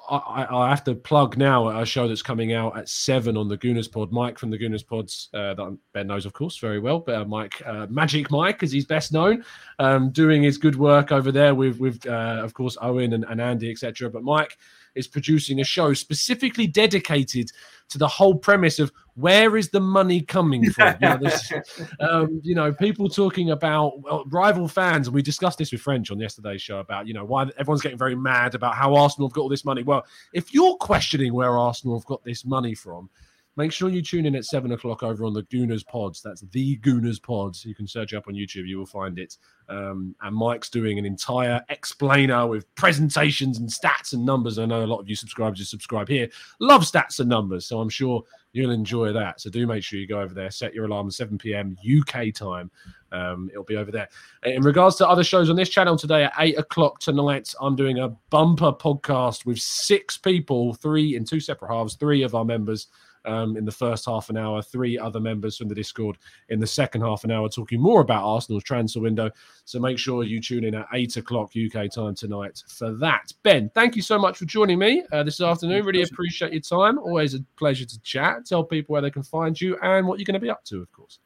I, 0.08 0.46
I 0.50 0.70
have 0.70 0.84
to 0.84 0.94
plug 0.94 1.36
now 1.36 1.68
a 1.68 1.84
show 1.84 2.08
that's 2.08 2.22
coming 2.22 2.52
out 2.52 2.76
at 2.76 2.88
seven 2.88 3.36
on 3.36 3.48
the 3.48 3.58
Gooners 3.58 3.90
Pod. 3.90 4.12
Mike 4.12 4.38
from 4.38 4.50
the 4.50 4.58
Gooners 4.58 4.86
Pods, 4.86 5.28
uh, 5.34 5.54
that 5.54 5.78
Ben 5.92 6.06
knows, 6.06 6.26
of 6.26 6.32
course, 6.32 6.58
very 6.58 6.78
well. 6.78 7.00
But 7.00 7.14
uh, 7.14 7.24
Mike, 7.24 7.62
uh, 7.66 7.86
Magic 7.90 8.30
Mike, 8.30 8.62
as 8.62 8.72
he's 8.72 8.86
best 8.86 9.12
known, 9.12 9.44
um, 9.78 10.10
doing 10.10 10.42
his 10.42 10.58
good 10.58 10.76
work 10.76 11.12
over 11.12 11.32
there 11.32 11.54
with, 11.54 11.78
with 11.78 12.06
uh, 12.06 12.40
of 12.42 12.54
course, 12.54 12.76
Owen 12.80 13.12
and, 13.12 13.24
and 13.24 13.40
Andy, 13.40 13.70
etc. 13.70 14.10
But 14.10 14.22
Mike 14.22 14.56
is 14.94 15.06
producing 15.06 15.60
a 15.60 15.64
show 15.64 15.94
specifically 15.94 16.66
dedicated 16.66 17.50
to 17.88 17.98
the 17.98 18.08
whole 18.08 18.34
premise 18.34 18.78
of 18.78 18.92
where 19.14 19.56
is 19.56 19.68
the 19.68 19.80
money 19.80 20.22
coming 20.22 20.70
from? 20.70 20.94
You 21.00 21.08
know, 21.08 21.18
this, 21.18 21.52
um, 22.00 22.40
you 22.42 22.54
know, 22.54 22.72
people 22.72 23.08
talking 23.08 23.50
about 23.50 24.00
well, 24.00 24.24
rival 24.30 24.68
fans, 24.68 25.06
and 25.06 25.14
we 25.14 25.22
discussed 25.22 25.58
this 25.58 25.72
with 25.72 25.82
French 25.82 26.10
on 26.10 26.18
yesterday's 26.18 26.62
show 26.62 26.78
about, 26.78 27.06
you 27.06 27.14
know, 27.14 27.24
why 27.24 27.46
everyone's 27.58 27.82
getting 27.82 27.98
very 27.98 28.16
mad 28.16 28.54
about 28.54 28.74
how 28.74 28.94
Arsenal 28.94 29.28
have 29.28 29.34
got 29.34 29.42
all 29.42 29.48
this 29.48 29.64
money. 29.64 29.82
Well, 29.82 30.04
if 30.32 30.54
you're 30.54 30.76
questioning 30.76 31.34
where 31.34 31.58
Arsenal 31.58 31.98
have 31.98 32.06
got 32.06 32.24
this 32.24 32.44
money 32.44 32.74
from, 32.74 33.10
make 33.56 33.72
sure 33.72 33.88
you 33.88 34.02
tune 34.02 34.26
in 34.26 34.34
at 34.34 34.44
seven 34.44 34.72
o'clock 34.72 35.02
over 35.02 35.24
on 35.24 35.34
the 35.34 35.42
Gooners 35.44 35.86
Pods. 35.86 36.22
That's 36.22 36.42
the 36.52 36.78
Gooners 36.78 37.22
Pods. 37.22 37.64
You 37.64 37.74
can 37.74 37.86
search 37.86 38.14
up 38.14 38.28
on 38.28 38.34
YouTube, 38.34 38.66
you 38.66 38.78
will 38.78 38.86
find 38.86 39.18
it. 39.18 39.36
Um, 39.68 40.14
and 40.22 40.34
Mike's 40.34 40.70
doing 40.70 40.98
an 40.98 41.06
entire 41.06 41.62
explainer 41.68 42.46
with 42.46 42.72
presentations 42.74 43.58
and 43.58 43.68
stats 43.68 44.12
and 44.12 44.24
numbers. 44.24 44.58
I 44.58 44.66
know 44.66 44.84
a 44.84 44.86
lot 44.86 45.00
of 45.00 45.08
you 45.08 45.16
subscribers 45.16 45.58
who 45.58 45.64
subscribe 45.64 46.08
here 46.08 46.28
love 46.60 46.82
stats 46.82 47.20
and 47.20 47.28
numbers, 47.28 47.66
so 47.66 47.80
I'm 47.80 47.88
sure 47.88 48.22
you'll 48.52 48.70
enjoy 48.70 49.12
that. 49.12 49.40
So 49.40 49.50
do 49.50 49.66
make 49.66 49.82
sure 49.82 49.98
you 49.98 50.06
go 50.06 50.20
over 50.20 50.34
there, 50.34 50.50
set 50.50 50.74
your 50.74 50.84
alarm 50.84 51.10
7 51.10 51.38
p.m. 51.38 51.76
UK 52.00 52.34
time. 52.34 52.70
Um, 53.10 53.48
it'll 53.50 53.64
be 53.64 53.76
over 53.76 53.90
there. 53.90 54.08
In 54.44 54.62
regards 54.62 54.96
to 54.96 55.08
other 55.08 55.24
shows 55.24 55.50
on 55.50 55.56
this 55.56 55.68
channel 55.68 55.96
today 55.96 56.24
at 56.24 56.32
eight 56.38 56.58
o'clock 56.58 56.98
tonight, 56.98 57.54
I'm 57.60 57.76
doing 57.76 57.98
a 57.98 58.10
bumper 58.30 58.72
podcast 58.72 59.44
with 59.46 59.58
six 59.58 60.16
people, 60.16 60.74
three 60.74 61.16
in 61.16 61.24
two 61.24 61.40
separate 61.40 61.72
halves, 61.72 61.94
three 61.94 62.22
of 62.22 62.34
our 62.34 62.44
members 62.44 62.88
um, 63.24 63.56
in 63.56 63.64
the 63.64 63.72
first 63.72 64.06
half 64.06 64.30
an 64.30 64.36
hour, 64.36 64.62
three 64.62 64.98
other 64.98 65.20
members 65.20 65.56
from 65.56 65.68
the 65.68 65.74
Discord 65.74 66.18
in 66.48 66.60
the 66.60 66.66
second 66.66 67.02
half 67.02 67.24
an 67.24 67.30
hour, 67.30 67.48
talking 67.48 67.80
more 67.80 68.00
about 68.00 68.24
Arsenal's 68.24 68.64
transfer 68.64 69.00
window. 69.00 69.30
So 69.64 69.78
make 69.78 69.98
sure 69.98 70.24
you 70.24 70.40
tune 70.40 70.64
in 70.64 70.74
at 70.74 70.86
eight 70.92 71.16
o'clock 71.16 71.52
UK 71.56 71.90
time 71.90 72.14
tonight 72.14 72.62
for 72.68 72.92
that. 72.94 73.32
Ben, 73.42 73.70
thank 73.74 73.96
you 73.96 74.02
so 74.02 74.18
much 74.18 74.38
for 74.38 74.44
joining 74.44 74.78
me 74.78 75.04
uh, 75.12 75.22
this 75.22 75.40
afternoon. 75.40 75.84
Really 75.84 76.02
appreciate 76.02 76.52
your 76.52 76.60
time. 76.60 76.98
Always 76.98 77.34
a 77.34 77.40
pleasure 77.56 77.84
to 77.84 78.00
chat. 78.00 78.46
Tell 78.46 78.64
people 78.64 78.92
where 78.92 79.02
they 79.02 79.10
can 79.10 79.22
find 79.22 79.60
you 79.60 79.78
and 79.82 80.06
what 80.06 80.18
you're 80.18 80.24
going 80.24 80.34
to 80.34 80.40
be 80.40 80.50
up 80.50 80.64
to, 80.64 80.80
of 80.80 80.90
course. 80.92 81.18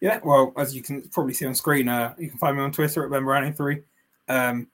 Yeah, 0.00 0.20
well, 0.24 0.52
as 0.56 0.76
you 0.76 0.82
can 0.82 1.02
probably 1.08 1.34
see 1.34 1.46
on 1.46 1.54
screen, 1.54 1.88
uh, 1.88 2.14
you 2.18 2.28
can 2.28 2.38
find 2.38 2.56
me 2.56 2.62
on 2.62 2.70
Twitter 2.70 3.04
at 3.04 3.10
Ben 3.10 3.22
Browning3. 3.22 3.82
Um, 4.28 4.68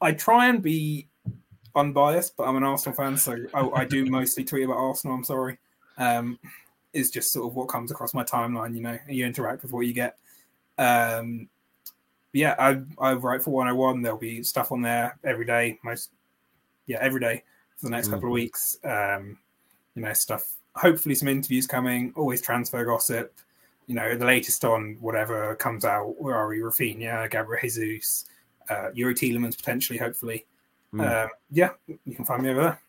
I 0.00 0.12
try 0.12 0.48
and 0.48 0.62
be 0.62 1.08
unbiased, 1.74 2.36
but 2.36 2.44
I'm 2.44 2.56
an 2.56 2.62
Arsenal 2.62 2.94
fan, 2.94 3.16
so 3.16 3.36
I, 3.52 3.68
I 3.70 3.84
do 3.84 4.06
mostly 4.06 4.44
tweet 4.44 4.64
about 4.64 4.76
Arsenal. 4.76 5.16
I'm 5.16 5.24
sorry. 5.24 5.58
Um, 5.98 6.38
is 6.92 7.10
just 7.10 7.32
sort 7.32 7.46
of 7.46 7.56
what 7.56 7.68
comes 7.68 7.90
across 7.90 8.14
my 8.14 8.22
timeline, 8.22 8.74
you 8.74 8.80
know, 8.80 8.96
you 9.08 9.26
interact 9.26 9.62
with 9.62 9.72
what 9.72 9.80
you 9.80 9.92
get. 9.92 10.16
Um, 10.78 11.48
yeah, 12.32 12.54
I, 12.58 12.80
I 12.98 13.14
write 13.14 13.42
for 13.42 13.50
101. 13.50 14.00
There'll 14.02 14.16
be 14.16 14.42
stuff 14.44 14.70
on 14.70 14.80
there 14.80 15.18
every 15.24 15.44
day, 15.44 15.78
most, 15.82 16.10
yeah, 16.86 16.98
every 17.00 17.20
day 17.20 17.42
for 17.76 17.86
the 17.86 17.90
next 17.90 18.08
couple 18.08 18.28
of 18.28 18.32
weeks. 18.32 18.78
Um, 18.84 19.38
you 19.96 20.02
know, 20.02 20.12
stuff, 20.12 20.54
hopefully 20.76 21.16
some 21.16 21.28
interviews 21.28 21.66
coming, 21.66 22.12
always 22.16 22.40
transfer 22.40 22.84
gossip 22.84 23.40
you 23.86 23.94
know, 23.94 24.16
the 24.16 24.24
latest 24.24 24.64
on 24.64 24.96
whatever 25.00 25.54
comes 25.56 25.84
out, 25.84 26.20
where 26.20 26.34
are 26.34 26.48
we? 26.48 26.58
Raphinha, 26.58 27.30
Gabriel 27.30 27.60
Jesus, 27.60 28.24
uh, 28.70 28.90
Youri 28.96 29.14
Tielemans 29.14 29.56
potentially, 29.56 29.98
hopefully. 29.98 30.46
Mm. 30.94 31.24
Um, 31.24 31.30
yeah, 31.50 31.70
you 32.04 32.14
can 32.14 32.24
find 32.24 32.42
me 32.42 32.50
over 32.50 32.62
there. 32.62 32.80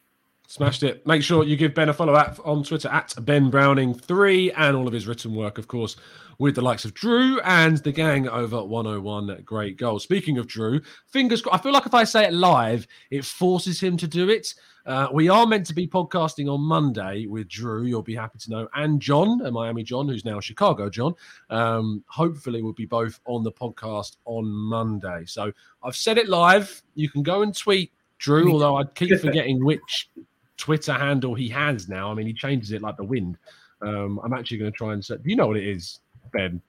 Smashed 0.47 0.83
it. 0.83 1.05
Make 1.07 1.23
sure 1.23 1.43
you 1.43 1.55
give 1.55 1.73
Ben 1.73 1.89
a 1.89 1.93
follow 1.93 2.15
at, 2.15 2.39
on 2.45 2.63
Twitter 2.63 2.87
at 2.89 3.13
Ben 3.21 3.51
Browning3 3.51 4.53
and 4.55 4.77
all 4.77 4.87
of 4.87 4.93
his 4.93 5.07
written 5.07 5.35
work, 5.35 5.57
of 5.57 5.67
course, 5.67 5.95
with 6.37 6.55
the 6.55 6.61
likes 6.61 6.85
of 6.85 6.93
Drew 6.93 7.39
and 7.41 7.77
the 7.79 7.91
gang 7.91 8.27
over 8.27 8.63
101 8.63 9.41
Great 9.43 9.77
Goals. 9.77 10.03
Speaking 10.03 10.37
of 10.37 10.47
Drew, 10.47 10.81
fingers 11.07 11.41
crossed. 11.41 11.59
I 11.59 11.63
feel 11.63 11.73
like 11.73 11.85
if 11.85 11.93
I 11.93 12.03
say 12.03 12.25
it 12.25 12.33
live, 12.33 12.87
it 13.09 13.25
forces 13.25 13.79
him 13.79 13.97
to 13.97 14.07
do 14.07 14.29
it. 14.29 14.53
Uh, 14.85 15.07
we 15.11 15.29
are 15.29 15.47
meant 15.47 15.65
to 15.65 15.73
be 15.73 15.87
podcasting 15.87 16.51
on 16.51 16.61
Monday 16.61 17.25
with 17.25 17.47
Drew, 17.47 17.85
you'll 17.85 18.03
be 18.03 18.13
happy 18.13 18.37
to 18.37 18.51
know, 18.51 18.67
and 18.75 19.01
John, 19.01 19.41
a 19.43 19.49
Miami 19.49 19.81
John, 19.81 20.07
who's 20.07 20.25
now 20.25 20.39
Chicago 20.39 20.91
John. 20.91 21.15
Um, 21.49 22.03
hopefully, 22.07 22.61
we'll 22.61 22.73
be 22.73 22.85
both 22.85 23.19
on 23.25 23.43
the 23.43 23.51
podcast 23.51 24.17
on 24.25 24.47
Monday. 24.47 25.25
So 25.25 25.51
I've 25.81 25.95
said 25.95 26.19
it 26.19 26.29
live. 26.29 26.83
You 26.93 27.09
can 27.09 27.23
go 27.23 27.41
and 27.41 27.57
tweet 27.57 27.93
Drew, 28.19 28.51
although 28.51 28.77
I 28.77 28.83
keep 28.83 29.19
forgetting 29.21 29.65
which 29.65 30.09
Twitter 30.57 30.93
handle 30.93 31.35
he 31.35 31.49
has 31.49 31.87
now. 31.89 32.11
I 32.11 32.13
mean, 32.13 32.27
he 32.27 32.33
changes 32.33 32.71
it 32.71 32.81
like 32.81 32.97
the 32.97 33.03
wind. 33.03 33.37
Um, 33.81 34.19
I'm 34.23 34.33
actually 34.33 34.57
going 34.57 34.71
to 34.71 34.77
try 34.77 34.93
and 34.93 35.03
set. 35.03 35.19
You 35.25 35.35
know 35.35 35.47
what 35.47 35.57
it 35.57 35.67
is, 35.67 35.99
Ben? 36.33 36.61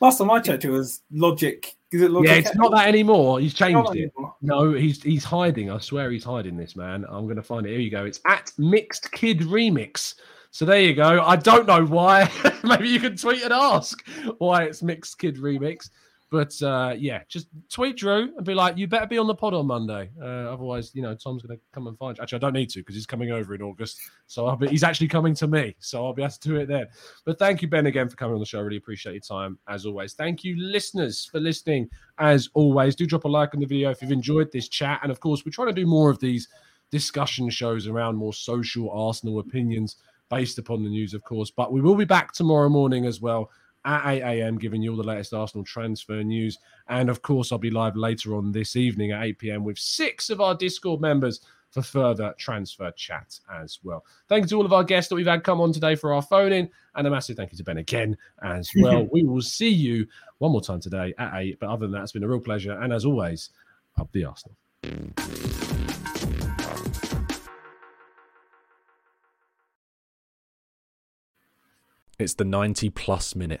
Last 0.00 0.18
time 0.18 0.30
I 0.30 0.40
checked, 0.40 0.64
it 0.64 0.70
was 0.70 1.02
Logic. 1.10 1.74
Is 1.92 2.02
it 2.02 2.10
Logic? 2.10 2.28
Yeah, 2.30 2.36
it's 2.36 2.54
not 2.54 2.72
that 2.72 2.88
anymore. 2.88 3.40
He's 3.40 3.54
changed 3.54 3.90
it. 3.94 4.12
anymore. 4.16 4.34
No, 4.42 4.72
he's 4.72 5.02
he's 5.02 5.24
hiding. 5.24 5.70
I 5.70 5.78
swear 5.78 6.10
he's 6.10 6.24
hiding 6.24 6.56
this 6.56 6.76
man. 6.76 7.04
I'm 7.08 7.24
going 7.24 7.36
to 7.36 7.42
find 7.42 7.66
it. 7.66 7.70
Here 7.70 7.80
you 7.80 7.90
go. 7.90 8.04
It's 8.04 8.20
at 8.26 8.52
Mixed 8.58 9.10
Kid 9.12 9.40
Remix. 9.40 10.14
So 10.50 10.64
there 10.64 10.80
you 10.80 10.94
go. 10.94 11.22
I 11.22 11.36
don't 11.36 11.66
know 11.66 11.84
why. 11.84 12.30
Maybe 12.64 12.88
you 12.88 13.00
can 13.00 13.16
tweet 13.16 13.42
and 13.42 13.52
ask 13.52 14.06
why 14.38 14.64
it's 14.64 14.82
Mixed 14.82 15.18
Kid 15.18 15.36
Remix. 15.36 15.90
But 16.30 16.60
uh, 16.62 16.94
yeah, 16.98 17.22
just 17.28 17.48
tweet 17.70 17.96
Drew 17.96 18.34
and 18.36 18.44
be 18.44 18.52
like, 18.52 18.76
you 18.76 18.86
better 18.86 19.06
be 19.06 19.16
on 19.16 19.26
the 19.26 19.34
pod 19.34 19.54
on 19.54 19.66
Monday. 19.66 20.10
Uh, 20.20 20.52
otherwise, 20.52 20.90
you 20.94 21.00
know, 21.00 21.14
Tom's 21.14 21.42
going 21.42 21.56
to 21.56 21.62
come 21.72 21.86
and 21.86 21.96
find 21.96 22.18
you. 22.18 22.22
Actually, 22.22 22.36
I 22.36 22.40
don't 22.40 22.52
need 22.52 22.68
to 22.70 22.80
because 22.80 22.94
he's 22.94 23.06
coming 23.06 23.30
over 23.30 23.54
in 23.54 23.62
August. 23.62 23.98
So 24.26 24.54
be, 24.56 24.68
he's 24.68 24.82
actually 24.82 25.08
coming 25.08 25.34
to 25.36 25.46
me. 25.46 25.74
So 25.78 26.04
I'll 26.04 26.12
be 26.12 26.22
able 26.22 26.32
to 26.32 26.40
do 26.40 26.56
it 26.56 26.66
then. 26.66 26.86
But 27.24 27.38
thank 27.38 27.62
you, 27.62 27.68
Ben, 27.68 27.86
again 27.86 28.10
for 28.10 28.16
coming 28.16 28.34
on 28.34 28.40
the 28.40 28.46
show. 28.46 28.60
Really 28.60 28.76
appreciate 28.76 29.12
your 29.14 29.22
time 29.22 29.58
as 29.68 29.86
always. 29.86 30.12
Thank 30.12 30.44
you, 30.44 30.54
listeners, 30.58 31.24
for 31.24 31.40
listening 31.40 31.88
as 32.18 32.50
always. 32.52 32.94
Do 32.94 33.06
drop 33.06 33.24
a 33.24 33.28
like 33.28 33.54
on 33.54 33.60
the 33.60 33.66
video 33.66 33.90
if 33.90 34.02
you've 34.02 34.12
enjoyed 34.12 34.52
this 34.52 34.68
chat. 34.68 35.00
And 35.02 35.10
of 35.10 35.20
course, 35.20 35.46
we're 35.46 35.52
trying 35.52 35.68
to 35.68 35.72
do 35.72 35.86
more 35.86 36.10
of 36.10 36.18
these 36.20 36.48
discussion 36.90 37.48
shows 37.48 37.86
around 37.86 38.16
more 38.16 38.34
social 38.34 38.90
Arsenal 38.90 39.38
opinions 39.38 39.96
based 40.28 40.58
upon 40.58 40.82
the 40.82 40.90
news, 40.90 41.14
of 41.14 41.24
course. 41.24 41.50
But 41.50 41.72
we 41.72 41.80
will 41.80 41.94
be 41.94 42.04
back 42.04 42.32
tomorrow 42.32 42.68
morning 42.68 43.06
as 43.06 43.22
well 43.22 43.50
at 43.88 44.06
8 44.06 44.20
a.m., 44.22 44.58
giving 44.58 44.82
you 44.82 44.90
all 44.90 44.96
the 44.96 45.02
latest 45.02 45.32
Arsenal 45.32 45.64
transfer 45.64 46.22
news. 46.22 46.58
And 46.88 47.08
of 47.08 47.22
course, 47.22 47.50
I'll 47.50 47.58
be 47.58 47.70
live 47.70 47.96
later 47.96 48.34
on 48.36 48.52
this 48.52 48.76
evening 48.76 49.12
at 49.12 49.24
8 49.24 49.38
p.m. 49.38 49.64
with 49.64 49.78
six 49.78 50.28
of 50.28 50.40
our 50.42 50.54
Discord 50.54 51.00
members 51.00 51.40
for 51.70 51.82
further 51.82 52.34
transfer 52.38 52.90
chat 52.92 53.38
as 53.52 53.78
well. 53.82 54.04
Thank 54.28 54.44
you 54.44 54.48
to 54.50 54.56
all 54.56 54.66
of 54.66 54.72
our 54.72 54.84
guests 54.84 55.08
that 55.08 55.14
we've 55.14 55.26
had 55.26 55.42
come 55.42 55.60
on 55.60 55.72
today 55.72 55.94
for 55.94 56.12
our 56.12 56.22
phone 56.22 56.52
in, 56.52 56.68
and 56.94 57.06
a 57.06 57.10
massive 57.10 57.36
thank 57.36 57.50
you 57.50 57.58
to 57.58 57.64
Ben 57.64 57.78
again 57.78 58.16
as 58.42 58.70
well. 58.76 59.08
we 59.10 59.22
will 59.22 59.42
see 59.42 59.70
you 59.70 60.06
one 60.36 60.52
more 60.52 60.62
time 60.62 60.80
today 60.80 61.14
at 61.18 61.32
8. 61.34 61.58
But 61.58 61.70
other 61.70 61.86
than 61.86 61.92
that, 61.92 62.02
it's 62.02 62.12
been 62.12 62.24
a 62.24 62.28
real 62.28 62.40
pleasure. 62.40 62.72
And 62.72 62.92
as 62.92 63.06
always, 63.06 63.50
up 63.98 64.12
the 64.12 64.24
Arsenal. 64.24 64.56
It's 72.18 72.34
the 72.34 72.44
90 72.44 72.90
plus 72.90 73.34
minute. 73.36 73.60